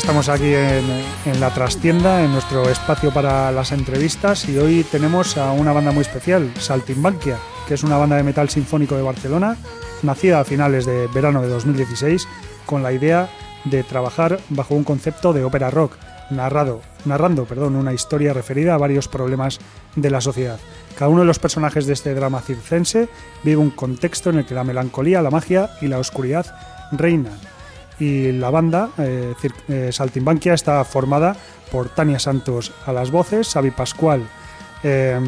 Estamos 0.00 0.30
aquí 0.30 0.54
en, 0.54 1.40
la 1.40 1.52
trastienda, 1.52 2.24
en 2.24 2.32
nuestro 2.32 2.70
espacio 2.70 3.12
para 3.12 3.52
las 3.52 3.70
entrevistas 3.70 4.48
y 4.48 4.56
hoy 4.56 4.82
tenemos 4.82 5.36
a 5.36 5.52
una 5.52 5.74
banda 5.74 5.92
muy 5.92 6.00
especial, 6.00 6.50
Saltimbanquia, 6.58 7.36
que 7.68 7.74
es 7.74 7.82
una 7.82 7.98
banda 7.98 8.16
de 8.16 8.22
metal 8.22 8.48
sinfónico 8.48 8.96
de 8.96 9.02
Barcelona, 9.02 9.58
nacida 10.02 10.40
a 10.40 10.44
finales 10.44 10.86
de 10.86 11.06
verano 11.08 11.42
de 11.42 11.48
2016 11.48 12.26
con 12.64 12.82
la 12.82 12.92
idea 12.92 13.28
de 13.66 13.82
trabajar 13.82 14.40
bajo 14.48 14.74
un 14.74 14.84
concepto 14.84 15.34
de 15.34 15.44
ópera 15.44 15.70
rock, 15.70 15.92
narrado, 16.30 16.80
narrando 17.04 17.44
perdón, 17.44 17.76
una 17.76 17.92
historia 17.92 18.32
referida 18.32 18.74
a 18.74 18.78
varios 18.78 19.06
problemas 19.06 19.58
de 19.96 20.10
la 20.10 20.22
sociedad. 20.22 20.58
Cada 20.98 21.10
uno 21.10 21.20
de 21.20 21.26
los 21.26 21.38
personajes 21.38 21.84
de 21.86 21.92
este 21.92 22.14
drama 22.14 22.40
circense 22.40 23.10
vive 23.44 23.58
un 23.58 23.70
contexto 23.70 24.30
en 24.30 24.38
el 24.38 24.46
que 24.46 24.54
la 24.54 24.64
melancolía, 24.64 25.20
la 25.20 25.30
magia 25.30 25.68
y 25.82 25.88
la 25.88 25.98
oscuridad 25.98 26.46
reinan 26.90 27.38
y 28.00 28.32
la 28.32 28.50
banda 28.50 28.90
eh, 28.98 29.34
eh, 29.68 29.90
Saltimbanquia 29.92 30.54
está 30.54 30.82
formada 30.84 31.36
por 31.70 31.90
Tania 31.90 32.18
Santos 32.18 32.72
a 32.86 32.92
las 32.92 33.10
voces, 33.12 33.48
Xavi 33.52 33.70
Pascual 33.70 34.26
eh, 34.82 35.20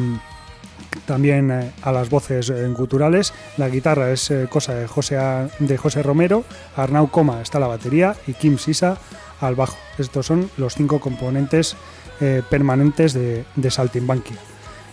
también 1.05 1.51
eh, 1.51 1.71
a 1.81 1.91
las 1.91 2.09
voces 2.09 2.51
guturales, 2.73 3.33
la 3.57 3.69
guitarra 3.69 4.11
es 4.11 4.29
eh, 4.31 4.47
cosa 4.49 4.73
de 4.75 4.87
José, 4.87 5.17
de 5.59 5.77
José 5.77 6.03
Romero, 6.03 6.43
Arnau 6.75 7.09
Coma 7.09 7.41
está 7.41 7.59
la 7.59 7.67
batería 7.67 8.15
y 8.27 8.33
Kim 8.33 8.57
Sisa 8.57 8.97
al 9.41 9.55
bajo. 9.55 9.77
Estos 9.97 10.25
son 10.25 10.49
los 10.57 10.75
cinco 10.75 10.99
componentes 10.99 11.75
eh, 12.21 12.41
permanentes 12.49 13.13
de, 13.13 13.43
de, 13.55 13.71
Saltimbanquia. 13.71 14.37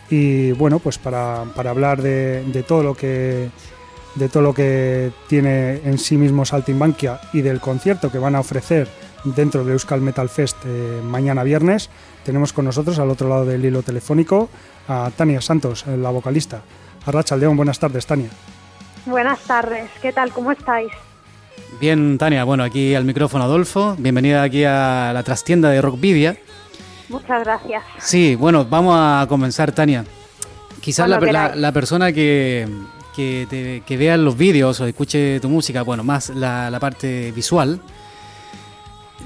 Y 0.08 0.52
bueno, 0.52 0.80
pues 0.80 0.98
para, 0.98 1.42
hablar 1.42 2.02
de 2.02 2.64
todo 2.66 2.82
lo 2.82 2.94
que 2.96 3.50
de 4.14 4.29
todo 4.29 4.42
lo 4.42 4.55
que 4.55 5.12
tiene 5.29 5.81
en 5.85 5.99
sí 5.99 6.16
mismo 6.16 6.44
Saltimbanquia 6.44 7.20
y 7.33 7.42
del 7.42 7.61
concierto 7.61 8.11
que 8.11 8.18
van 8.18 8.35
a 8.35 8.40
ofrecer 8.40 8.88
dentro 9.25 9.64
del 9.64 9.73
Euskal 9.73 10.01
Metal 10.01 10.29
Fest 10.29 10.57
eh, 10.64 11.01
mañana 11.05 11.42
viernes, 11.44 11.90
tenemos 12.25 12.53
con 12.53 12.64
nosotros 12.64 12.99
al 12.99 13.11
otro 13.11 13.29
lado 13.29 13.44
del 13.44 13.64
hilo 13.64 13.83
telefónico 13.83 14.49
a 14.88 15.11
Tania 15.16 15.40
Santos, 15.40 15.87
la 15.87 16.11
vocalista. 16.11 16.62
Arracha 17.07 17.37
León, 17.37 17.57
buenas 17.57 17.79
tardes, 17.79 18.07
Tania. 18.07 18.31
Buenas 19.07 19.40
tardes, 19.40 19.90
¿qué 20.03 20.12
tal? 20.12 20.33
¿Cómo 20.33 20.53
estáis? 20.53 20.90
Bien, 21.81 22.18
Tania, 22.18 22.44
bueno, 22.44 22.64
aquí 22.64 22.94
al 22.94 23.05
micrófono 23.05 23.44
Adolfo, 23.44 23.94
bienvenida 23.99 24.42
aquí 24.42 24.64
a 24.64 25.12
la 25.14 25.23
trastienda 25.23 25.70
de 25.70 25.81
Rockvidia. 25.81 26.37
Muchas 27.09 27.44
gracias. 27.44 27.83
Sí, 27.99 28.35
bueno, 28.37 28.64
vamos 28.64 28.96
a 28.99 29.27
comenzar, 29.29 29.73
Tania. 29.73 30.05
Quizás 30.81 31.09
la, 31.09 31.20
la, 31.20 31.55
la 31.55 31.73
persona 31.73 32.12
que, 32.12 32.68
que, 33.20 33.46
te, 33.50 33.83
que 33.87 33.96
vean 33.98 34.24
los 34.24 34.37
vídeos 34.37 34.80
o 34.80 34.87
escuche 34.87 35.40
tu 35.40 35.48
música, 35.50 35.83
bueno, 35.83 36.02
más 36.02 36.30
la, 36.30 36.70
la 36.70 36.80
parte 36.80 37.33
visual, 37.33 37.78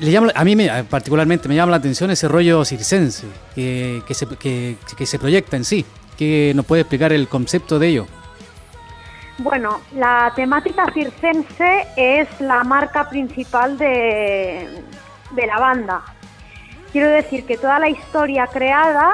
le 0.00 0.10
llama, 0.10 0.32
a 0.34 0.44
mí 0.44 0.56
me, 0.56 0.82
particularmente 0.84 1.48
me 1.48 1.54
llama 1.54 1.70
la 1.70 1.76
atención 1.76 2.10
ese 2.10 2.26
rollo 2.26 2.64
circense 2.64 3.28
que, 3.54 4.02
que, 4.06 4.14
se, 4.14 4.26
que, 4.26 4.76
que 4.96 5.06
se 5.06 5.18
proyecta 5.20 5.56
en 5.56 5.64
sí. 5.64 5.86
¿Qué 6.18 6.52
nos 6.56 6.66
puede 6.66 6.82
explicar 6.82 7.12
el 7.12 7.28
concepto 7.28 7.78
de 7.78 7.88
ello? 7.88 8.06
Bueno, 9.38 9.80
la 9.94 10.32
temática 10.34 10.86
circense 10.92 11.86
es 11.96 12.28
la 12.40 12.64
marca 12.64 13.08
principal 13.08 13.78
de, 13.78 14.82
de 15.30 15.46
la 15.46 15.58
banda. 15.58 16.02
Quiero 16.92 17.10
decir 17.10 17.44
que 17.44 17.56
toda 17.56 17.78
la 17.78 17.88
historia 17.88 18.46
creada 18.46 19.12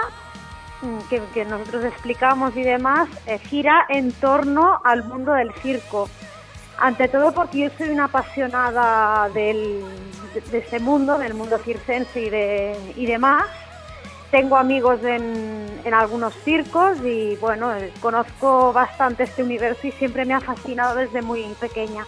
que, 1.09 1.21
que, 1.35 1.45
nosotros 1.45 1.85
explicamos 1.85 2.57
y 2.57 2.63
demás 2.63 3.09
eh, 3.27 3.39
gira 3.39 3.87
en 3.89 4.13
torno 4.13 4.81
al 4.85 5.05
mundo 5.05 5.33
del 5.33 5.53
circo. 5.55 6.09
Ante 6.79 7.09
todo 7.09 7.33
porque 7.33 7.59
yo 7.59 7.71
soy 7.77 7.91
una 7.91 8.05
apasionada 8.05 9.29
del, 9.31 9.85
de, 10.35 10.41
de, 10.41 10.59
ese 10.59 10.79
mundo, 10.79 11.19
del 11.19 11.35
mundo 11.35 11.59
circense 11.59 12.23
y, 12.23 12.31
de, 12.31 12.77
y 12.97 13.07
demás. 13.07 13.45
Tengo 14.31 14.57
amigos 14.57 15.03
en, 15.03 15.81
en, 15.85 15.93
algunos 15.93 16.33
circos 16.45 16.99
y 17.05 17.37
bueno, 17.37 17.75
eh, 17.75 17.93
conozco 18.01 18.73
bastante 18.73 19.25
este 19.25 19.43
universo 19.43 19.87
y 19.87 19.93
siempre 19.93 20.25
me 20.25 20.35
ha 20.35 20.41
fascinado 20.41 20.95
desde 20.95 21.21
muy 21.21 21.43
pequeña. 21.61 22.07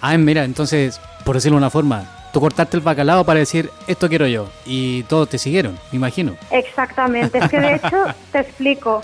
Ah, 0.00 0.16
mira, 0.16 0.44
entonces, 0.44 1.00
por 1.24 1.34
decirlo 1.34 1.56
de 1.56 1.58
una 1.58 1.70
forma, 1.70 2.21
tú 2.32 2.40
cortaste 2.40 2.76
el 2.76 2.82
bacalao 2.82 3.24
para 3.24 3.40
decir 3.40 3.70
esto 3.86 4.08
quiero 4.08 4.26
yo 4.26 4.48
y 4.64 5.02
todos 5.04 5.28
te 5.28 5.38
siguieron, 5.38 5.78
me 5.92 5.96
imagino. 5.96 6.34
Exactamente, 6.50 7.38
es 7.38 7.48
que 7.48 7.60
de 7.60 7.74
hecho 7.74 8.04
te 8.32 8.40
explico. 8.40 9.02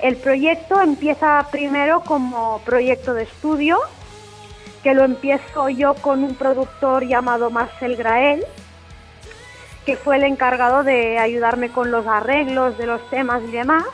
El 0.00 0.16
proyecto 0.16 0.80
empieza 0.80 1.46
primero 1.50 2.00
como 2.00 2.60
proyecto 2.64 3.14
de 3.14 3.22
estudio, 3.22 3.78
que 4.82 4.92
lo 4.92 5.04
empiezo 5.04 5.68
yo 5.70 5.94
con 5.94 6.24
un 6.24 6.34
productor 6.34 7.06
llamado 7.06 7.48
Marcel 7.48 7.96
Grael, 7.96 8.44
que 9.86 9.96
fue 9.96 10.16
el 10.16 10.24
encargado 10.24 10.82
de 10.82 11.18
ayudarme 11.18 11.70
con 11.70 11.90
los 11.90 12.06
arreglos 12.06 12.76
de 12.76 12.86
los 12.86 13.08
temas 13.08 13.42
y 13.48 13.52
demás. 13.52 13.84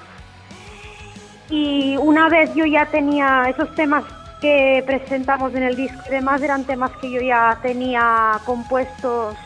Y 1.48 1.96
una 1.98 2.28
vez 2.28 2.54
yo 2.54 2.64
ya 2.64 2.86
tenía 2.86 3.44
esos 3.48 3.74
temas 3.74 4.04
que 4.40 4.83
presentamos 4.87 5.55
en 5.55 5.62
el 5.62 5.76
disco 5.76 6.00
y 6.07 6.11
demás 6.11 6.42
eran 6.42 6.64
temas 6.64 6.90
que 7.00 7.11
yo 7.11 7.20
ya 7.20 7.59
tenía 7.62 8.40
compuestos 8.44 9.37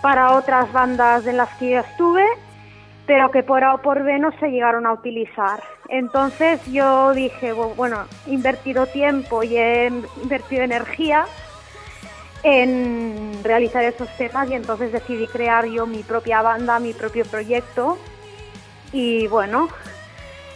para 0.00 0.32
otras 0.32 0.72
bandas 0.72 1.26
en 1.26 1.36
las 1.36 1.50
que 1.56 1.70
yo 1.70 1.80
estuve, 1.80 2.24
pero 3.06 3.30
que 3.30 3.42
por 3.42 3.62
A 3.64 3.74
o 3.74 3.78
por 3.78 4.02
B 4.02 4.18
no 4.18 4.32
se 4.38 4.48
llegaron 4.48 4.86
a 4.86 4.92
utilizar. 4.92 5.62
Entonces 5.88 6.64
yo 6.66 7.12
dije, 7.12 7.52
bueno, 7.52 8.04
he 8.26 8.32
invertido 8.32 8.86
tiempo 8.86 9.42
y 9.42 9.56
he 9.56 9.88
invertido 10.22 10.62
energía 10.62 11.26
en 12.42 13.32
realizar 13.42 13.84
esos 13.84 14.08
temas 14.16 14.48
y 14.50 14.54
entonces 14.54 14.92
decidí 14.92 15.26
crear 15.26 15.66
yo 15.66 15.86
mi 15.86 16.02
propia 16.02 16.40
banda, 16.40 16.78
mi 16.78 16.94
propio 16.94 17.26
proyecto 17.26 17.98
y 18.92 19.26
bueno, 19.26 19.68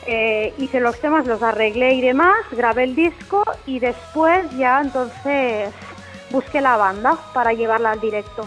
eh, 0.07 0.53
hice 0.59 0.81
los 0.81 0.99
temas, 1.01 1.27
los 1.27 1.43
arreglé 1.43 1.95
y 1.95 2.01
demás, 2.01 2.37
grabé 2.53 2.85
el 2.85 2.95
disco 2.95 3.45
y 3.67 3.79
después 3.79 4.45
ya 4.57 4.81
entonces 4.81 5.71
busqué 6.31 6.61
la 6.61 6.77
banda 6.77 7.17
para 7.33 7.53
llevarla 7.53 7.93
al 7.93 8.01
directo. 8.01 8.47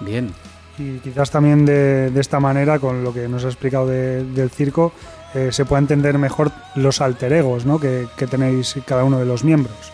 Bien. 0.00 0.32
Y 0.78 0.98
quizás 0.98 1.30
también 1.30 1.64
de, 1.64 2.10
de 2.10 2.20
esta 2.20 2.38
manera, 2.38 2.78
con 2.78 3.02
lo 3.02 3.12
que 3.14 3.28
nos 3.28 3.44
ha 3.44 3.48
explicado 3.48 3.86
de, 3.86 4.24
del 4.24 4.50
circo, 4.50 4.92
eh, 5.34 5.50
se 5.50 5.64
pueda 5.64 5.80
entender 5.80 6.18
mejor 6.18 6.52
los 6.74 7.00
alter 7.00 7.32
egos 7.32 7.64
¿no? 7.64 7.80
que, 7.80 8.06
que 8.16 8.26
tenéis 8.26 8.76
cada 8.86 9.04
uno 9.04 9.18
de 9.18 9.24
los 9.24 9.44
miembros. 9.44 9.92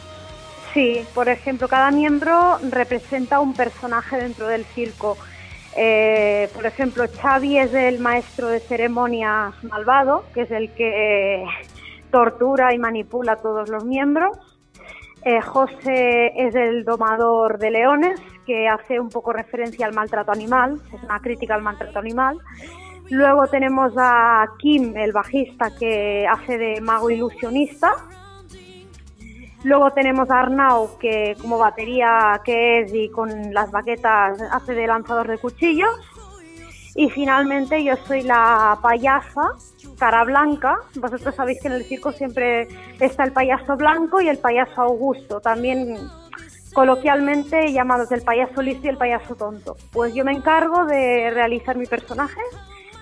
Sí, 0.74 1.04
por 1.14 1.28
ejemplo, 1.28 1.68
cada 1.68 1.90
miembro 1.90 2.58
representa 2.70 3.40
un 3.40 3.54
personaje 3.54 4.16
dentro 4.16 4.48
del 4.48 4.64
circo. 4.64 5.16
Eh, 5.76 6.48
por 6.54 6.66
ejemplo, 6.66 7.04
Xavi 7.20 7.58
es 7.58 7.72
el 7.72 7.98
maestro 7.98 8.48
de 8.48 8.60
ceremonias 8.60 9.54
malvado, 9.64 10.24
que 10.34 10.42
es 10.42 10.50
el 10.50 10.72
que 10.74 11.42
eh, 11.42 11.44
tortura 12.10 12.74
y 12.74 12.78
manipula 12.78 13.32
a 13.32 13.36
todos 13.36 13.68
los 13.68 13.84
miembros. 13.84 14.36
Eh, 15.24 15.40
José 15.40 16.32
es 16.36 16.54
el 16.54 16.84
domador 16.84 17.58
de 17.58 17.70
leones, 17.70 18.20
que 18.44 18.68
hace 18.68 18.98
un 18.98 19.08
poco 19.08 19.32
referencia 19.32 19.86
al 19.86 19.94
maltrato 19.94 20.32
animal, 20.32 20.80
es 20.92 21.02
una 21.02 21.20
crítica 21.20 21.54
al 21.54 21.62
maltrato 21.62 21.98
animal. 21.98 22.38
Luego 23.10 23.46
tenemos 23.46 23.92
a 23.96 24.44
Kim, 24.58 24.96
el 24.96 25.12
bajista, 25.12 25.70
que 25.78 26.26
hace 26.26 26.58
de 26.58 26.80
mago 26.80 27.10
ilusionista. 27.10 27.92
Luego 29.64 29.92
tenemos 29.92 30.28
a 30.30 30.40
Arnau, 30.40 30.98
que 30.98 31.36
como 31.40 31.58
batería 31.58 32.40
que 32.44 32.80
es 32.80 32.92
y 32.92 33.08
con 33.10 33.54
las 33.54 33.70
baquetas 33.70 34.40
hace 34.50 34.74
de 34.74 34.86
lanzador 34.86 35.28
de 35.28 35.38
cuchillos. 35.38 35.94
Y 36.94 37.08
finalmente 37.10 37.82
yo 37.82 37.96
soy 38.06 38.22
la 38.22 38.78
payasa, 38.82 39.56
cara 39.98 40.24
blanca. 40.24 40.76
Vosotros 40.96 41.34
sabéis 41.34 41.60
que 41.62 41.68
en 41.68 41.74
el 41.74 41.84
circo 41.84 42.12
siempre 42.12 42.68
está 43.00 43.24
el 43.24 43.32
payaso 43.32 43.76
blanco 43.76 44.20
y 44.20 44.28
el 44.28 44.38
payaso 44.38 44.82
Augusto, 44.82 45.40
también 45.40 45.96
coloquialmente 46.74 47.72
llamados 47.72 48.10
el 48.12 48.22
payaso 48.22 48.62
listo 48.62 48.86
y 48.86 48.90
el 48.90 48.96
payaso 48.96 49.36
tonto. 49.36 49.76
Pues 49.92 50.14
yo 50.14 50.24
me 50.24 50.32
encargo 50.32 50.84
de 50.86 51.30
realizar 51.30 51.76
mi 51.76 51.86
personaje. 51.86 52.40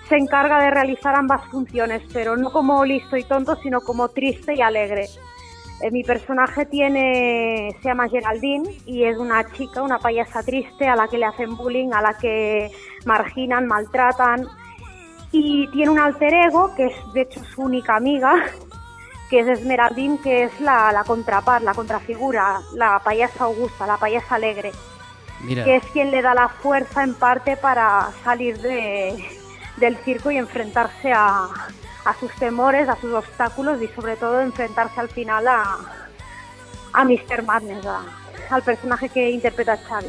Se 0.07 0.17
encarga 0.17 0.59
de 0.59 0.71
realizar 0.71 1.15
ambas 1.15 1.45
funciones, 1.45 2.03
pero 2.13 2.35
no 2.35 2.51
como 2.51 2.83
listo 2.83 3.15
y 3.15 3.23
tonto, 3.23 3.55
sino 3.55 3.81
como 3.81 4.09
triste 4.09 4.53
y 4.55 4.61
alegre. 4.61 5.07
Eh, 5.81 5.89
mi 5.89 6.03
personaje 6.03 6.65
tiene, 6.65 7.75
se 7.81 7.89
llama 7.89 8.07
Geraldine 8.07 8.69
y 8.85 9.03
es 9.03 9.17
una 9.17 9.51
chica, 9.51 9.81
una 9.81 9.97
payasa 9.97 10.43
triste 10.43 10.87
a 10.87 10.95
la 10.95 11.07
que 11.07 11.17
le 11.17 11.25
hacen 11.25 11.55
bullying, 11.55 11.91
a 11.91 12.01
la 12.01 12.13
que 12.17 12.71
marginan, 13.05 13.67
maltratan. 13.67 14.47
Y 15.31 15.67
tiene 15.71 15.91
un 15.91 15.99
alter 15.99 16.33
ego, 16.33 16.75
que 16.75 16.87
es 16.87 17.13
de 17.13 17.21
hecho 17.21 17.43
su 17.45 17.63
única 17.63 17.95
amiga, 17.95 18.45
que 19.29 19.39
es 19.39 19.47
Esmeraldine, 19.47 20.19
que 20.21 20.43
es 20.43 20.61
la, 20.61 20.91
la 20.91 21.03
contrapar, 21.03 21.63
la 21.63 21.73
contrafigura, 21.73 22.59
la 22.75 22.99
payasa 22.99 23.45
augusta, 23.45 23.87
la 23.87 23.97
payasa 23.97 24.35
alegre. 24.35 24.71
Que 25.47 25.77
es 25.77 25.85
quien 25.85 26.11
le 26.11 26.21
da 26.21 26.35
la 26.35 26.49
fuerza 26.49 27.03
en 27.03 27.15
parte 27.15 27.57
para 27.57 28.11
salir 28.23 28.59
de, 28.59 29.25
del 29.77 29.97
circo 29.97 30.29
y 30.29 30.37
enfrentarse 30.37 31.11
a, 31.11 31.47
a 32.05 32.19
sus 32.19 32.31
temores, 32.35 32.89
a 32.89 32.95
sus 32.99 33.13
obstáculos 33.13 33.81
y 33.81 33.87
sobre 33.89 34.15
todo 34.15 34.41
enfrentarse 34.41 34.99
al 34.99 35.09
final 35.09 35.47
a, 35.47 35.77
a 36.93 37.05
Mr. 37.05 37.43
Madness, 37.45 37.85
al 38.49 38.61
personaje 38.63 39.09
que 39.09 39.29
interpreta 39.29 39.77
Xavi. 39.77 40.07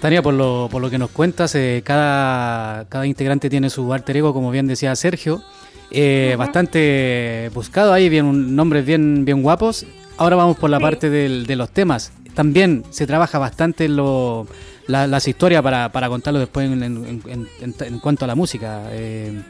Tania, 0.00 0.22
por 0.22 0.34
lo, 0.34 0.68
por 0.70 0.82
lo 0.82 0.90
que 0.90 0.98
nos 0.98 1.10
cuentas, 1.10 1.54
eh, 1.54 1.82
cada, 1.84 2.84
cada 2.88 3.06
integrante 3.06 3.48
tiene 3.48 3.70
su 3.70 3.92
alter 3.92 4.18
ego, 4.18 4.34
como 4.34 4.50
bien 4.50 4.66
decía 4.66 4.94
Sergio, 4.96 5.42
eh, 5.90 6.34
bastante 6.36 7.50
buscado 7.54 7.92
ahí, 7.92 8.08
bien 8.08 8.54
nombres 8.54 8.84
bien, 8.84 9.24
bien 9.24 9.42
guapos. 9.42 9.86
Ahora 10.16 10.36
vamos 10.36 10.56
por 10.56 10.70
la 10.70 10.78
parte 10.78 11.10
del, 11.10 11.46
de 11.46 11.56
los 11.56 11.70
temas. 11.70 12.12
También 12.34 12.84
se 12.90 13.06
trabaja 13.06 13.38
bastante 13.38 13.86
en 13.86 13.96
lo, 13.96 14.46
las 14.86 15.26
historias 15.26 15.62
para, 15.62 15.90
para 15.90 16.08
contarlo 16.08 16.40
después 16.40 16.70
en, 16.70 16.82
en, 16.82 17.48
en, 17.60 17.98
cuanto 18.00 18.24
a 18.24 18.28
la 18.28 18.34
música. 18.34 18.88
Eh, 18.90 19.40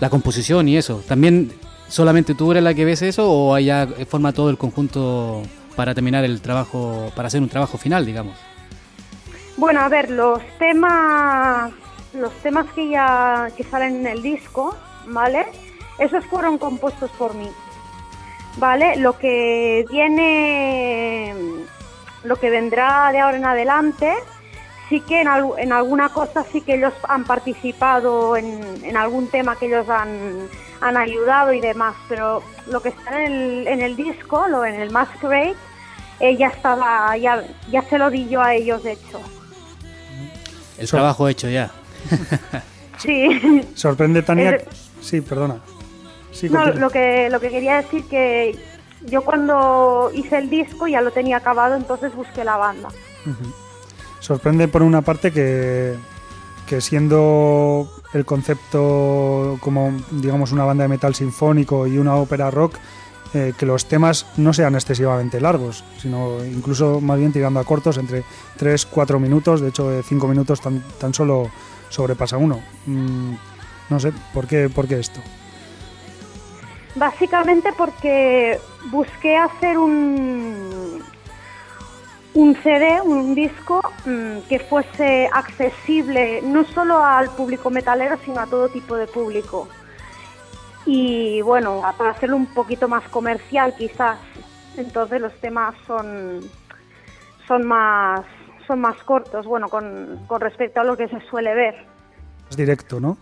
la 0.00 0.10
composición 0.10 0.68
y 0.68 0.76
eso. 0.76 1.02
¿También 1.06 1.52
solamente 1.88 2.34
tú 2.34 2.50
eres 2.50 2.62
la 2.62 2.74
que 2.74 2.84
ves 2.84 3.02
eso 3.02 3.30
o 3.30 3.54
allá 3.54 3.86
forma 4.08 4.32
todo 4.32 4.50
el 4.50 4.58
conjunto 4.58 5.42
para 5.74 5.94
terminar 5.94 6.24
el 6.24 6.40
trabajo, 6.40 7.10
para 7.14 7.28
hacer 7.28 7.42
un 7.42 7.48
trabajo 7.48 7.78
final, 7.78 8.04
digamos? 8.06 8.36
Bueno, 9.56 9.80
a 9.80 9.88
ver, 9.88 10.10
los 10.10 10.40
temas, 10.58 11.72
los 12.14 12.32
temas 12.42 12.66
que 12.74 12.88
ya 12.88 13.48
que 13.56 13.64
salen 13.64 13.96
en 13.96 14.06
el 14.06 14.22
disco, 14.22 14.76
¿vale? 15.06 15.46
Esos 15.98 16.24
fueron 16.26 16.58
compuestos 16.58 17.10
por 17.12 17.34
mí, 17.34 17.48
¿vale? 18.58 18.96
Lo 18.96 19.18
que 19.18 19.86
viene, 19.90 21.34
lo 22.24 22.36
que 22.36 22.50
vendrá 22.50 23.10
de 23.12 23.20
ahora 23.20 23.36
en 23.36 23.46
adelante 23.46 24.12
sí 24.88 25.00
que 25.00 25.20
en, 25.20 25.28
en, 25.58 25.72
alguna 25.72 26.08
cosa 26.08 26.44
sí 26.50 26.60
que 26.60 26.74
ellos 26.74 26.94
han 27.08 27.24
participado 27.24 28.36
en, 28.36 28.60
en 28.84 28.96
algún 28.96 29.28
tema 29.28 29.56
que 29.56 29.66
ellos 29.66 29.88
han, 29.88 30.48
han, 30.80 30.96
ayudado 30.96 31.52
y 31.52 31.60
demás, 31.60 31.94
pero 32.08 32.42
lo 32.66 32.80
que 32.80 32.90
está 32.90 33.24
en 33.24 33.32
el, 33.32 33.66
en 33.68 33.82
el 33.82 33.96
disco, 33.96 34.46
lo 34.48 34.64
en 34.64 34.80
el 34.80 34.90
Masquerade, 34.90 35.56
eh, 36.20 36.36
ya 36.36 36.48
estaba, 36.48 37.16
ya, 37.16 37.42
ya 37.70 37.82
se 37.82 37.98
lo 37.98 38.10
di 38.10 38.28
yo 38.28 38.40
a 38.40 38.54
ellos 38.54 38.82
de 38.82 38.92
hecho. 38.92 39.20
El 40.78 40.88
trabajo 40.88 41.28
hecho 41.28 41.48
ya. 41.48 41.70
sí. 42.98 43.62
Sorprende 43.74 44.22
Tania. 44.22 44.58
Sí, 45.00 45.20
perdona. 45.20 45.60
no, 46.50 46.66
lo 46.66 46.90
que 46.90 47.28
lo 47.30 47.40
que 47.40 47.48
quería 47.48 47.76
decir 47.76 48.04
que 48.08 48.58
yo 49.02 49.22
cuando 49.22 50.10
hice 50.14 50.38
el 50.38 50.50
disco 50.50 50.86
ya 50.86 51.00
lo 51.00 51.10
tenía 51.10 51.38
acabado, 51.38 51.76
entonces 51.76 52.14
busqué 52.14 52.44
la 52.44 52.56
banda. 52.56 52.88
Sorprende 54.20 54.68
por 54.68 54.82
una 54.82 55.02
parte 55.02 55.32
que, 55.32 55.94
que 56.66 56.80
siendo 56.80 57.88
el 58.12 58.24
concepto 58.24 59.58
como 59.60 59.92
digamos 60.10 60.52
una 60.52 60.64
banda 60.64 60.84
de 60.84 60.88
metal 60.88 61.14
sinfónico 61.14 61.86
y 61.86 61.98
una 61.98 62.16
ópera 62.16 62.50
rock, 62.50 62.76
eh, 63.34 63.52
que 63.58 63.66
los 63.66 63.86
temas 63.86 64.26
no 64.36 64.52
sean 64.52 64.74
excesivamente 64.74 65.40
largos, 65.40 65.84
sino 65.98 66.44
incluso 66.44 67.00
más 67.00 67.18
bien 67.18 67.32
tirando 67.32 67.60
a 67.60 67.64
cortos, 67.64 67.98
entre 67.98 68.24
3-4 68.58 69.18
minutos, 69.18 69.60
de 69.60 69.68
hecho 69.68 69.90
de 69.90 70.02
5 70.02 70.28
minutos 70.28 70.60
tan, 70.60 70.82
tan 70.98 71.12
solo 71.12 71.50
sobrepasa 71.88 72.36
uno. 72.36 72.60
Mm, 72.86 73.34
no 73.90 74.00
sé, 74.00 74.12
¿por 74.32 74.46
qué, 74.46 74.68
¿por 74.68 74.88
qué 74.88 75.00
esto? 75.00 75.20
Básicamente 76.94 77.70
porque 77.76 78.58
busqué 78.90 79.36
hacer 79.36 79.76
un, 79.76 80.85
un 82.36 82.54
CD, 82.62 83.00
un 83.00 83.34
disco 83.34 83.80
mm, 84.04 84.40
que 84.46 84.58
fuese 84.58 85.28
accesible 85.32 86.42
no 86.42 86.64
solo 86.64 87.02
al 87.02 87.30
público 87.30 87.70
metalero, 87.70 88.18
sino 88.24 88.40
a 88.40 88.46
todo 88.46 88.68
tipo 88.68 88.94
de 88.94 89.06
público. 89.06 89.68
Y 90.84 91.40
bueno, 91.40 91.80
para 91.96 92.10
hacerlo 92.10 92.36
un 92.36 92.46
poquito 92.46 92.88
más 92.88 93.08
comercial 93.08 93.74
quizás, 93.76 94.18
entonces 94.76 95.18
los 95.20 95.32
temas 95.40 95.74
son, 95.86 96.42
son, 97.48 97.66
más, 97.66 98.20
son 98.66 98.80
más 98.80 99.02
cortos, 99.02 99.46
bueno, 99.46 99.68
con, 99.70 100.20
con 100.26 100.40
respecto 100.42 100.82
a 100.82 100.84
lo 100.84 100.94
que 100.94 101.08
se 101.08 101.20
suele 101.30 101.54
ver. 101.54 101.74
Es 102.50 102.56
directo, 102.56 103.00
¿no? 103.00 103.16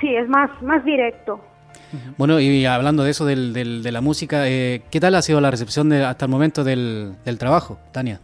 Sí, 0.00 0.16
es 0.16 0.28
más, 0.28 0.50
más 0.60 0.84
directo. 0.84 1.40
Bueno, 2.16 2.40
y 2.40 2.66
hablando 2.66 3.02
de 3.02 3.10
eso, 3.10 3.24
del, 3.24 3.52
de 3.52 3.92
la 3.92 4.00
música, 4.00 4.48
eh, 4.48 4.82
¿qué 4.90 5.00
tal 5.00 5.14
ha 5.14 5.22
sido 5.22 5.40
la 5.40 5.50
recepción 5.50 5.88
de, 5.88 6.04
hasta 6.04 6.26
el 6.26 6.30
momento 6.30 6.64
del, 6.64 7.14
del 7.24 7.38
trabajo, 7.38 7.78
Tania? 7.92 8.20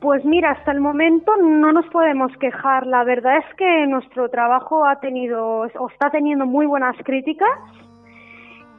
Pues 0.00 0.24
mira, 0.24 0.52
hasta 0.52 0.70
el 0.70 0.80
momento 0.80 1.32
no 1.36 1.72
nos 1.72 1.86
podemos 1.86 2.30
quejar. 2.38 2.86
La 2.86 3.02
verdad 3.02 3.38
es 3.38 3.54
que 3.56 3.86
nuestro 3.88 4.28
trabajo 4.28 4.86
ha 4.86 5.00
tenido 5.00 5.66
o 5.74 5.90
está 5.90 6.10
teniendo 6.10 6.46
muy 6.46 6.66
buenas 6.66 6.96
críticas 7.04 7.48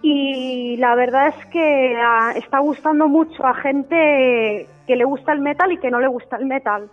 y 0.02 0.78
la 0.78 0.95
verdad 0.95 1.28
es 1.28 1.45
que 1.47 1.97
ah, 2.02 2.32
está 2.36 2.60
gustando 2.60 3.10
mucho 3.10 3.45
a 3.45 3.54
gente 3.56 4.68
que 4.88 4.95
le 4.95 5.04
gusta 5.04 5.34
el 5.34 5.41
metal 5.41 5.74
y 5.74 5.78
que 5.78 5.91
no 5.91 6.00
le 6.00 6.08
gusta 6.08 6.38
el 6.38 6.45
metal. 6.45 6.89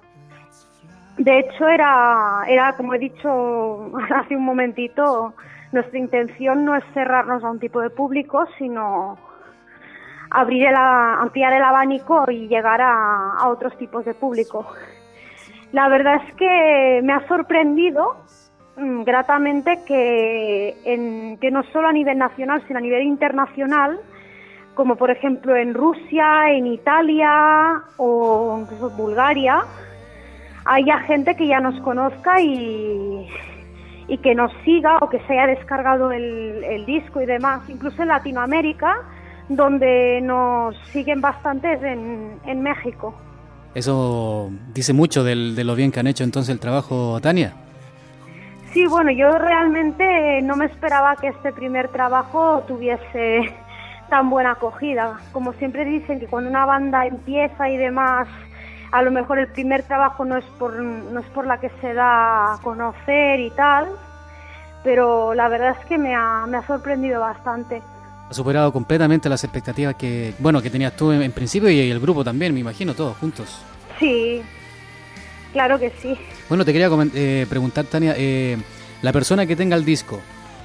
De 1.17 1.39
hecho, 1.39 1.69
era, 1.69 2.43
era 2.49 2.75
como 2.77 2.95
he 2.95 2.99
dicho 2.99 3.93
hace 4.15 4.37
un 4.37 4.45
momentito, 4.45 5.35
nuestra 5.77 5.99
intención 5.99 6.65
no 6.65 6.75
es 6.75 6.83
cerrarnos 6.95 7.45
a 7.45 7.51
un 7.51 7.61
tipo 7.61 7.83
de 7.83 7.91
público, 7.91 8.47
sino 8.57 9.19
ampliar 10.31 11.53
el 11.53 11.63
abanico 11.63 12.25
y 12.31 12.49
llegar 12.49 12.81
a, 12.81 13.47
otros 13.47 13.77
tipos 13.77 14.05
de 14.07 14.15
público. 14.15 14.67
La 15.73 15.89
verdad 15.91 16.23
es 16.27 16.35
que 16.35 17.01
me 17.05 17.13
ha 17.13 17.29
sorprendido 17.29 18.17
mm, 18.79 19.03
gratamente 19.03 19.81
que, 19.87 21.37
que 21.41 21.51
no 21.51 21.63
solo 21.65 21.89
a 21.89 21.93
nivel 21.93 22.17
nacional, 22.17 22.65
sino 22.67 22.79
a 22.79 22.83
nivel 22.83 23.03
internacional, 23.03 24.01
como 24.75 24.97
por 24.97 25.11
ejemplo 25.11 25.55
en 25.57 25.75
Rusia, 25.75 26.53
en 26.53 26.69
Italia 26.69 27.83
o 27.99 28.61
incluso 28.63 28.97
Bulgaria, 28.97 29.63
haya 30.65 31.01
gente 31.01 31.37
que 31.37 31.47
ya 31.47 31.61
nos 31.61 31.79
conozca 31.83 32.41
y, 32.41 33.29
y 34.09 34.19
que 34.19 34.35
nos 34.35 34.53
siga 34.65 34.99
o 35.01 35.09
que 35.09 35.19
se 35.27 35.33
haya 35.33 35.47
descargado 35.55 36.13
el, 36.13 36.63
el 36.65 36.87
disco 36.87 37.21
y 37.21 37.27
demás. 37.27 37.69
Incluso 37.69 38.03
en 38.03 38.09
Latinoamérica, 38.09 39.03
donde 39.49 40.21
nos 40.23 40.77
siguen 40.89 41.21
bastantes 41.21 41.83
en, 41.83 42.39
en 42.47 42.63
México. 42.63 43.15
Eso 43.75 44.51
dice 44.73 44.93
mucho 44.93 45.23
del, 45.23 45.55
de 45.55 45.65
lo 45.65 45.75
bien 45.75 45.93
que 45.93 46.01
han 46.01 46.07
hecho 46.07 46.25
entonces 46.25 46.51
el 46.51 46.61
trabajo, 46.61 47.21
Tania. 47.21 47.53
Sí, 48.73 48.87
bueno, 48.87 49.11
yo 49.11 49.31
realmente 49.39 50.41
no 50.43 50.57
me 50.57 50.67
esperaba 50.67 51.17
que 51.17 51.29
este 51.29 51.53
primer 51.53 51.89
trabajo 51.89 52.63
tuviese 52.67 53.55
tan 54.09 54.31
buena 54.31 54.53
acogida. 54.53 55.19
Como 55.33 55.53
siempre 55.55 55.85
dicen 55.85 56.21
que 56.21 56.27
cuando 56.27 56.51
una 56.51 56.67
banda 56.67 57.07
empieza 57.07 57.69
y 57.69 57.77
demás, 57.77 58.29
a 58.93 59.03
lo 59.03 59.11
mejor 59.11 59.39
el 59.39 59.49
primer 59.49 59.83
trabajo 59.83 60.25
no 60.25 60.37
es 60.37 60.45
por, 60.59 60.75
no 60.75 61.21
es 61.21 61.27
por 61.27 61.47
la 61.47 61.59
que 61.61 61.71
se 61.81 61.95
da 61.95 62.55
a 62.55 62.59
conocer 62.63 63.41
y 63.41 63.51
tal, 63.51 63.89
pero 64.85 65.35
la 65.35 65.49
verdad 65.49 65.77
es 65.81 65.87
que 65.87 65.99
me 65.99 66.15
ha, 66.15 66.47
me 66.47 66.57
ha 66.57 66.67
sorprendido 66.67 67.21
bastante. 67.21 67.83
Ha 68.29 68.35
superado 68.35 68.73
completamente 68.73 69.29
las 69.29 69.45
expectativas 69.45 69.95
que, 69.95 70.35
bueno, 70.39 70.61
que 70.61 70.71
tenías 70.71 70.97
tú 70.97 71.13
en, 71.13 71.33
principio 71.33 71.71
y 71.71 71.91
el 71.91 72.01
grupo 72.01 72.25
también, 72.25 72.53
me 72.53 72.61
imagino, 72.61 72.95
todos 72.95 73.17
juntos. 73.19 73.63
Sí, 73.99 74.43
claro 75.53 75.79
que 75.79 75.91
sí. 75.91 76.19
Bueno, 76.49 76.65
te 76.65 76.73
quería 76.73 76.91
eh, 77.15 77.47
preguntar, 77.49 77.85
Tania, 77.85 78.15
eh, 78.17 78.57
la 79.03 79.13
persona 79.13 79.47
que 79.47 79.55
tenga 79.55 79.77
el 79.77 79.85
disco 79.85 80.21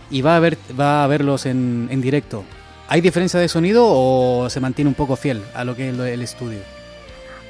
y 0.10 0.22
va 0.22 0.36
a 0.36 0.40
ver, 0.40 0.58
va 0.80 1.04
a 1.04 1.08
verlos 1.08 1.46
en, 1.46 1.88
en 1.92 2.02
directo, 2.02 2.44
¿Hay 2.92 3.00
diferencia 3.00 3.40
de 3.40 3.48
sonido 3.48 3.86
o 3.88 4.50
se 4.50 4.60
mantiene 4.60 4.90
un 4.90 4.96
poco 4.96 5.16
fiel 5.16 5.42
a 5.56 5.64
lo 5.64 5.78
que 5.78 5.92
es 5.92 5.98
el 5.98 6.22
estudio? 6.22 6.60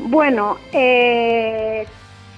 Bueno, 0.03 0.57
eh, 0.73 1.85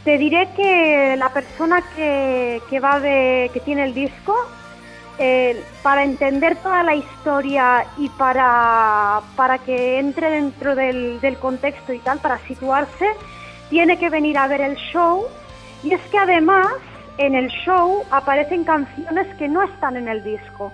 te 0.03 0.17
diré 0.17 0.49
que 0.55 1.15
la 1.17 1.29
persona 1.29 1.81
que, 1.95 2.61
que 2.69 2.79
va 2.79 2.99
de, 2.99 3.49
que 3.53 3.61
tiene 3.61 3.85
el 3.85 3.93
disco, 3.93 4.35
eh, 5.17 5.63
para 5.81 6.03
entender 6.03 6.57
toda 6.57 6.83
la 6.83 6.95
historia 6.95 7.85
y 7.97 8.09
para, 8.09 9.21
para 9.37 9.59
que 9.59 9.99
entre 9.99 10.29
dentro 10.29 10.75
del, 10.75 11.21
del 11.21 11.37
contexto 11.37 11.93
y 11.93 11.99
tal, 11.99 12.19
para 12.19 12.37
situarse, 12.39 13.07
tiene 13.69 13.97
que 13.97 14.09
venir 14.09 14.37
a 14.37 14.47
ver 14.47 14.61
el 14.61 14.75
show. 14.75 15.25
Y 15.83 15.93
es 15.93 16.01
que 16.11 16.17
además 16.17 16.67
en 17.17 17.33
el 17.33 17.47
show 17.47 18.03
aparecen 18.11 18.65
canciones 18.65 19.27
que 19.35 19.47
no 19.47 19.63
están 19.63 19.95
en 19.95 20.09
el 20.09 20.21
disco. 20.23 20.71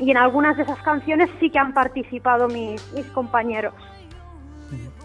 Y 0.00 0.10
en 0.10 0.16
algunas 0.16 0.56
de 0.56 0.64
esas 0.64 0.78
canciones 0.78 1.30
sí 1.38 1.50
que 1.50 1.58
han 1.60 1.72
participado 1.72 2.48
mis, 2.48 2.92
mis 2.94 3.06
compañeros. 3.06 3.74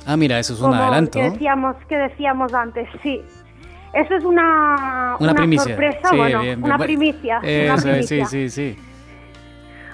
Ah, 0.08 0.16
mira, 0.18 0.40
eso 0.40 0.54
es 0.54 0.60
un 0.62 0.70
Como 0.72 0.82
adelanto. 0.82 1.20
Que 1.20 1.30
decíamos, 1.32 1.76
que 1.90 1.98
decíamos 1.98 2.54
antes, 2.54 2.88
sí. 3.04 3.22
Eso 3.94 4.16
es 4.16 4.24
una, 4.24 5.18
Una 5.20 5.34
primicia. 5.34 5.64
sorpresa, 5.76 6.10
Sí, 6.10 6.16
bueno, 6.18 6.42
bien, 6.42 6.60
bien. 6.62 6.64
una 6.64 6.78
primicia. 6.78 7.40
una 7.40 7.48
Eso 7.76 7.84
primicia. 7.84 8.26
sí, 8.26 8.50
sí, 8.50 8.74
sí. 8.76 8.84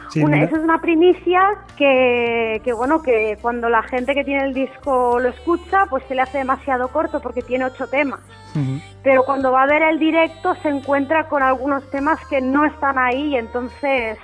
Sí, 0.10 0.22
Una- 0.24 0.44
eso 0.44 0.58
es 0.58 0.64
una 0.64 0.80
primicia 0.80 1.42
que, 1.76 2.62
que, 2.64 2.72
bueno, 2.74 3.02
que 3.02 3.38
cuando 3.42 3.68
la 3.70 3.82
gente 3.82 4.14
que 4.14 4.24
tiene 4.24 4.44
el 4.44 4.54
disco 4.54 5.18
lo 5.20 5.30
escucha, 5.30 5.88
pues 5.90 6.04
se 6.08 6.14
le 6.14 6.22
hace 6.22 6.38
demasiado 6.38 6.90
corto 6.90 7.20
porque 7.20 7.42
tiene 7.42 7.66
ocho 7.66 7.88
temas. 7.88 8.20
Pero 9.02 9.24
cuando 9.24 9.52
va 9.52 9.64
a 9.64 9.66
ver 9.66 9.82
el 9.82 9.98
directo 9.98 10.54
se 10.62 10.70
encuentra 10.70 11.28
con 11.28 11.42
algunos 11.42 11.90
temas 11.90 12.20
que 12.28 12.40
no 12.42 12.64
están 12.66 13.00
ahí 13.00 13.30
y 13.34 13.38
entonces, 13.38 14.20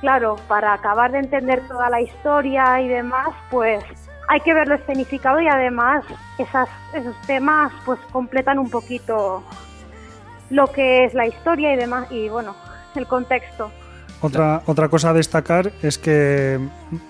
claro, 0.00 0.36
para 0.46 0.72
acabar 0.74 1.10
de 1.10 1.18
entender 1.18 1.66
toda 1.66 1.90
la 1.90 2.00
historia 2.00 2.80
y 2.80 2.86
demás, 2.86 3.30
pues 3.50 3.82
hay 4.30 4.40
que 4.42 4.54
verlo 4.54 4.76
escenificado 4.76 5.40
y 5.40 5.48
además 5.48 6.04
esas, 6.38 6.68
esos 6.94 7.20
temas 7.26 7.72
pues 7.84 7.98
completan 8.12 8.60
un 8.60 8.70
poquito 8.70 9.42
lo 10.50 10.68
que 10.68 11.04
es 11.04 11.14
la 11.14 11.26
historia 11.26 11.74
y 11.74 11.76
demás 11.76 12.06
y 12.12 12.28
bueno, 12.28 12.54
el 12.94 13.08
contexto. 13.08 13.72
Otra, 14.20 14.62
otra 14.66 14.88
cosa 14.88 15.10
a 15.10 15.14
destacar 15.14 15.72
es 15.82 15.98
que 15.98 16.60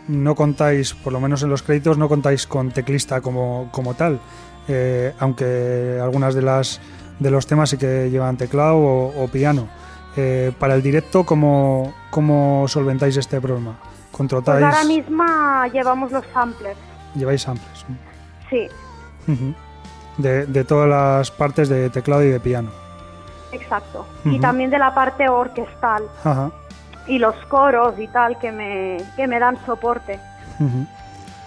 no 0.08 0.34
contáis, 0.34 0.94
por 0.94 1.12
lo 1.12 1.20
menos 1.20 1.42
en 1.42 1.50
los 1.50 1.62
créditos, 1.62 1.98
no 1.98 2.08
contáis 2.08 2.46
con 2.46 2.70
teclista 2.70 3.20
como, 3.20 3.68
como 3.70 3.92
tal. 3.92 4.18
Eh, 4.66 5.12
aunque 5.18 5.98
algunas 6.02 6.34
de 6.34 6.42
las 6.42 6.80
de 7.18 7.30
los 7.30 7.46
temas 7.46 7.68
sí 7.68 7.76
que 7.76 8.08
llevan 8.10 8.38
teclado 8.38 8.76
o, 8.78 9.24
o 9.24 9.28
piano. 9.28 9.68
Eh, 10.16 10.52
para 10.58 10.74
el 10.74 10.82
directo, 10.82 11.24
¿cómo, 11.24 11.92
¿cómo 12.10 12.66
solventáis 12.66 13.18
este 13.18 13.42
problema? 13.42 13.76
Pues 13.80 14.10
¿Contratáis? 14.10 14.64
ahora 14.64 14.84
misma 14.84 15.68
llevamos 15.68 16.10
los 16.12 16.24
samplers, 16.32 16.78
¿Lleváis 17.14 17.42
samples? 17.42 17.84
sí, 18.48 18.68
de, 20.18 20.46
de 20.46 20.64
todas 20.64 20.88
las 20.88 21.30
partes 21.30 21.68
de 21.68 21.88
teclado 21.90 22.22
y 22.24 22.28
de 22.30 22.40
piano. 22.40 22.70
exacto. 23.52 24.06
Y 24.24 24.38
también 24.40 24.70
de 24.70 24.78
la 24.78 24.92
parte 24.94 25.28
orquestal 25.28 26.04
Ajá. 26.24 26.50
y 27.06 27.18
los 27.18 27.34
coros 27.48 27.98
y 27.98 28.06
tal 28.08 28.38
que 28.38 28.50
me, 28.52 28.98
que 29.16 29.26
me 29.26 29.38
dan 29.38 29.56
soporte. 29.66 30.18
Ujú. 30.58 30.86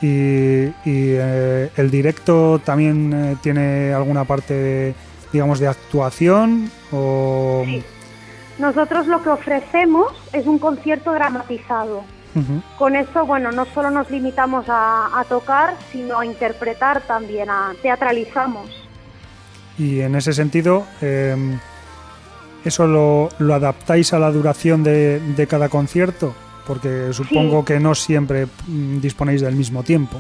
Y, 0.02 0.66
y, 0.86 1.16
eh, 1.16 1.72
el 1.78 1.92
directo 1.92 2.60
también 2.64 3.14
eh, 3.14 3.38
tiene 3.42 3.94
alguna 3.94 4.24
parte, 4.26 4.54
de, 4.54 4.96
digamos, 5.32 5.60
de 5.60 5.68
actuación 5.68 6.70
o... 6.92 7.64
Sí. 7.66 7.84
Nosotros 8.60 9.08
lo 9.08 9.22
que 9.24 9.30
ofrecemos 9.30 10.12
es 10.34 10.46
un 10.46 10.60
concierto 10.60 11.12
dramatizado. 11.14 12.04
Con 12.78 12.96
eso, 12.96 13.26
bueno, 13.26 13.52
no 13.52 13.66
solo 13.66 13.92
nos 13.92 14.10
limitamos 14.10 14.66
a, 14.68 15.20
a 15.20 15.24
tocar, 15.26 15.76
sino 15.92 16.20
a 16.20 16.26
interpretar 16.26 17.02
también, 17.02 17.50
a 17.50 17.74
teatralizamos. 17.82 18.70
Y 19.78 20.02
en 20.02 20.16
ese 20.16 20.34
sentido, 20.34 20.86
eh, 21.02 21.36
¿eso 22.66 22.88
lo, 22.88 23.30
lo 23.40 23.54
adaptáis 23.54 24.14
a 24.14 24.20
la 24.20 24.32
duración 24.32 24.84
de, 24.84 25.20
de 25.20 25.48
cada 25.48 25.70
concierto? 25.70 26.34
Porque 26.66 27.12
supongo 27.12 27.66
que 27.66 27.80
no 27.80 27.94
siempre 27.94 28.46
mm, 28.46 29.00
disponéis 29.00 29.42
del 29.42 29.56
mismo 29.56 29.84
tiempo. 29.84 30.20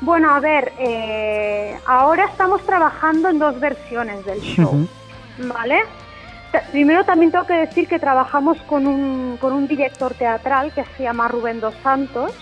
Bueno, 0.00 0.30
a 0.32 0.40
ver, 0.40 0.72
eh, 0.78 1.76
ahora 1.86 2.26
estamos 2.26 2.62
trabajando 2.64 3.28
en 3.28 3.38
dos 3.38 3.58
versiones 3.60 4.24
del 4.24 4.40
show. 4.40 4.88
¿vale? 5.46 5.82
Primero 6.72 7.04
también 7.04 7.30
tengo 7.30 7.46
que 7.46 7.54
decir 7.54 7.88
que 7.88 7.98
trabajamos 7.98 8.58
con 8.62 8.86
un, 8.86 9.36
con 9.38 9.52
un 9.52 9.68
director 9.68 10.14
teatral 10.14 10.72
que 10.72 10.84
se 10.96 11.02
llama 11.02 11.28
Rubén 11.28 11.60
Dos 11.60 11.74
Santos, 11.82 12.32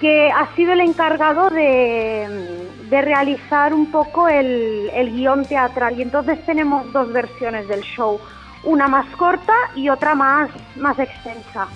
que 0.00 0.30
ha 0.30 0.54
sido 0.54 0.72
el 0.74 0.80
encargado 0.80 1.50
de, 1.50 2.68
de 2.88 3.02
realizar 3.02 3.74
un 3.74 3.90
poco 3.90 4.28
el, 4.28 4.90
el 4.94 5.10
guion 5.12 5.44
teatral. 5.44 5.98
Y 5.98 6.02
entonces 6.02 6.44
tenemos 6.46 6.92
dos 6.92 7.12
versiones 7.12 7.66
del 7.66 7.82
show, 7.82 8.20
una 8.62 8.86
más 8.86 9.06
corta 9.16 9.54
y 9.74 9.88
otra 9.88 10.14
más, 10.14 10.50
más 10.76 10.98
extensa. 10.98 11.66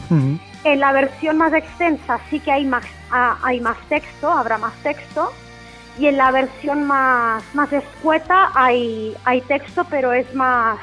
En 0.64 0.78
la 0.78 0.92
versión 0.92 1.36
más 1.36 1.52
extensa 1.52 2.20
sí 2.30 2.38
que 2.38 2.52
hay 2.52 2.64
más, 2.64 2.84
ah, 3.10 3.38
hay 3.42 3.60
más 3.60 3.76
texto, 3.88 4.30
habrá 4.30 4.56
más 4.58 4.74
texto. 4.84 5.32
Y 5.98 6.06
en 6.06 6.16
la 6.16 6.30
versión 6.30 6.84
más, 6.84 7.42
más 7.54 7.72
escueta 7.72 8.50
hay, 8.54 9.14
hay 9.24 9.40
texto, 9.42 9.84
pero 9.90 10.12
es 10.12 10.32
más, 10.34 10.78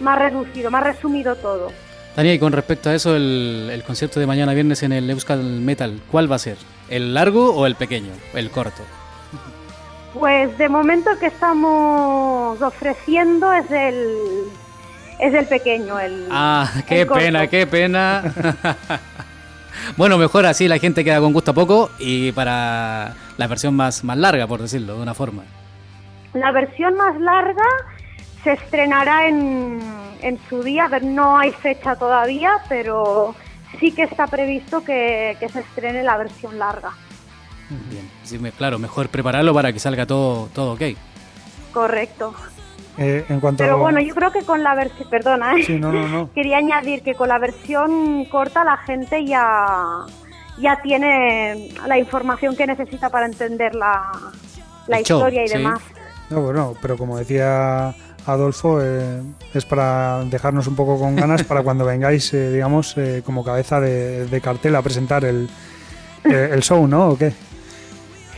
más 0.00 0.18
reducido, 0.18 0.70
más 0.70 0.82
resumido 0.82 1.36
todo. 1.36 1.70
Tania, 2.16 2.34
y 2.34 2.38
con 2.40 2.52
respecto 2.52 2.90
a 2.90 2.94
eso, 2.94 3.14
el, 3.14 3.70
el 3.72 3.84
concierto 3.84 4.18
de 4.18 4.26
mañana 4.26 4.52
viernes 4.52 4.82
en 4.82 4.92
el 4.92 5.08
Euskal 5.08 5.42
Metal, 5.42 6.00
¿cuál 6.10 6.30
va 6.30 6.36
a 6.36 6.40
ser? 6.40 6.56
¿El 6.88 7.14
largo 7.14 7.54
o 7.54 7.66
el 7.66 7.76
pequeño? 7.76 8.10
El 8.34 8.50
corto. 8.50 8.82
Pues 10.12 10.58
de 10.58 10.68
momento 10.68 11.10
que 11.20 11.26
estamos 11.26 12.60
ofreciendo 12.60 13.52
es 13.52 13.70
el, 13.70 14.16
es 15.20 15.32
el 15.32 15.46
pequeño, 15.46 16.00
el 16.00 16.26
Ah, 16.32 16.68
qué 16.88 17.02
el 17.02 17.06
corto. 17.06 17.22
pena, 17.22 17.46
qué 17.46 17.64
pena. 17.68 18.24
bueno, 19.96 20.18
mejor 20.18 20.46
así 20.46 20.66
la 20.66 20.78
gente 20.78 21.04
queda 21.04 21.20
con 21.20 21.32
gusto 21.32 21.52
a 21.52 21.54
poco 21.54 21.90
y 22.00 22.32
para 22.32 23.14
la 23.40 23.46
versión 23.46 23.74
más, 23.74 24.04
más 24.04 24.18
larga, 24.18 24.46
por 24.46 24.60
decirlo 24.60 24.96
de 24.96 25.02
una 25.02 25.14
forma. 25.14 25.44
La 26.34 26.52
versión 26.52 26.94
más 26.94 27.18
larga 27.18 27.64
se 28.44 28.52
estrenará 28.52 29.28
en, 29.28 29.80
en 30.20 30.38
su 30.50 30.62
día, 30.62 30.84
a 30.84 30.88
ver, 30.88 31.04
no 31.04 31.38
hay 31.38 31.50
fecha 31.50 31.96
todavía, 31.96 32.58
pero 32.68 33.34
sí 33.80 33.92
que 33.92 34.02
está 34.02 34.26
previsto 34.26 34.84
que, 34.84 35.38
que 35.40 35.48
se 35.48 35.60
estrene 35.60 36.02
la 36.02 36.18
versión 36.18 36.58
larga. 36.58 36.90
Bien, 37.88 38.10
sí, 38.24 38.38
claro, 38.58 38.78
mejor 38.78 39.08
prepararlo 39.08 39.54
para 39.54 39.72
que 39.72 39.78
salga 39.78 40.04
todo, 40.04 40.48
todo 40.54 40.74
ok. 40.74 40.82
Correcto. 41.72 42.34
Eh, 42.98 43.24
en 43.30 43.40
cuanto 43.40 43.64
Pero 43.64 43.78
bueno, 43.78 44.00
yo 44.00 44.14
creo 44.14 44.32
que 44.32 44.42
con 44.42 44.62
la 44.62 44.74
versión, 44.74 45.08
perdona, 45.08 45.56
¿eh? 45.56 45.62
Sí, 45.62 45.78
no, 45.78 45.90
no, 45.90 46.06
no. 46.08 46.30
quería 46.34 46.58
añadir 46.58 47.02
que 47.02 47.14
con 47.14 47.28
la 47.28 47.38
versión 47.38 48.26
corta 48.26 48.64
la 48.64 48.76
gente 48.76 49.24
ya, 49.24 50.04
ya 50.60 50.80
tiene 50.82 51.70
la 51.86 51.98
información 51.98 52.56
que 52.56 52.66
necesita 52.66 53.08
para 53.10 53.26
entender 53.26 53.74
la, 53.74 54.12
la 54.86 55.00
historia 55.00 55.44
y 55.44 55.48
sí. 55.48 55.56
demás. 55.56 55.80
No, 56.28 56.42
bueno, 56.42 56.74
pero 56.80 56.96
como 56.96 57.18
decía 57.18 57.94
Adolfo, 58.26 58.80
eh, 58.82 59.22
es 59.52 59.64
para 59.64 60.24
dejarnos 60.24 60.66
un 60.66 60.76
poco 60.76 60.98
con 60.98 61.16
ganas 61.16 61.42
para 61.42 61.62
cuando 61.62 61.84
vengáis, 61.84 62.32
eh, 62.34 62.52
digamos, 62.52 62.96
eh, 62.96 63.22
como 63.24 63.44
cabeza 63.44 63.80
de, 63.80 64.26
de 64.26 64.40
cartel 64.40 64.76
a 64.76 64.82
presentar 64.82 65.24
el, 65.24 65.48
eh, 66.24 66.50
el 66.52 66.62
show, 66.62 66.86
¿no? 66.86 67.08
¿O 67.08 67.18
qué? 67.18 67.32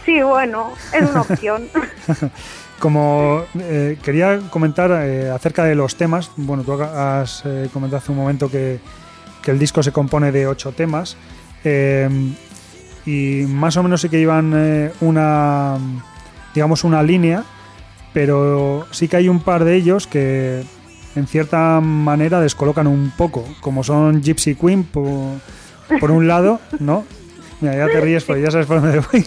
Sí, 0.04 0.22
bueno, 0.22 0.72
es 0.92 1.10
una 1.10 1.20
opción. 1.20 1.68
Como 2.82 3.44
eh, 3.60 3.96
quería 4.02 4.40
comentar 4.50 4.90
eh, 4.90 5.30
acerca 5.30 5.62
de 5.62 5.76
los 5.76 5.94
temas, 5.94 6.32
bueno, 6.36 6.64
tú 6.64 6.72
has 6.82 7.44
eh, 7.46 7.68
comentado 7.72 7.98
hace 7.98 8.10
un 8.10 8.18
momento 8.18 8.50
que, 8.50 8.80
que 9.40 9.52
el 9.52 9.58
disco 9.60 9.84
se 9.84 9.92
compone 9.92 10.32
de 10.32 10.48
ocho 10.48 10.72
temas 10.72 11.16
eh, 11.64 12.08
y 13.04 13.44
más 13.48 13.76
o 13.76 13.82
menos 13.82 14.00
sí 14.00 14.08
que 14.08 14.18
llevan 14.18 14.52
eh, 14.54 14.92
una, 15.00 15.78
digamos, 16.54 16.84
una 16.84 17.02
línea, 17.02 17.44
pero 18.12 18.86
sí 18.90 19.08
que 19.08 19.16
hay 19.16 19.28
un 19.28 19.40
par 19.40 19.64
de 19.64 19.74
ellos 19.74 20.06
que 20.06 20.62
en 21.14 21.26
cierta 21.26 21.80
manera 21.80 22.40
descolocan 22.40 22.86
un 22.86 23.12
poco, 23.16 23.44
como 23.60 23.84
son 23.84 24.22
Gypsy 24.22 24.54
Queen 24.54 24.84
por, 24.84 26.10
un 26.10 26.26
lado, 26.26 26.60
¿no? 26.78 27.04
Mira, 27.60 27.76
ya 27.76 27.86
te 27.86 28.00
ríes, 28.00 28.24
porque 28.24 28.42
ya 28.42 28.50
sabes 28.50 28.66
por 28.66 28.80
dónde 28.80 29.00
voy. 29.12 29.26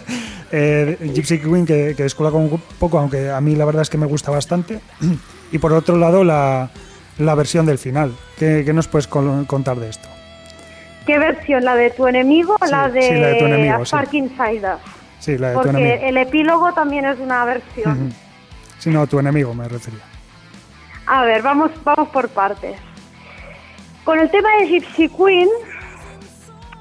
Eh, 0.51 1.11
Gypsy 1.13 1.39
Queen 1.39 1.65
que, 1.65 1.93
que 1.95 2.03
descoloca 2.03 2.37
un 2.37 2.61
poco, 2.79 2.99
aunque 2.99 3.29
a 3.29 3.41
mí 3.41 3.55
la 3.55 3.65
verdad 3.65 3.81
es 3.81 3.89
que 3.89 3.97
me 3.97 4.05
gusta 4.05 4.31
bastante. 4.31 4.79
Y 5.51 5.57
por 5.57 5.73
otro 5.73 5.97
lado, 5.97 6.23
la, 6.23 6.71
la 7.17 7.35
versión 7.35 7.65
del 7.65 7.77
final. 7.77 8.13
¿Qué, 8.37 8.63
qué 8.65 8.73
nos 8.73 8.87
puedes 8.87 9.07
contar 9.07 9.79
de 9.79 9.89
esto? 9.89 10.14
¿Qué 11.05 11.19
versión? 11.19 11.63
¿La 11.63 11.75
de 11.75 11.91
tu 11.91 12.07
enemigo 12.07 12.55
o 12.59 12.65
Sí, 12.65 12.71
la 12.71 12.89
de, 12.89 13.01
sí, 13.01 13.13
la 13.15 13.27
de 13.27 13.35
tu 13.35 13.45
enemigo, 13.45 13.75
A. 13.75 13.85
Spark? 13.85 14.09
Sí, 15.19 15.37
la 15.37 15.49
de 15.49 15.53
tu 15.55 15.61
Porque 15.61 15.69
enemigo. 15.77 16.07
el 16.07 16.17
epílogo 16.17 16.73
también 16.73 17.05
es 17.05 17.19
una 17.19 17.45
versión. 17.45 18.07
Ujú. 18.07 18.15
Sí, 18.79 18.89
no, 18.89 19.05
tu 19.07 19.19
enemigo 19.19 19.53
me 19.53 19.67
refería. 19.67 20.01
A 21.07 21.23
ver, 21.23 21.41
vamos, 21.41 21.71
vamos 21.83 22.09
por 22.09 22.29
partes. 22.29 22.77
Con 24.03 24.19
el 24.19 24.29
tema 24.29 24.49
de 24.59 24.67
Gypsy 24.67 25.09
Queen, 25.09 25.49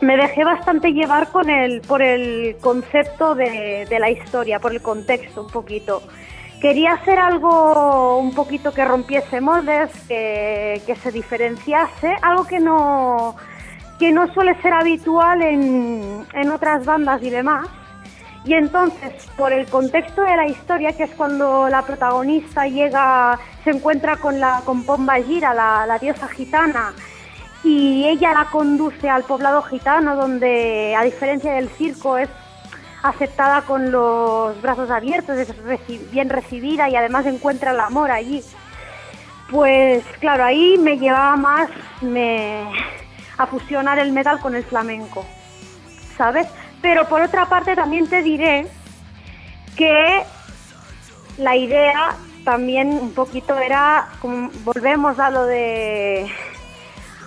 me 0.00 0.16
dejé 0.16 0.44
bastante 0.44 0.92
llevar 0.92 1.28
con 1.28 1.48
el, 1.48 1.80
por 1.82 2.02
el 2.02 2.56
concepto 2.60 3.34
de, 3.34 3.86
de 3.88 3.98
la 3.98 4.10
historia, 4.10 4.58
por 4.58 4.72
el 4.72 4.82
contexto 4.82 5.42
un 5.42 5.50
poquito. 5.50 6.02
Quería 6.60 6.94
hacer 6.94 7.18
algo 7.18 8.18
un 8.18 8.34
poquito 8.34 8.72
que 8.72 8.84
rompiese 8.84 9.40
moldes, 9.40 9.90
que, 10.08 10.80
que 10.86 10.96
se 10.96 11.10
diferenciase, 11.12 12.14
algo 12.22 12.46
que 12.46 12.58
no, 12.58 13.36
que 13.98 14.12
no 14.12 14.32
suele 14.34 14.60
ser 14.62 14.72
habitual 14.72 15.42
en, 15.42 16.26
en 16.32 16.50
otras 16.50 16.84
bandas 16.84 17.22
y 17.22 17.30
demás. 17.30 17.66
Y 18.44 18.52
entonces, 18.52 19.26
por 19.38 19.52
el 19.52 19.66
contexto 19.66 20.22
de 20.22 20.36
la 20.36 20.46
historia, 20.46 20.92
que 20.92 21.04
es 21.04 21.10
cuando 21.12 21.68
la 21.68 21.82
protagonista 21.82 22.66
llega, 22.66 23.38
se 23.64 23.70
encuentra 23.70 24.16
con 24.16 24.38
la 24.38 24.60
con 24.66 24.84
Pomba 24.84 25.14
Gira, 25.16 25.54
la, 25.54 25.86
la 25.86 25.98
diosa 25.98 26.28
gitana, 26.28 26.92
y 27.62 28.04
ella 28.06 28.34
la 28.34 28.44
conduce 28.50 29.08
al 29.08 29.22
poblado 29.22 29.62
gitano, 29.62 30.16
donde, 30.16 30.94
a 30.94 31.02
diferencia 31.04 31.54
del 31.54 31.70
circo, 31.70 32.18
es 32.18 32.28
aceptada 33.02 33.62
con 33.62 33.90
los 33.90 34.60
brazos 34.60 34.90
abiertos, 34.90 35.38
es 35.38 35.48
reci- 35.64 36.10
bien 36.10 36.28
recibida 36.28 36.90
y 36.90 36.96
además 36.96 37.24
encuentra 37.24 37.70
el 37.70 37.80
amor 37.80 38.10
allí. 38.10 38.42
Pues 39.50 40.04
claro, 40.20 40.44
ahí 40.44 40.76
me 40.78 40.98
llevaba 40.98 41.36
más 41.36 41.68
me, 42.02 42.64
a 43.36 43.46
fusionar 43.46 43.98
el 43.98 44.12
metal 44.12 44.40
con 44.40 44.54
el 44.54 44.64
flamenco, 44.64 45.24
¿sabes? 46.16 46.46
Pero 46.80 47.08
por 47.08 47.22
otra 47.22 47.46
parte 47.46 47.74
también 47.74 48.08
te 48.08 48.22
diré 48.22 48.66
que 49.76 50.22
la 51.38 51.56
idea 51.56 52.16
también 52.44 52.88
un 52.88 53.12
poquito 53.12 53.58
era, 53.58 54.08
volvemos 54.64 55.18
a 55.18 55.30
lo 55.30 55.44
de 55.44 56.30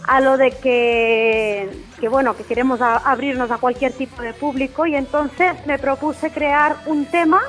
a 0.07 0.21
lo 0.21 0.37
de 0.37 0.51
que, 0.51 1.69
que 1.99 2.07
bueno, 2.07 2.35
que 2.37 2.43
queremos 2.43 2.81
abrirnos 2.81 3.51
a 3.51 3.57
cualquier 3.57 3.91
tipo 3.91 4.21
de 4.21 4.33
público 4.33 4.85
y 4.85 4.95
entonces 4.95 5.53
me 5.65 5.77
propuse 5.77 6.31
crear 6.31 6.77
un 6.85 7.05
tema 7.07 7.41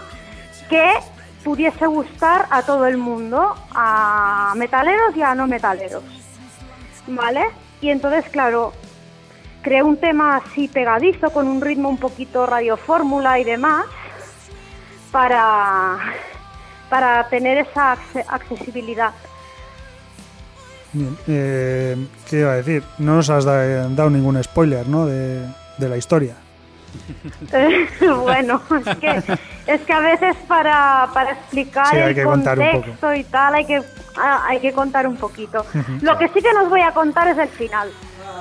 que 0.68 0.92
pudiese 1.44 1.86
gustar 1.86 2.46
a 2.50 2.62
todo 2.62 2.86
el 2.86 2.96
mundo, 2.96 3.54
a 3.72 4.54
metaleros 4.56 5.16
y 5.16 5.22
a 5.22 5.36
no 5.36 5.46
metaleros. 5.46 6.02
¿Vale? 7.06 7.44
Y 7.81 7.91
entonces, 7.91 8.24
claro, 8.31 8.72
creé 9.62 9.83
un 9.83 9.97
tema 9.97 10.37
así 10.37 10.68
pegadizo 10.68 11.31
con 11.31 11.47
un 11.49 11.61
ritmo 11.61 11.89
un 11.89 11.99
poquito 11.99 12.45
radiofórmula 12.47 13.39
y 13.39 13.45
demás 13.45 13.85
para, 15.12 15.97
para 16.91 17.29
tener 17.29 17.59
esa 17.59 17.95
acce- 17.97 18.24
accesibilidad. 18.29 19.12
Eh, 21.29 21.97
¿Qué 22.29 22.41
iba 22.41 22.53
a 22.53 22.57
decir? 22.57 22.83
No 22.99 23.16
nos 23.16 23.29
has 23.31 23.45
da- 23.45 23.89
dado 23.89 24.11
ningún 24.11 24.43
spoiler, 24.43 24.89
¿no? 24.89 25.07
De, 25.07 25.47
de 25.79 25.89
la 25.89 25.97
historia. 25.97 26.35
bueno, 28.22 28.61
es 28.86 28.97
que, 28.97 29.22
es 29.66 29.80
que 29.82 29.93
a 29.93 30.01
veces 30.01 30.36
para, 30.47 31.09
para 31.12 31.32
explicar 31.32 31.86
Sí, 31.91 31.97
el 31.97 32.24
contexto 32.24 33.14
y 33.14 33.24
tal 33.24 33.55
hay 33.55 33.64
que, 33.64 33.82
ah, 34.16 34.45
hay 34.49 34.61
que 34.61 34.72
contar 34.72 35.07
un 35.07 35.16
poquito. 35.16 35.64
Lo 36.03 36.18
que 36.18 36.28
sí 36.28 36.41
que 36.41 36.53
nos 36.53 36.68
voy 36.68 36.80
a 36.80 36.93
contar 36.93 37.28
es 37.28 37.39
el 37.39 37.49
final. 37.49 37.89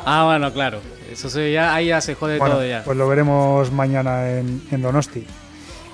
Ah, 0.06 0.26
bueno, 0.26 0.52
claro. 0.54 0.80
Eso 1.12 1.30
sí, 1.30 1.54
ya, 1.54 1.74
ahí 1.74 1.88
ya 1.88 2.02
se 2.02 2.16
jode 2.16 2.38
Bueno, 2.38 2.56
todo 2.56 2.66
ya. 2.66 2.84
pues 2.84 2.98
lo 2.98 3.08
veremos 3.08 3.72
mañana 3.72 4.30
en, 4.30 4.62
en 4.72 4.82
Donosti. 4.82 5.26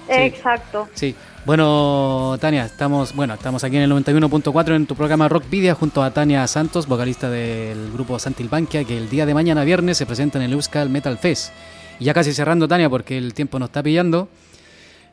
Exacto. 0.08 0.90
Sí. 0.94 1.16
Bueno, 1.46 2.38
Tania, 2.40 2.66
estamos, 2.66 3.14
bueno, 3.14 3.34
estamos 3.34 3.64
aquí 3.66 3.76
en 3.76 3.84
el 3.84 3.92
91.4 3.92 4.76
en 4.76 4.86
tu 4.88 4.96
programa 4.96 5.28
Rockvidia 5.28 5.76
junto 5.76 6.02
a 6.02 6.12
Tania 6.12 6.48
Santos, 6.48 6.88
vocalista 6.88 7.30
del 7.30 7.92
grupo 7.92 8.18
Santilbanquia, 8.18 8.86
que 8.86 8.98
el 8.98 9.10
día 9.10 9.26
de 9.26 9.34
mañana 9.34 9.64
viernes 9.66 9.98
se 9.98 10.06
presenta 10.06 10.38
en 10.38 10.46
el 10.46 10.54
Euskal 10.54 10.90
Metal 10.90 11.18
Fest. 11.18 11.52
Y 12.00 12.06
ya 12.06 12.14
casi 12.14 12.34
cerrando, 12.34 12.68
Tania, 12.68 12.90
porque 12.90 13.18
el 13.18 13.34
tiempo 13.34 13.60
nos 13.60 13.70
está 13.70 13.84
pillando. 13.84 14.28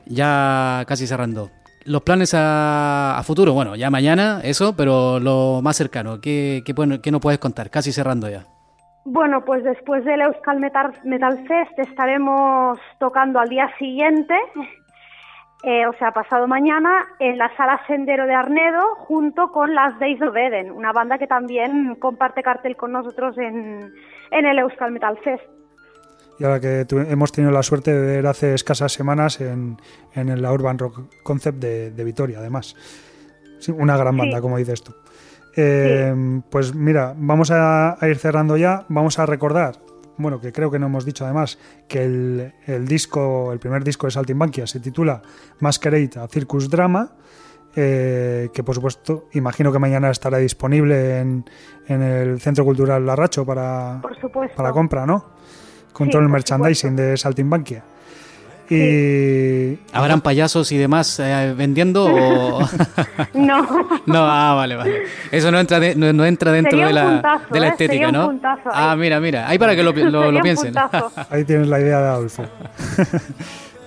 Ya 0.07 0.85
casi 0.87 1.07
cerrando. 1.07 1.51
Los 1.85 2.03
planes 2.03 2.35
a, 2.35 3.17
a 3.19 3.23
futuro, 3.23 3.53
bueno, 3.55 3.75
ya 3.75 3.91
mañana, 3.91 4.41
eso, 4.43 4.77
pero 4.77 5.19
lo 5.19 5.61
más 5.63 5.77
cercano, 5.77 6.21
¿qué, 6.21 6.63
qué, 6.65 6.75
qué 7.03 7.11
nos 7.11 7.21
puedes 7.21 7.39
contar? 7.39 7.71
Casi 7.71 7.91
cerrando 7.91 8.29
ya. 8.29 8.45
Bueno, 9.05 9.45
pues 9.45 9.65
después 9.65 10.05
del 10.05 10.21
Euskal 10.21 10.61
Metal, 10.61 10.93
Metal 11.05 11.39
Fest 11.49 11.79
estaremos 11.79 12.79
tocando 12.99 13.41
al 13.41 13.49
día 13.49 13.71
siguiente, 13.79 14.35
eh, 15.63 15.87
o 15.87 15.93
sea, 15.95 16.13
pasado 16.13 16.47
mañana, 16.47 17.07
en 17.19 17.39
la 17.39 17.51
sala 17.57 17.81
Sendero 17.87 18.27
de 18.27 18.35
Arnedo, 18.35 18.97
junto 18.97 19.51
con 19.51 19.75
las 19.75 19.99
Days 19.99 20.21
of 20.21 20.37
Eden, 20.37 20.71
una 20.71 20.93
banda 20.93 21.17
que 21.17 21.27
también 21.27 21.95
comparte 21.95 22.43
cartel 22.43 22.77
con 22.77 22.93
nosotros 22.93 23.39
en, 23.39 23.91
en 24.31 24.47
el 24.47 24.59
Euskal 24.59 24.93
Metal 24.93 25.19
Fest. 25.25 25.60
Y 26.41 26.45
ahora 26.45 26.59
que 26.59 26.87
tu- 26.87 26.99
hemos 26.99 27.31
tenido 27.33 27.53
la 27.53 27.63
suerte 27.63 27.93
de 27.93 28.17
ver 28.17 28.27
hace 28.27 28.55
escasas 28.55 28.93
semanas 28.93 29.41
en, 29.43 29.77
en 30.15 30.41
la 30.41 30.53
Urban 30.53 30.79
Rock 30.79 31.03
Concept 31.23 31.59
de, 31.61 31.91
de 31.91 32.05
Vitoria, 32.05 32.39
además. 32.39 32.75
Sí, 33.59 33.71
una 33.73 33.97
gran 33.99 34.17
banda, 34.17 34.39
Sí. 34.39 34.43
como 34.43 34.57
dices 34.57 34.83
tú. 34.83 34.95
Eh, 35.57 36.41
Pues 36.51 36.75
mira, 36.75 37.15
vamos 37.17 37.51
a, 37.51 38.03
a 38.03 38.09
ir 38.09 38.17
cerrando 38.17 38.57
ya. 38.57 38.87
Vamos 38.89 39.19
a 39.19 39.27
recordar, 39.27 39.75
bueno, 40.17 40.41
que 40.41 40.51
creo 40.51 40.71
que 40.71 40.79
no 40.79 40.87
hemos 40.87 41.05
dicho 41.05 41.25
además, 41.27 41.59
que 41.89 42.05
el, 42.05 42.55
el 42.67 42.89
disco, 42.89 43.53
el 43.53 43.59
primer 43.59 43.85
disco 43.85 44.07
de 44.07 44.13
Saltimbanquia 44.13 44.67
se 44.67 44.81
titula 44.81 45.21
Masquerade 45.61 46.11
a 46.17 46.27
Circus 46.27 46.71
Drama. 46.71 47.13
eh, 47.77 48.49
que 48.53 48.65
por 48.65 48.75
supuesto 48.75 49.29
imagino 49.33 49.71
que 49.71 49.79
mañana 49.79 50.11
estará 50.11 50.39
disponible 50.39 51.21
en, 51.21 51.45
en 51.87 52.03
el 52.03 52.41
Centro 52.41 52.65
Cultural 52.65 53.07
Larracho 53.07 53.45
para, 53.47 54.01
Por 54.03 54.19
supuesto. 54.19 54.57
para 54.57 54.73
compra, 54.73 55.07
¿no? 55.07 55.27
Con 55.93 56.11
Sí, 56.11 56.17
merchandising 56.19 56.97
de 56.97 57.17
Saltimbanquia. 57.17 57.83
Y 58.73 59.77
¿Habrán 59.93 60.21
payasos 60.21 60.71
y 60.71 60.79
demás 60.79 61.19
eh, 61.19 61.55
vendiendo 61.57 62.05
o...? 62.07 62.61
No, 63.35 63.67
No, 64.07 64.25
ah, 64.31 64.55
vale, 64.55 64.77
vale. 64.77 65.03
Eso 65.33 65.51
no 65.51 65.59
entra, 65.59 65.81
de- 65.81 65.97
no, 65.97 66.13
no 66.13 66.25
entra 66.25 66.53
dentro 66.53 66.71
Sería 66.73 66.87
de 66.87 66.93
la, 66.93 67.05
puntazo, 67.11 67.45
de 67.55 67.61
la 67.61 67.67
¿eh? 67.67 67.71
estética, 67.71 68.07
un 68.07 68.13
¿no? 68.13 68.27
puntazo 68.27 68.71
ah, 68.73 68.95
mira, 68.97 69.19
mira. 69.19 69.49
Ahí 69.49 69.59
para 69.59 69.75
que 69.75 69.83
lo, 69.83 69.93
lo- 69.93 70.31
lo 70.31 70.41
piensen. 70.41 70.73
ahí 71.31 71.45
tienes 71.45 71.67
la 71.67 71.81
idea 71.81 72.01
de 72.01 72.09
Adolfo. 72.11 72.45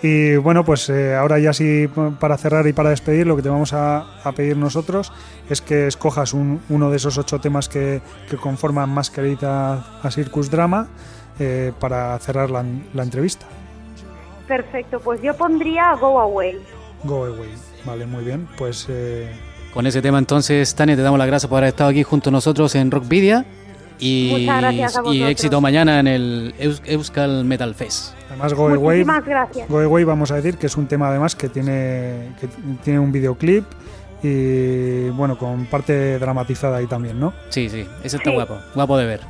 y 0.02 0.36
bueno, 0.36 0.66
pues 0.66 0.90
eh, 0.90 1.16
ahora 1.16 1.40
ya 1.40 1.54
sí, 1.54 1.88
para 2.20 2.38
cerrar 2.38 2.68
y 2.68 2.74
para 2.74 2.90
despedir, 2.90 3.26
lo 3.26 3.38
que 3.38 3.42
te 3.42 3.48
vamos 3.50 3.72
a, 3.72 4.20
a 4.22 4.32
pedir 4.34 4.58
nosotros 4.58 5.14
es 5.50 5.62
que 5.62 5.88
escojas 5.88 6.34
un- 6.34 6.60
uno 6.68 6.90
de 6.90 6.98
esos 6.98 7.18
ocho 7.18 7.40
temas 7.40 7.70
que, 7.70 8.02
que 8.30 8.36
conforman 8.36 8.90
Masquerita 8.90 9.86
a 10.04 10.12
Circus 10.12 10.52
Drama 10.52 10.88
eh, 11.40 11.72
para 11.80 12.18
cerrar 12.20 12.50
la, 12.52 12.64
la 12.94 13.04
entrevista. 13.04 13.46
perfecto. 14.48 15.00
Pues 15.00 15.22
yo 15.22 15.36
pondría 15.36 15.94
Go 15.96 16.20
Away. 16.20 16.60
Go 17.04 17.26
Away. 17.26 17.50
Vale, 17.86 18.06
muy 18.06 18.24
bien. 18.24 18.48
Pues 18.58 18.86
eh, 18.90 19.32
Con 19.74 19.86
ese 19.88 20.02
tema 20.02 20.20
entonces, 20.20 20.74
Tania, 20.76 20.96
te 20.96 21.02
damos 21.02 21.18
las 21.18 21.28
gracias 21.28 21.50
por 21.50 21.58
haber 21.58 21.70
estado 21.70 21.90
aquí 21.90 22.04
junto 22.04 22.30
a 22.30 22.32
nosotros 22.32 22.74
en 22.76 22.92
Rockvidia. 22.92 23.46
Y, 24.00 24.30
Muchas 24.32 24.62
gracias 24.62 24.98
a 24.98 25.02
y 25.14 25.24
éxito 25.24 25.62
mañana 25.62 26.00
en 26.00 26.08
el 26.08 26.56
Eus- 26.60 26.82
Euskal 26.86 27.46
Metal 27.46 27.74
Fest. 27.76 28.14
además 28.30 28.54
Go 28.54 28.68
Away. 28.70 29.06
Go 29.70 29.80
Away 29.80 30.04
vamos 30.04 30.32
a 30.32 30.36
decir 30.36 30.58
que 30.58 30.66
es 30.68 30.76
un 30.78 30.88
tema 30.88 31.10
además 31.10 31.36
que 31.36 31.48
tiene, 31.48 32.34
que 32.42 32.48
tiene 32.84 33.00
un 33.00 33.12
videoclip 33.12 33.64
y 34.24 35.10
bueno, 35.10 35.38
con 35.38 35.66
parte 35.68 36.18
dramatizada 36.18 36.78
ahí 36.78 36.88
también, 36.88 37.20
¿no? 37.20 37.34
Sí, 37.50 37.70
sí, 37.70 37.88
ese 38.04 38.18
está 38.18 38.30
Sí. 38.30 38.36
guapo, 38.36 38.58
guapo 38.74 38.98
de 38.98 39.06
ver. 39.06 39.22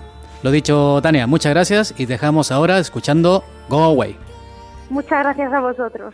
Lo 0.44 0.52
dicho, 0.52 1.00
Tania, 1.02 1.26
muchas 1.26 1.54
gracias 1.54 1.94
y 1.98 2.06
dejamos 2.06 2.52
ahora 2.52 2.78
escuchando 2.78 3.46
Go 3.70 3.84
Away. 3.84 4.18
Muchas 4.90 5.24
gracias 5.24 5.54
a 5.54 5.62
vosotros. 5.62 6.14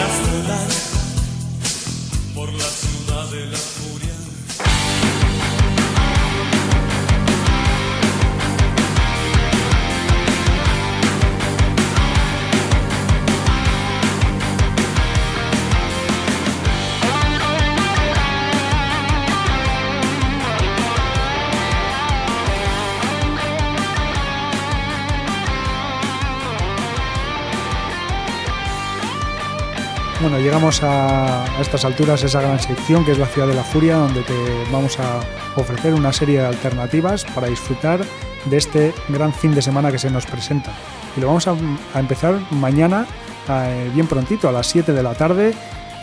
Llegamos 30.51 30.83
a, 30.83 31.45
a 31.45 31.61
estas 31.61 31.85
alturas, 31.85 32.21
esa 32.25 32.41
gran 32.41 32.59
sección 32.59 33.05
que 33.05 33.13
es 33.13 33.17
la 33.17 33.25
ciudad 33.25 33.47
de 33.47 33.53
la 33.53 33.63
furia, 33.63 33.95
donde 33.95 34.21
te 34.21 34.33
vamos 34.69 34.99
a 34.99 35.21
ofrecer 35.55 35.93
una 35.93 36.11
serie 36.11 36.41
de 36.41 36.45
alternativas 36.45 37.23
para 37.23 37.47
disfrutar 37.47 38.01
de 38.43 38.57
este 38.57 38.93
gran 39.07 39.33
fin 39.33 39.55
de 39.55 39.61
semana 39.61 39.93
que 39.93 39.97
se 39.97 40.11
nos 40.11 40.25
presenta. 40.25 40.73
Y 41.15 41.21
lo 41.21 41.27
vamos 41.27 41.47
a, 41.47 41.55
a 41.93 41.99
empezar 42.01 42.37
mañana, 42.51 43.05
eh, 43.47 43.89
bien 43.93 44.07
prontito, 44.07 44.49
a 44.49 44.51
las 44.51 44.67
7 44.67 44.91
de 44.91 45.01
la 45.01 45.13
tarde, 45.13 45.53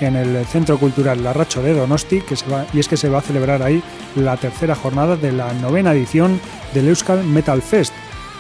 en 0.01 0.17
el 0.17 0.47
Centro 0.47 0.79
Cultural 0.79 1.23
Larracho 1.23 1.61
de 1.61 1.75
Donosti, 1.75 2.23
que 2.23 2.35
se 2.35 2.49
va, 2.49 2.65
y 2.73 2.81
es 2.81 2.89
que 2.89 2.97
se 2.97 3.11
va 3.11 3.19
a 3.19 3.21
celebrar 3.21 3.63
ahí 3.63 3.83
la 4.17 4.39
tercera 4.39 4.75
jornada 4.75 5.17
de 5.17 5.31
la 5.31 5.53
novena 5.53 5.93
edición 5.93 6.41
del 6.73 6.89
Euskal 6.89 7.23
Metal 7.23 7.61
Fest. 7.61 7.93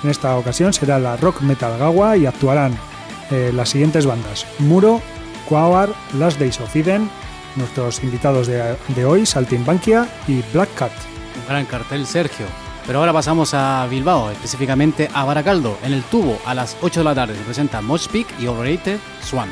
En 0.02 0.08
esta 0.08 0.38
ocasión 0.38 0.72
será 0.72 0.98
la 0.98 1.18
Rock 1.18 1.42
Metal 1.42 1.78
Gawa 1.78 2.16
y 2.16 2.24
actuarán 2.24 2.78
eh, 3.30 3.52
las 3.54 3.68
siguientes 3.68 4.06
bandas: 4.06 4.46
Muro, 4.58 5.02
Quawar, 5.48 5.90
Last 6.18 6.38
Days 6.38 6.60
of 6.60 6.74
Eden, 6.76 7.08
nuestros 7.56 8.02
invitados 8.02 8.46
de, 8.46 8.76
de 8.88 9.04
hoy, 9.04 9.24
Saltimbanquia 9.24 10.06
y 10.26 10.42
Black 10.52 10.74
Cat. 10.74 10.92
Un 11.40 11.48
gran 11.48 11.64
cartel, 11.66 12.06
Sergio. 12.06 12.46
Pero 12.86 13.00
ahora 13.00 13.12
pasamos 13.12 13.52
a 13.54 13.86
Bilbao, 13.90 14.30
específicamente 14.30 15.10
a 15.12 15.24
Baracaldo. 15.24 15.76
En 15.82 15.92
el 15.92 16.02
tubo, 16.04 16.38
a 16.46 16.54
las 16.54 16.76
8 16.80 17.00
de 17.00 17.04
la 17.04 17.14
tarde, 17.14 17.34
se 17.36 17.42
presenta 17.42 17.80
Moshpik 17.82 18.26
y 18.40 18.46
Overrated 18.46 18.98
Swan. 19.22 19.50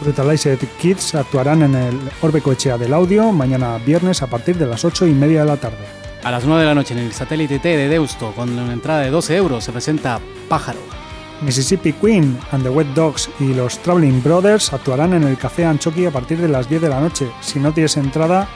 Brutalized 0.00 0.58
Kids 0.78 1.14
actuarán 1.14 1.62
en 1.62 1.74
el 1.74 1.98
Orbe 2.20 2.42
Coechea 2.42 2.76
del 2.76 2.92
Audio 2.92 3.32
mañana 3.32 3.78
viernes 3.78 4.20
a 4.22 4.26
partir 4.26 4.58
de 4.58 4.66
las 4.66 4.84
8 4.84 5.06
y 5.06 5.12
media 5.12 5.40
de 5.40 5.46
la 5.46 5.56
tarde. 5.56 5.86
A 6.22 6.30
las 6.30 6.44
9 6.44 6.60
de 6.60 6.66
la 6.66 6.74
noche, 6.74 6.92
en 6.92 7.00
el 7.00 7.12
satélite 7.12 7.58
T 7.58 7.76
de 7.76 7.88
Deusto, 7.88 8.32
con 8.32 8.50
una 8.58 8.72
entrada 8.72 9.00
de 9.00 9.10
12 9.10 9.36
euros, 9.36 9.64
se 9.64 9.72
presenta 9.72 10.20
Pájaro. 10.48 11.05
Mississippi 11.42 11.92
Queen 11.92 12.38
and 12.52 12.62
the 12.62 12.70
Wet 12.70 12.86
Dogs 12.94 13.28
y 13.40 13.54
los 13.54 13.78
Traveling 13.78 14.22
Brothers 14.22 14.72
actuarán 14.72 15.12
en 15.14 15.24
el 15.24 15.36
Café 15.36 15.64
Anchoqui 15.64 16.06
a 16.06 16.10
partir 16.10 16.38
de 16.38 16.48
las 16.48 16.68
10 16.68 16.82
de 16.82 16.88
la 16.88 17.00
noche. 17.00 17.28
Si 17.40 17.58
no 17.58 17.72
tienes 17.72 17.96
entrada, 17.96 18.48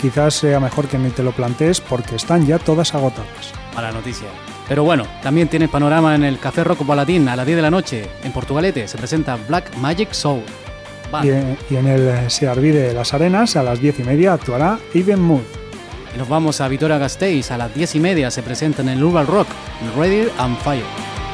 quizás 0.00 0.34
sea 0.34 0.60
mejor 0.60 0.86
que 0.88 0.98
ni 0.98 1.10
te 1.10 1.22
lo 1.22 1.32
plantees 1.32 1.80
porque 1.80 2.16
están 2.16 2.46
ya 2.46 2.58
todas 2.58 2.94
agotadas. 2.94 3.52
Mala 3.74 3.92
noticia. 3.92 4.28
Pero 4.68 4.84
bueno, 4.84 5.04
también 5.22 5.48
tienes 5.48 5.68
panorama 5.68 6.14
en 6.14 6.24
el 6.24 6.38
Café 6.38 6.64
Rock 6.64 6.84
Palatín 6.84 7.28
a 7.28 7.36
las 7.36 7.46
10 7.46 7.56
de 7.56 7.62
la 7.62 7.70
noche. 7.70 8.08
En 8.24 8.32
Portugalete 8.32 8.88
se 8.88 8.98
presenta 8.98 9.36
Black 9.48 9.76
Magic 9.76 10.12
Soul. 10.12 10.42
Y 11.22 11.28
en, 11.28 11.56
y 11.70 11.76
en 11.76 11.86
el 11.86 12.30
Searví 12.30 12.70
de 12.70 12.92
las 12.92 13.14
Arenas 13.14 13.54
a 13.56 13.62
las 13.62 13.80
10 13.80 14.00
y 14.00 14.02
media 14.02 14.32
actuará 14.32 14.78
Even 14.92 15.22
Mood. 15.22 15.44
Y 16.14 16.18
nos 16.18 16.28
vamos 16.28 16.60
a 16.60 16.68
Vitoria 16.68 16.98
Gasteiz. 16.98 17.50
A 17.52 17.58
las 17.58 17.72
10 17.74 17.94
y 17.94 18.00
media 18.00 18.30
se 18.30 18.42
presenta 18.42 18.82
en 18.82 18.88
el 18.88 19.04
Urban 19.04 19.26
Rock 19.26 19.46
Ready 19.96 20.28
and 20.38 20.58
Fire. 20.58 21.25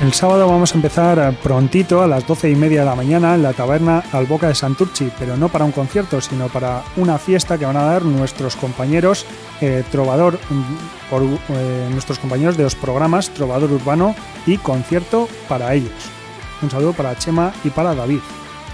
El 0.00 0.12
sábado 0.12 0.46
vamos 0.46 0.72
a 0.72 0.76
empezar 0.76 1.18
eh, 1.18 1.36
prontito 1.42 2.02
a 2.02 2.06
las 2.06 2.24
12 2.24 2.50
y 2.50 2.54
media 2.54 2.80
de 2.80 2.86
la 2.86 2.94
mañana 2.94 3.34
en 3.34 3.42
la 3.42 3.52
taberna 3.52 4.04
Alboca 4.12 4.46
de 4.46 4.54
Santurchi, 4.54 5.10
pero 5.18 5.36
no 5.36 5.48
para 5.48 5.64
un 5.64 5.72
concierto, 5.72 6.20
sino 6.20 6.46
para 6.48 6.84
una 6.96 7.18
fiesta 7.18 7.58
que 7.58 7.66
van 7.66 7.76
a 7.76 7.82
dar 7.82 8.04
nuestros 8.04 8.54
compañeros 8.54 9.26
eh, 9.60 9.82
Trovador, 9.90 10.34
mm, 10.34 11.10
por, 11.10 11.22
eh, 11.24 11.88
nuestros 11.90 12.20
compañeros 12.20 12.56
de 12.56 12.62
los 12.62 12.76
programas 12.76 13.30
Trovador 13.30 13.72
Urbano 13.72 14.14
y 14.46 14.58
Concierto 14.58 15.28
para 15.48 15.74
ellos. 15.74 15.90
Un 16.62 16.70
saludo 16.70 16.92
para 16.92 17.18
Chema 17.18 17.52
y 17.64 17.70
para 17.70 17.92
David. 17.92 18.20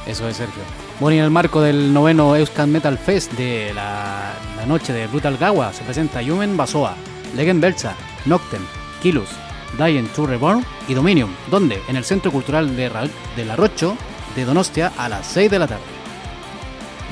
Eso 0.06 0.28
es, 0.28 0.36
Sergio. 0.36 0.62
Bueno, 1.00 1.16
y 1.16 1.18
en 1.20 1.24
el 1.24 1.30
marco 1.30 1.62
del 1.62 1.94
noveno 1.94 2.36
Euskal 2.36 2.68
Metal 2.68 2.98
Fest 2.98 3.32
de 3.32 3.72
la, 3.72 4.34
noche 4.66 4.92
de 4.92 5.06
Brutal 5.06 5.38
Gawa 5.38 5.72
se 5.72 5.84
presenta 5.84 6.20
Human 6.20 6.54
Basoa, 6.54 6.96
Legend 7.34 7.62
Belcha, 7.62 7.94
Noctem, 8.26 8.62
Kilus, 9.02 9.30
Dying 9.78 10.06
to 10.14 10.26
Reborn 10.26 10.64
y 10.88 10.94
Dominium. 10.94 11.30
¿Dónde? 11.50 11.80
En 11.88 11.96
el 11.96 12.04
Centro 12.04 12.30
Cultural 12.32 12.76
de, 12.76 12.88
Ra- 12.88 13.08
de 13.36 13.44
La 13.44 13.56
Rocho 13.56 13.96
de 14.36 14.44
Donostia 14.44 14.92
a 14.96 15.08
las 15.08 15.26
6 15.26 15.50
de 15.50 15.58
la 15.58 15.66
tarde. 15.66 15.82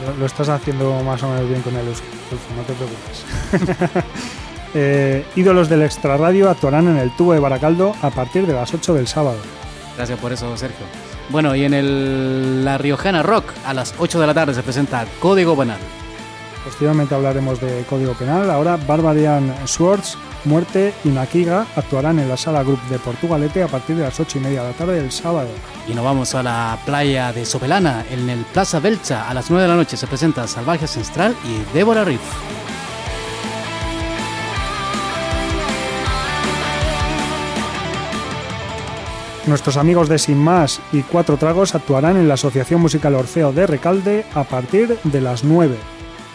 Lo, 0.07 0.17
lo 0.19 0.27
estás 0.27 0.49
haciendo 0.49 1.01
más 1.03 1.23
o 1.23 1.29
menos 1.29 1.49
bien 1.49 1.63
con 1.63 1.75
el 1.77 1.87
Euskal, 1.87 2.09
no 2.57 2.63
te 2.63 2.73
preocupes. 2.75 4.05
Eh, 4.75 5.27
ídolos 5.37 5.69
del 5.69 5.83
extrarradio 5.83 6.49
actuarán 6.49 6.89
en 6.89 6.97
el 6.97 7.15
tubo 7.15 7.35
de 7.35 7.41
Baracaldo 7.41 7.95
a 8.01 8.09
partir 8.09 8.47
de 8.47 8.55
las 8.55 8.73
8 8.73 8.95
del 8.95 9.07
sábado. 9.07 9.37
Gracias 9.99 10.19
por 10.19 10.33
eso, 10.33 10.57
Sergio. 10.57 10.87
Bueno, 11.29 11.55
y 11.55 11.65
en 11.67 11.75
el 11.75 12.65
La 12.65 12.79
Riojana 12.79 13.23
Rock 13.23 13.45
a 13.67 13.75
las 13.75 13.95
8 13.99 14.19
de 14.19 14.27
la 14.27 14.33
tarde 14.33 14.55
se 14.55 14.63
presenta 14.63 15.05
Código 15.21 15.55
Penal. 15.59 15.77
Posteriormente 16.65 17.15
hablaremos 17.15 17.61
de 17.61 17.85
Código 17.89 18.15
Penal. 18.15 18.51
Ahora 18.51 18.79
Barbarian 18.79 19.55
Swords, 19.67 20.17
Muerte 20.45 20.93
y 21.05 21.09
Nakiga 21.09 21.67
actuarán 21.77 22.19
en 22.19 22.29
la 22.29 22.37
sala 22.37 22.63
Group 22.63 22.81
de 22.89 22.99
Portugalete 22.99 23.63
a 23.63 23.69
partir 23.69 23.97
de 23.97 24.03
las 24.03 24.19
8 24.19 24.39
y 24.39 24.41
media 24.41 24.63
de 24.63 24.71
la 24.71 24.77
tarde 24.77 25.01
del 25.01 25.13
sábado. 25.13 25.49
Y 25.89 25.95
nos 25.95 26.05
vamos 26.05 26.35
a 26.35 26.43
la 26.43 26.79
playa 26.85 27.33
de 27.33 27.45
Sopelana, 27.45 28.05
en 28.11 28.29
el 28.29 28.41
Plaza 28.45 28.81
Belcha. 28.81 29.29
A 29.29 29.35
las 29.35 29.51
9 29.51 29.63
de 29.63 29.69
la 29.69 29.77
noche 29.77 29.97
se 29.97 30.07
presenta 30.07 30.47
Salvaje 30.47 30.85
Ancestral 30.85 31.37
y 31.45 31.75
Débora 31.75 32.05
Riff. 32.05 32.21
Nuestros 39.47 39.77
amigos 39.77 40.09
de 40.09 40.19
Sin 40.19 40.39
Más 40.39 40.81
y 40.93 41.03
Cuatro 41.03 41.37
Tragos 41.37 41.75
actuarán 41.75 42.17
en 42.17 42.29
la 42.29 42.35
Asociación 42.35 42.81
Musical 42.81 43.15
Orfeo 43.15 43.53
de 43.53 43.67
Recalde 43.67 44.25
a 44.35 44.45
partir 44.45 44.97
de 45.03 45.21
las 45.21 45.43
9. 45.43 45.77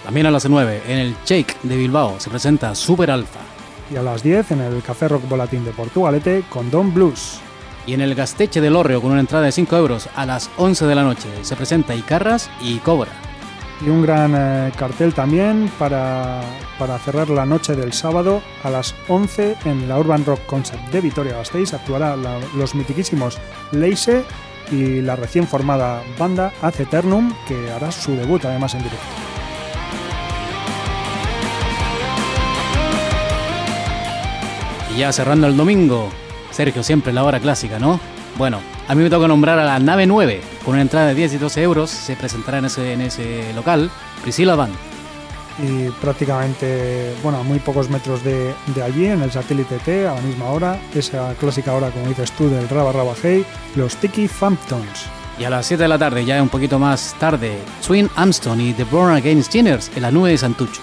También 0.03 0.25
a 0.25 0.31
las 0.31 0.47
9, 0.47 0.83
en 0.87 0.97
el 0.97 1.15
Shake 1.25 1.57
de 1.63 1.77
Bilbao, 1.77 2.19
se 2.19 2.29
presenta 2.29 2.75
Super 2.75 3.11
Alpha. 3.11 3.56
Y 3.91 3.95
a 3.95 4.03
las 4.03 4.21
10 4.23 4.51
en 4.51 4.61
el 4.61 4.81
Café 4.81 5.07
Rock 5.07 5.27
Volatín 5.29 5.63
de 5.63 5.71
Portugalete 5.71 6.43
con 6.49 6.69
Don 6.69 6.93
Blues. 6.93 7.39
Y 7.85 7.93
en 7.93 8.01
el 8.01 8.15
Gasteche 8.15 8.59
del 8.59 8.75
Orreo, 8.75 9.01
con 9.01 9.11
una 9.11 9.21
entrada 9.21 9.45
de 9.45 9.51
5 9.53 9.77
euros, 9.77 10.09
a 10.15 10.25
las 10.25 10.49
11 10.57 10.85
de 10.85 10.95
la 10.95 11.03
noche, 11.03 11.29
se 11.41 11.55
presenta 11.55 11.95
Icarras 11.95 12.49
y 12.61 12.79
Cobra. 12.79 13.11
Y 13.85 13.89
un 13.89 14.01
gran 14.01 14.33
eh, 14.35 14.71
cartel 14.75 15.13
también 15.13 15.71
para, 15.79 16.41
para 16.79 16.97
cerrar 16.99 17.29
la 17.29 17.45
noche 17.45 17.75
del 17.75 17.93
sábado 17.93 18.41
a 18.63 18.69
las 18.69 18.93
11 19.07 19.55
en 19.65 19.87
la 19.87 19.99
Urban 19.99 20.25
Rock 20.25 20.45
Concept 20.47 20.89
de 20.91 20.99
Vitoria 20.99 21.37
Gasteiz 21.37 21.73
actuará 21.73 22.15
la- 22.17 22.39
los 22.57 22.73
mitiquísimos 22.75 23.37
Leise 23.71 24.25
y 24.71 25.01
la 25.01 25.15
recién 25.15 25.47
formada 25.47 26.01
banda 26.17 26.51
Ad 26.61 26.81
Eternum, 26.81 27.31
que 27.47 27.71
hará 27.71 27.91
su 27.91 28.15
debut 28.15 28.43
además 28.43 28.73
en 28.73 28.79
directo. 28.83 29.05
Ya 34.97 35.11
cerrando 35.13 35.47
el 35.47 35.55
domingo, 35.55 36.09
Sergio, 36.51 36.83
siempre 36.83 37.13
la 37.13 37.23
hora 37.23 37.39
clásica, 37.39 37.79
¿no? 37.79 37.99
Bueno, 38.37 38.59
a 38.87 38.95
mí 38.95 39.03
me 39.03 39.09
toca 39.09 39.27
nombrar 39.27 39.57
a 39.59 39.63
la 39.65 39.79
nave 39.79 40.05
9, 40.05 40.41
con 40.63 40.73
una 40.73 40.81
entrada 40.81 41.07
de 41.07 41.15
10 41.15 41.33
y 41.33 41.37
12 41.37 41.61
euros, 41.63 41.89
se 41.89 42.15
presentará 42.15 42.59
en 42.59 42.65
ese, 42.65 42.93
en 42.93 43.01
ese 43.01 43.53
local, 43.53 43.89
Priscilla 44.23 44.55
Band. 44.55 44.73
y 45.59 45.89
prácticamente, 46.01 47.13
bueno, 47.23 47.39
a 47.39 47.43
muy 47.43 47.57
pocos 47.59 47.89
metros 47.89 48.23
de, 48.23 48.53
de 48.75 48.83
allí, 48.83 49.07
en 49.07 49.23
el 49.23 49.31
satélite 49.31 49.77
T, 49.79 50.07
a 50.07 50.15
la 50.15 50.21
misma 50.21 50.45
hora, 50.45 50.79
esa 50.93 51.33
clásica 51.39 51.73
hora, 51.73 51.89
como 51.89 52.07
dices 52.07 52.31
tú, 52.33 52.47
del 52.49 52.69
Raba 52.69 52.91
Raba 52.91 53.13
Hey, 53.21 53.43
los 53.75 53.95
Tiki 53.95 54.27
Phantoms. 54.27 55.05
Y 55.39 55.43
a 55.43 55.49
las 55.51 55.65
7 55.67 55.83
de 55.83 55.89
la 55.89 55.97
tarde, 55.99 56.25
ya 56.25 56.41
un 56.41 56.49
poquito 56.49 56.77
más 56.79 57.15
tarde, 57.19 57.57
Swin 57.81 58.09
Armstrong 58.15 58.59
y 58.59 58.73
The 58.73 58.83
Born 58.85 59.13
Again 59.15 59.43
Stingers 59.43 59.91
en 59.95 60.01
la 60.03 60.11
nube 60.11 60.31
de 60.31 60.37
Santucho. 60.37 60.81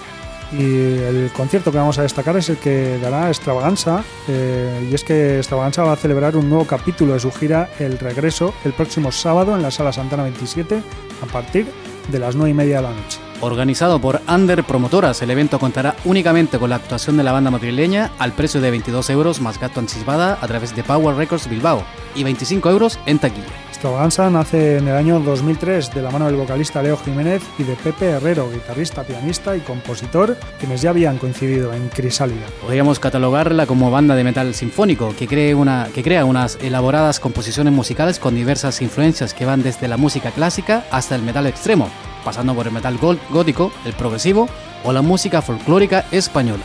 Y 0.57 0.63
el 0.63 1.31
concierto 1.33 1.71
que 1.71 1.77
vamos 1.77 1.97
a 1.99 2.03
destacar 2.03 2.37
es 2.37 2.49
el 2.49 2.57
que 2.57 2.97
dará 2.99 3.27
Extravaganza, 3.27 4.03
eh, 4.27 4.87
y 4.89 4.93
es 4.93 5.03
que 5.03 5.37
Extravaganza 5.37 5.83
va 5.83 5.93
a 5.93 5.97
celebrar 5.97 6.37
un 6.37 6.49
nuevo 6.49 6.65
capítulo 6.65 7.13
de 7.13 7.19
su 7.19 7.31
gira 7.31 7.69
El 7.79 7.99
Regreso 7.99 8.53
el 8.63 8.73
próximo 8.73 9.11
sábado 9.11 9.55
en 9.55 9.61
la 9.61 9.71
Sala 9.71 9.91
Santana 9.91 10.23
27 10.23 10.81
a 11.21 11.25
partir 11.25 11.67
de 12.09 12.19
las 12.19 12.35
9 12.35 12.51
y 12.51 12.53
media 12.53 12.77
de 12.77 12.83
la 12.83 12.91
noche. 12.91 13.24
Organizado 13.45 14.01
por 14.01 14.21
Under 14.27 14.63
Promotoras, 14.63 15.21
el 15.21 15.29
evento 15.29 15.59
contará 15.59 15.95
únicamente 16.03 16.57
con 16.57 16.71
la 16.71 16.77
actuación 16.77 17.15
de 17.15 17.23
la 17.23 17.31
banda 17.31 17.51
madrileña 17.51 18.09
al 18.17 18.31
precio 18.31 18.59
de 18.59 18.71
22 18.71 19.07
euros 19.11 19.39
más 19.39 19.59
gasto 19.59 19.79
anticipada 19.79 20.39
a 20.41 20.47
través 20.47 20.75
de 20.75 20.83
Power 20.83 21.15
Records 21.15 21.47
Bilbao 21.47 21.83
y 22.15 22.23
25 22.23 22.71
euros 22.71 22.97
en 23.05 23.19
taquilla. 23.19 23.45
Extravaganza 23.69 24.31
nace 24.31 24.77
en 24.77 24.87
el 24.87 24.95
año 24.95 25.19
2003 25.19 25.93
de 25.93 26.01
la 26.01 26.09
mano 26.09 26.25
del 26.25 26.37
vocalista 26.37 26.81
Leo 26.81 26.97
Jiménez 26.97 27.43
y 27.59 27.63
de 27.63 27.75
Pepe 27.75 28.05
Herrero, 28.07 28.49
guitarrista, 28.49 29.03
pianista 29.03 29.55
y 29.55 29.59
compositor, 29.59 30.37
quienes 30.57 30.81
ya 30.81 30.89
habían 30.89 31.19
coincidido 31.19 31.71
en 31.71 31.89
Crisálida. 31.89 32.47
Podríamos 32.61 32.99
catalogarla 32.99 33.67
como 33.67 33.91
banda 33.91 34.15
de 34.15 34.23
metal 34.23 34.55
sinfónico 34.55 35.15
que, 35.15 35.27
cree 35.27 35.53
una, 35.53 35.89
que 35.93 36.01
crea 36.01 36.25
unas 36.25 36.57
elaboradas 36.63 37.19
composiciones 37.19 37.73
musicales 37.73 38.17
con 38.17 38.33
diversas 38.33 38.81
influencias 38.81 39.35
que 39.35 39.45
van 39.45 39.61
desde 39.61 39.87
la 39.87 39.97
música 39.97 40.31
clásica 40.31 40.83
hasta 40.89 41.13
el 41.13 41.21
metal 41.21 41.45
extremo, 41.45 41.91
pasando 42.25 42.53
por 42.53 42.67
el 42.67 42.73
metal 42.73 42.99
gó- 42.99 43.17
gótico, 43.29 43.71
el 43.85 43.93
progresivo 43.93 44.49
o 44.83 44.91
la 44.91 45.01
música 45.01 45.41
folclórica 45.41 46.05
española. 46.11 46.63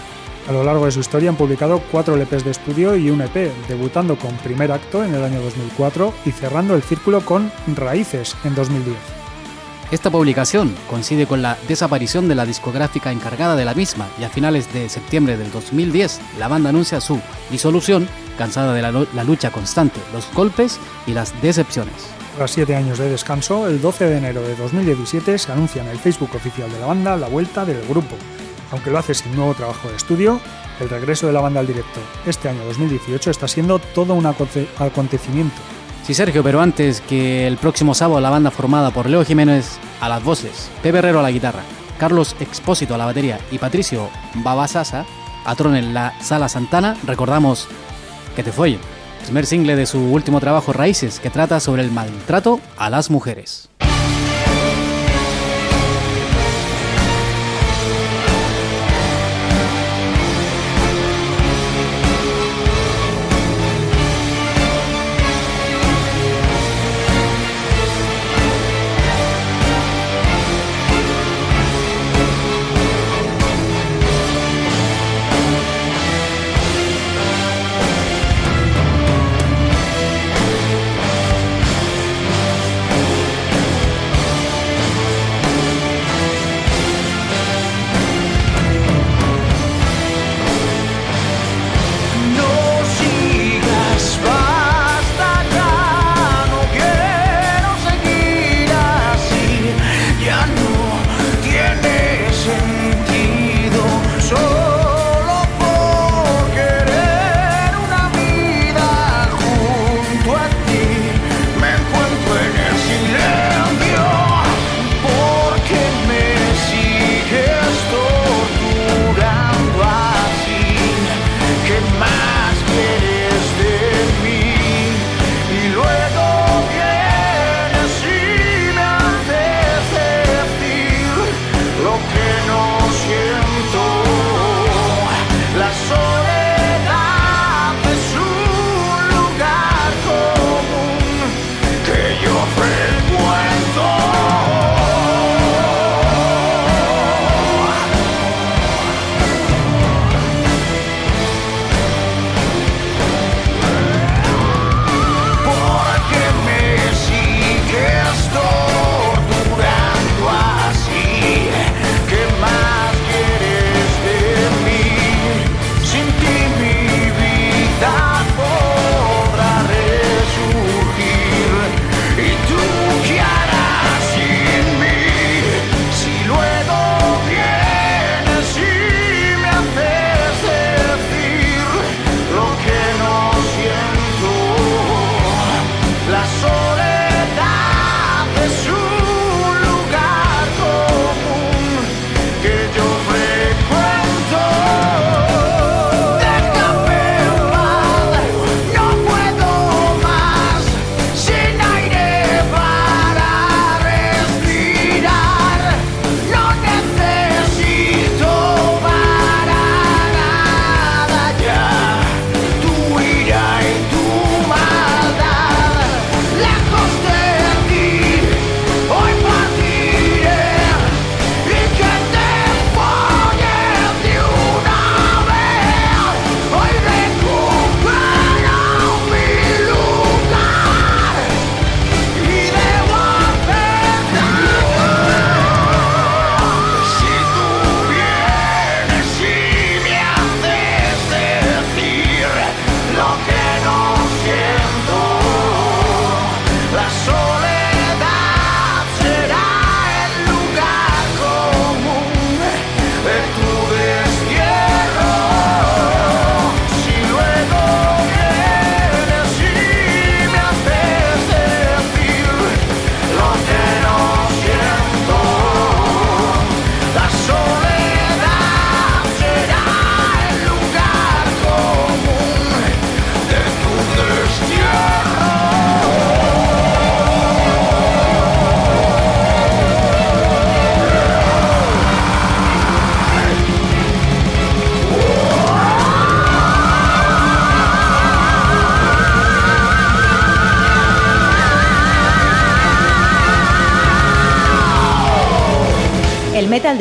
A 0.48 0.52
lo 0.52 0.64
largo 0.64 0.86
de 0.86 0.90
su 0.90 0.98
historia 1.00 1.28
han 1.30 1.36
publicado 1.36 1.80
cuatro 1.92 2.16
LPs 2.16 2.44
de 2.44 2.50
estudio 2.50 2.96
y 2.96 3.10
un 3.10 3.20
EP, 3.20 3.52
debutando 3.68 4.16
con 4.16 4.34
Primer 4.38 4.72
Acto 4.72 5.04
en 5.04 5.14
el 5.14 5.22
año 5.22 5.40
2004 5.42 6.12
y 6.26 6.32
cerrando 6.32 6.74
el 6.74 6.82
círculo 6.82 7.20
con 7.24 7.52
Raíces 7.76 8.34
en 8.44 8.56
2010. 8.56 8.96
Esta 9.92 10.08
publicación 10.10 10.74
coincide 10.88 11.26
con 11.26 11.42
la 11.42 11.56
desaparición 11.68 12.28
de 12.28 12.36
la 12.36 12.46
discográfica 12.46 13.10
encargada 13.10 13.56
de 13.56 13.64
la 13.64 13.74
misma 13.74 14.06
y 14.20 14.24
a 14.24 14.28
finales 14.30 14.72
de 14.72 14.88
septiembre 14.88 15.36
del 15.36 15.50
2010 15.50 16.20
la 16.38 16.46
banda 16.46 16.70
anuncia 16.70 17.00
su 17.00 17.20
disolución, 17.50 18.08
cansada 18.38 18.72
de 18.72 18.82
la, 18.82 18.92
la 18.92 19.24
lucha 19.24 19.50
constante, 19.50 20.00
los 20.12 20.32
golpes 20.32 20.78
y 21.08 21.12
las 21.12 21.34
decepciones. 21.42 21.94
Tras 22.36 22.52
siete 22.52 22.74
años 22.74 22.98
de 22.98 23.10
descanso, 23.10 23.66
el 23.66 23.80
12 23.82 24.06
de 24.06 24.16
enero 24.18 24.40
de 24.42 24.56
2017 24.56 25.36
se 25.38 25.52
anuncia 25.52 25.82
en 25.82 25.88
el 25.88 25.98
Facebook 25.98 26.30
oficial 26.34 26.70
de 26.72 26.80
la 26.80 26.86
banda 26.86 27.16
la 27.16 27.28
vuelta 27.28 27.64
del 27.64 27.82
grupo. 27.86 28.16
Aunque 28.72 28.90
lo 28.90 28.98
hace 28.98 29.14
sin 29.14 29.34
nuevo 29.34 29.52
trabajo 29.54 29.88
de 29.88 29.96
estudio, 29.96 30.40
el 30.80 30.88
regreso 30.88 31.26
de 31.26 31.32
la 31.34 31.40
banda 31.40 31.60
al 31.60 31.66
directo 31.66 32.00
este 32.24 32.48
año 32.48 32.64
2018 32.64 33.30
está 33.30 33.46
siendo 33.48 33.78
todo 33.78 34.14
un 34.14 34.24
aconte- 34.24 34.68
acontecimiento. 34.78 35.56
Sí, 36.06 36.14
Sergio, 36.14 36.42
pero 36.42 36.60
antes 36.62 37.02
que 37.02 37.46
el 37.46 37.58
próximo 37.58 37.94
sábado 37.94 38.20
la 38.20 38.30
banda 38.30 38.50
formada 38.50 38.90
por 38.90 39.08
Leo 39.10 39.24
Jiménez 39.24 39.78
a 40.00 40.08
las 40.08 40.22
voces, 40.24 40.70
Pepe 40.82 40.98
Herrero 40.98 41.20
a 41.20 41.22
la 41.22 41.30
guitarra, 41.30 41.62
Carlos 41.98 42.34
Expósito 42.40 42.94
a 42.94 42.98
la 42.98 43.04
batería 43.04 43.38
y 43.50 43.58
Patricio 43.58 44.08
Babasasa 44.36 45.04
atronen 45.44 45.92
la 45.92 46.14
Sala 46.22 46.48
Santana, 46.48 46.96
recordamos 47.04 47.68
que 48.34 48.42
te 48.42 48.52
fue 48.52 48.70
primer 49.22 49.46
single 49.46 49.76
de 49.76 49.86
su 49.86 49.98
último 49.98 50.40
trabajo 50.40 50.72
Raíces, 50.72 51.20
que 51.20 51.30
trata 51.30 51.60
sobre 51.60 51.82
el 51.82 51.90
maltrato 51.90 52.60
a 52.76 52.90
las 52.90 53.10
mujeres. 53.10 53.68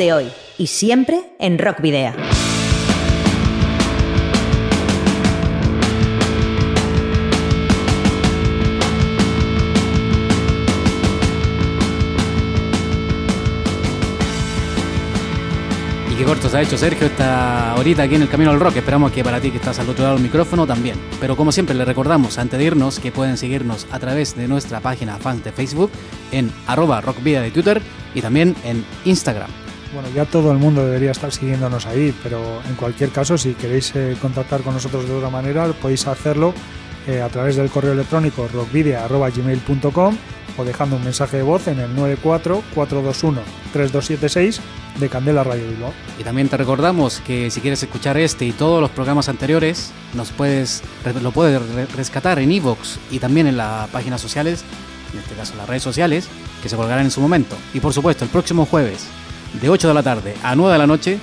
Hoy 0.00 0.32
y 0.56 0.66
siempre 0.66 1.20
en 1.38 1.58
Rock 1.58 1.82
Video. 1.82 2.12
Y 16.10 16.14
qué 16.14 16.24
corto 16.24 16.48
se 16.48 16.56
ha 16.56 16.62
hecho 16.62 16.78
Sergio 16.78 17.06
esta 17.06 17.74
horita 17.76 18.04
aquí 18.04 18.14
en 18.14 18.22
el 18.22 18.28
Camino 18.30 18.50
al 18.50 18.58
Rock. 18.58 18.76
Esperamos 18.76 19.12
que 19.12 19.22
para 19.22 19.38
ti 19.38 19.50
que 19.50 19.58
estás 19.58 19.78
al 19.80 19.88
otro 19.90 20.04
lado 20.04 20.16
del 20.16 20.24
micrófono 20.24 20.66
también. 20.66 20.96
Pero 21.20 21.36
como 21.36 21.52
siempre 21.52 21.74
le 21.74 21.84
recordamos 21.84 22.38
antes 22.38 22.58
de 22.58 22.64
irnos 22.64 22.98
que 23.00 23.12
pueden 23.12 23.36
seguirnos 23.36 23.86
a 23.90 23.98
través 23.98 24.34
de 24.34 24.48
nuestra 24.48 24.80
página 24.80 25.18
fans 25.18 25.44
de 25.44 25.52
Facebook 25.52 25.90
en 26.32 26.50
arroba 26.66 27.02
rockvida 27.02 27.42
de 27.42 27.50
Twitter 27.50 27.82
y 28.14 28.22
también 28.22 28.56
en 28.64 28.82
Instagram. 29.04 29.59
Bueno, 29.92 30.08
ya 30.14 30.24
todo 30.24 30.52
el 30.52 30.58
mundo 30.58 30.86
debería 30.86 31.10
estar 31.10 31.32
siguiéndonos 31.32 31.84
ahí, 31.86 32.14
pero 32.22 32.38
en 32.68 32.76
cualquier 32.76 33.10
caso, 33.10 33.36
si 33.36 33.54
queréis 33.54 33.92
eh, 33.96 34.16
contactar 34.22 34.60
con 34.62 34.74
nosotros 34.74 35.08
de 35.08 35.14
otra 35.14 35.30
manera, 35.30 35.66
podéis 35.72 36.06
hacerlo 36.06 36.54
eh, 37.08 37.20
a 37.20 37.28
través 37.28 37.56
del 37.56 37.68
correo 37.70 37.92
electrónico 37.92 38.48
rockvidia.gmail.com 38.52 40.16
o 40.56 40.64
dejando 40.64 40.96
un 40.96 41.04
mensaje 41.04 41.38
de 41.38 41.42
voz 41.42 41.66
en 41.68 41.80
el 41.80 41.94
94-421-3276 41.96 44.60
de 44.98 45.08
Candela 45.08 45.44
Radio 45.44 45.68
Bilbao. 45.68 45.92
Y 46.18 46.24
también 46.24 46.48
te 46.48 46.56
recordamos 46.56 47.20
que 47.26 47.50
si 47.50 47.60
quieres 47.60 47.82
escuchar 47.82 48.16
este 48.16 48.44
y 48.46 48.52
todos 48.52 48.80
los 48.80 48.90
programas 48.90 49.28
anteriores, 49.28 49.90
nos 50.14 50.30
puedes 50.32 50.82
lo 51.22 51.30
puedes 51.32 51.60
re- 51.74 51.86
rescatar 51.86 52.38
en 52.38 52.50
Evox 52.52 52.98
y 53.10 53.18
también 53.18 53.46
en 53.46 53.56
las 53.56 53.88
páginas 53.90 54.20
sociales, 54.20 54.64
en 55.12 55.18
este 55.20 55.34
caso 55.34 55.54
las 55.56 55.68
redes 55.68 55.82
sociales, 55.82 56.28
que 56.62 56.68
se 56.68 56.76
colgarán 56.76 57.04
en 57.06 57.10
su 57.10 57.20
momento. 57.20 57.56
Y 57.74 57.80
por 57.80 57.92
supuesto, 57.92 58.24
el 58.24 58.30
próximo 58.30 58.66
jueves, 58.66 59.06
de 59.60 59.68
8 59.68 59.88
de 59.88 59.94
la 59.94 60.02
tarde 60.02 60.34
a 60.42 60.54
9 60.54 60.72
de 60.72 60.78
la 60.78 60.86
noche, 60.86 61.18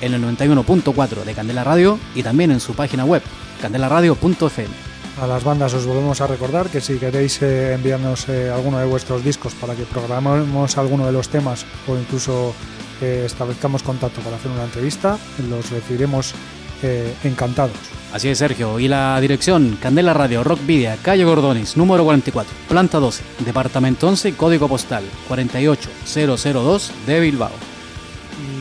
en 0.00 0.14
el 0.14 0.22
91.4 0.22 1.24
de 1.24 1.34
Candela 1.34 1.64
Radio 1.64 1.98
y 2.14 2.22
también 2.22 2.50
en 2.50 2.60
su 2.60 2.74
página 2.74 3.04
web, 3.04 3.22
candelaradio.fm. 3.60 4.92
A 5.20 5.26
las 5.26 5.44
bandas 5.44 5.74
os 5.74 5.84
volvemos 5.84 6.20
a 6.20 6.26
recordar 6.26 6.68
que 6.68 6.80
si 6.80 6.96
queréis 6.96 7.42
eh, 7.42 7.74
enviarnos 7.74 8.28
eh, 8.28 8.50
alguno 8.50 8.78
de 8.78 8.86
vuestros 8.86 9.22
discos 9.22 9.54
para 9.54 9.74
que 9.74 9.82
programemos 9.82 10.78
alguno 10.78 11.06
de 11.06 11.12
los 11.12 11.28
temas 11.28 11.66
o 11.86 11.96
incluso 11.96 12.54
eh, 13.02 13.24
establezcamos 13.26 13.82
contacto 13.82 14.20
para 14.20 14.36
hacer 14.36 14.50
una 14.50 14.64
entrevista, 14.64 15.18
los 15.50 15.70
recibiremos 15.70 16.34
eh, 16.82 17.14
encantados. 17.24 17.76
Así 18.12 18.28
es, 18.28 18.38
Sergio. 18.38 18.78
Y 18.78 18.88
la 18.88 19.20
dirección, 19.20 19.78
Candela 19.80 20.14
Radio, 20.14 20.42
Rock 20.44 20.66
Video, 20.66 20.96
calle 21.00 21.24
Gordonis, 21.24 21.76
número 21.76 22.04
44, 22.04 22.52
planta 22.68 22.98
12, 22.98 23.22
departamento 23.40 24.08
11, 24.08 24.34
código 24.34 24.68
postal 24.68 25.04
48002 25.28 26.92
de 27.06 27.20
Bilbao. 27.20 27.71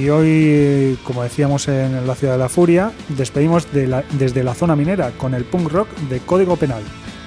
Y 0.02 0.10
hoy, 0.10 0.97
como 1.04 1.22
decíamos 1.22 1.68
en 1.68 2.08
la 2.08 2.16
Ciudad 2.16 2.34
de 2.34 2.39
la 2.39 2.49
Furia, 2.49 2.91
despedimos 3.10 3.68
desde 3.72 4.43
la 4.43 4.56
zona 4.56 4.76
minera 4.76 5.12
con 5.12 5.36
el 5.36 5.43
punk 5.43 5.72
rock 5.72 5.89
de 6.10 6.20
Código 6.22 6.56
Penal. 6.56 6.82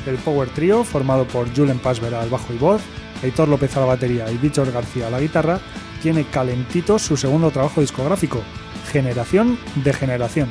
El 0.08 0.16
Power 0.16 0.48
Trio, 0.48 0.82
formado 0.82 1.24
por 1.24 1.54
Julen 1.54 1.78
Pasver 1.78 2.16
al 2.16 2.30
bajo 2.30 2.52
y 2.52 2.58
voz, 2.58 2.82
Heitor 3.22 3.46
López 3.46 3.76
a 3.76 3.80
la 3.80 3.86
batería 3.86 4.28
y 4.28 4.38
Víctor 4.38 4.72
García 4.72 5.06
a 5.06 5.10
la 5.10 5.20
guitarra, 5.20 5.60
tiene 6.02 6.24
calentito 6.24 6.98
su 6.98 7.16
segundo 7.16 7.52
trabajo 7.52 7.80
discográfico, 7.80 8.42
Generación 8.90 9.56
de 9.76 9.92
Generación. 9.92 10.48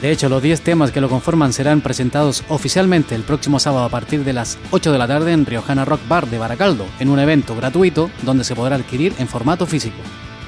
De 0.00 0.12
hecho, 0.12 0.28
los 0.28 0.44
10 0.44 0.60
temas 0.60 0.92
que 0.92 1.00
lo 1.00 1.08
conforman 1.08 1.52
serán 1.52 1.80
presentados 1.80 2.44
oficialmente 2.50 3.16
el 3.16 3.22
próximo 3.24 3.58
sábado 3.58 3.86
a 3.86 3.90
partir 3.90 4.22
de 4.22 4.32
las 4.32 4.58
8 4.70 4.92
de 4.92 4.98
la 4.98 5.08
tarde 5.08 5.32
en 5.32 5.44
Riojana 5.44 5.84
Rock 5.84 6.06
Bar 6.06 6.28
de 6.28 6.38
Baracaldo, 6.38 6.86
en 7.00 7.08
un 7.08 7.18
evento 7.18 7.56
gratuito 7.56 8.10
donde 8.22 8.44
se 8.44 8.54
podrá 8.54 8.76
adquirir 8.76 9.12
en 9.18 9.26
formato 9.26 9.66
físico. 9.66 9.98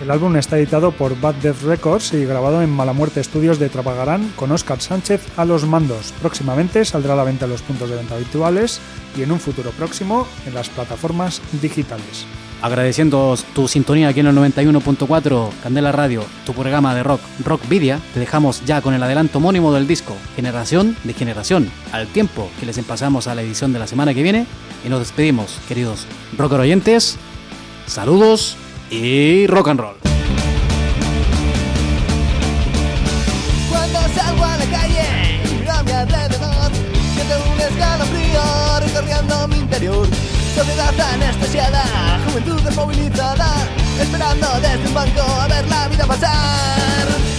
El 0.01 0.11
álbum 0.11 0.37
está 0.37 0.59
editado 0.59 0.93
por 0.93 1.19
Bad 1.19 1.37
Death 1.37 1.63
Records 1.63 2.13
y 2.13 2.27
grabado 2.27 2.61
en 2.61 2.69
Malamuerte 2.69 3.21
Estudios 3.21 3.59
de 3.59 3.71
Trapagarán 3.71 4.31
con 4.37 4.53
Óscar 4.53 4.83
Sánchez 4.83 5.23
a 5.39 5.47
los 5.47 5.65
mandos. 5.65 6.13
Próximamente 6.21 6.85
saldrá 6.85 7.15
a 7.15 7.17
la 7.17 7.25
venta 7.25 7.47
en 7.47 7.53
los 7.53 7.63
puntos 7.63 7.89
de 7.89 7.97
venta 7.97 8.15
habituales 8.15 8.79
y 9.17 9.23
en 9.23 9.33
un 9.33 9.41
futuro 9.41 9.71
próximo 9.71 10.29
en 10.45 10.53
las 10.53 10.69
plataformas 10.69 11.41
digitales. 11.63 12.27
Agradeciendo 12.61 13.35
tu 13.55 13.69
sintonía 13.69 14.09
aquí 14.09 14.21
en 14.21 14.27
el 14.27 14.37
91.4 14.37 15.51
Candela 15.63 15.93
Radio, 15.93 16.25
tu 16.45 16.53
programa 16.53 16.95
de 16.95 17.03
rock, 17.03 17.21
Rock 17.43 17.67
Vidia, 17.67 17.99
te 18.13 18.21
dejamos 18.21 18.63
ya 18.67 18.83
con 18.83 18.93
el 18.93 19.03
adelanto 19.03 19.39
homónimo 19.39 19.73
del 19.73 19.87
disco, 19.87 20.15
Generación 20.37 20.95
de 21.05 21.15
Generación, 21.15 21.71
al 21.93 22.07
tiempo 22.09 22.51
que 22.61 22.67
les 22.67 22.77
empasamos 22.77 23.29
a 23.29 23.35
la 23.35 23.43
edición 23.43 23.73
de 23.73 23.79
la 23.79 23.87
semana 23.87 24.13
que 24.13 24.23
viene 24.23 24.47
y 24.85 24.91
nos 24.91 25.01
despedimos, 25.01 25.59
queridos 25.69 26.07
rocker 26.37 26.61
oyentes. 26.61 27.17
Saludos 27.87 28.59
y 28.91 29.47
rock 29.47 29.69
and 29.69 29.81
roll. 29.81 29.97
Cuando 33.69 33.99
salgo 34.15 34.45
a 34.45 34.57
la 34.57 34.67
calle 34.67 35.41
miro 35.59 35.73
a 35.73 35.83
mi 35.83 35.93
alrededor, 35.93 36.71
siento 37.15 37.35
un 37.53 37.61
escalofrío 37.61 38.81
recorriendo 38.81 39.49
mi 39.49 39.57
interior. 39.59 40.07
Sociedad 40.55 41.01
anestesiada, 41.13 41.85
juventud 42.27 42.61
desmovilizada, 42.63 43.69
esperando 44.01 44.47
desde 44.61 44.89
un 44.89 44.95
banco 44.95 45.21
a 45.21 45.49
ver 45.49 45.67
la 45.69 45.89
vida 45.89 46.07
pasar. 46.07 47.36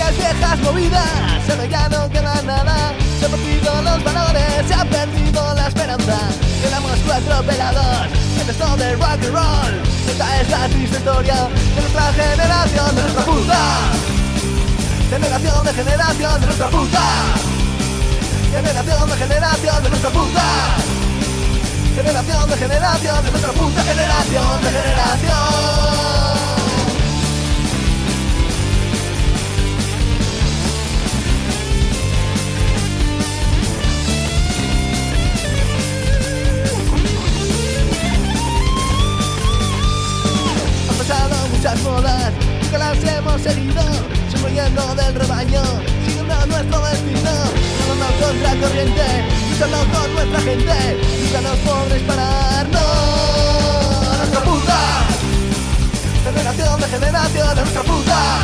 Aquellas 0.00 0.16
viejas 0.16 0.58
movidas, 0.60 1.50
ahora 1.50 1.66
ya 1.66 1.88
no 1.88 2.10
queda 2.10 2.42
nada. 2.42 2.94
Se 3.18 3.26
han 3.26 3.32
perdido 3.32 3.82
los 3.82 4.04
valores, 4.04 4.66
se 4.66 4.74
ha 4.74 4.84
perdido 4.84 5.54
la 5.54 5.68
esperanza. 5.68 6.18
Quedamos 6.62 6.98
cuatro 7.06 7.42
pelados 7.44 8.06
en 8.40 8.50
esto 8.50 8.76
de 8.76 8.96
rock 8.96 9.04
and 9.04 9.32
roll. 9.32 9.82
Esta 10.08 10.40
es 10.40 10.50
la 10.50 10.68
triste 10.68 10.96
historia 10.96 11.48
de 11.74 11.80
nuestra 11.80 12.12
generación, 12.12 12.96
de 12.96 13.02
nuestra 13.02 13.24
puta. 13.24 13.60
Generación 15.10 15.64
de 15.64 15.72
generación 15.72 16.40
de 16.40 16.46
nuestra 16.46 16.68
puta. 16.68 17.02
Generación 18.52 19.10
de 19.10 19.16
generación 19.16 19.82
de 19.82 19.88
nuestra 19.90 20.10
puta. 20.10 20.42
Generación 21.94 22.50
de 22.50 22.56
generación 22.56 23.24
de 23.24 23.30
nuestra 23.30 23.52
puta 23.52 23.82
generación 23.82 24.62
de 24.62 24.70
generación. 24.70 25.69
Muchas 41.60 41.82
modas, 41.82 42.32
nunca 42.62 42.78
las 42.78 43.04
hemos 43.04 43.42
seguido, 43.42 43.82
huyendo 44.42 44.94
del 44.94 45.14
rebaño, 45.14 45.62
siguiendo 46.06 46.46
nuestro 46.46 46.80
destino, 46.86 47.30
nadando 47.86 48.26
contra 48.26 48.56
corriente, 48.56 49.04
luchando 49.50 49.78
con 49.92 50.14
nuestra 50.14 50.40
gente, 50.40 51.00
nunca 51.22 51.40
nos 51.42 51.58
podréis 51.58 52.02
parar, 52.04 52.66
no, 52.70 54.16
nuestra 54.16 54.40
puta, 54.40 54.78
generación 56.24 56.80
de 56.80 56.86
generación, 56.86 57.48
a 57.50 57.54
nuestra 57.54 57.82
puta, 57.82 58.38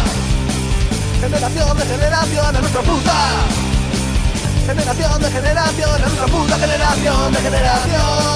generación 1.18 1.78
de 1.78 1.86
generación, 1.86 2.56
a 2.56 2.60
nuestra 2.60 2.82
puta, 2.82 3.16
generación 4.66 5.22
de 5.22 5.30
generación, 5.30 5.94
a 5.94 5.98
nuestra 6.00 6.26
puta 6.26 6.58
generación 6.58 7.32
de 7.32 7.40
generación. 7.40 8.35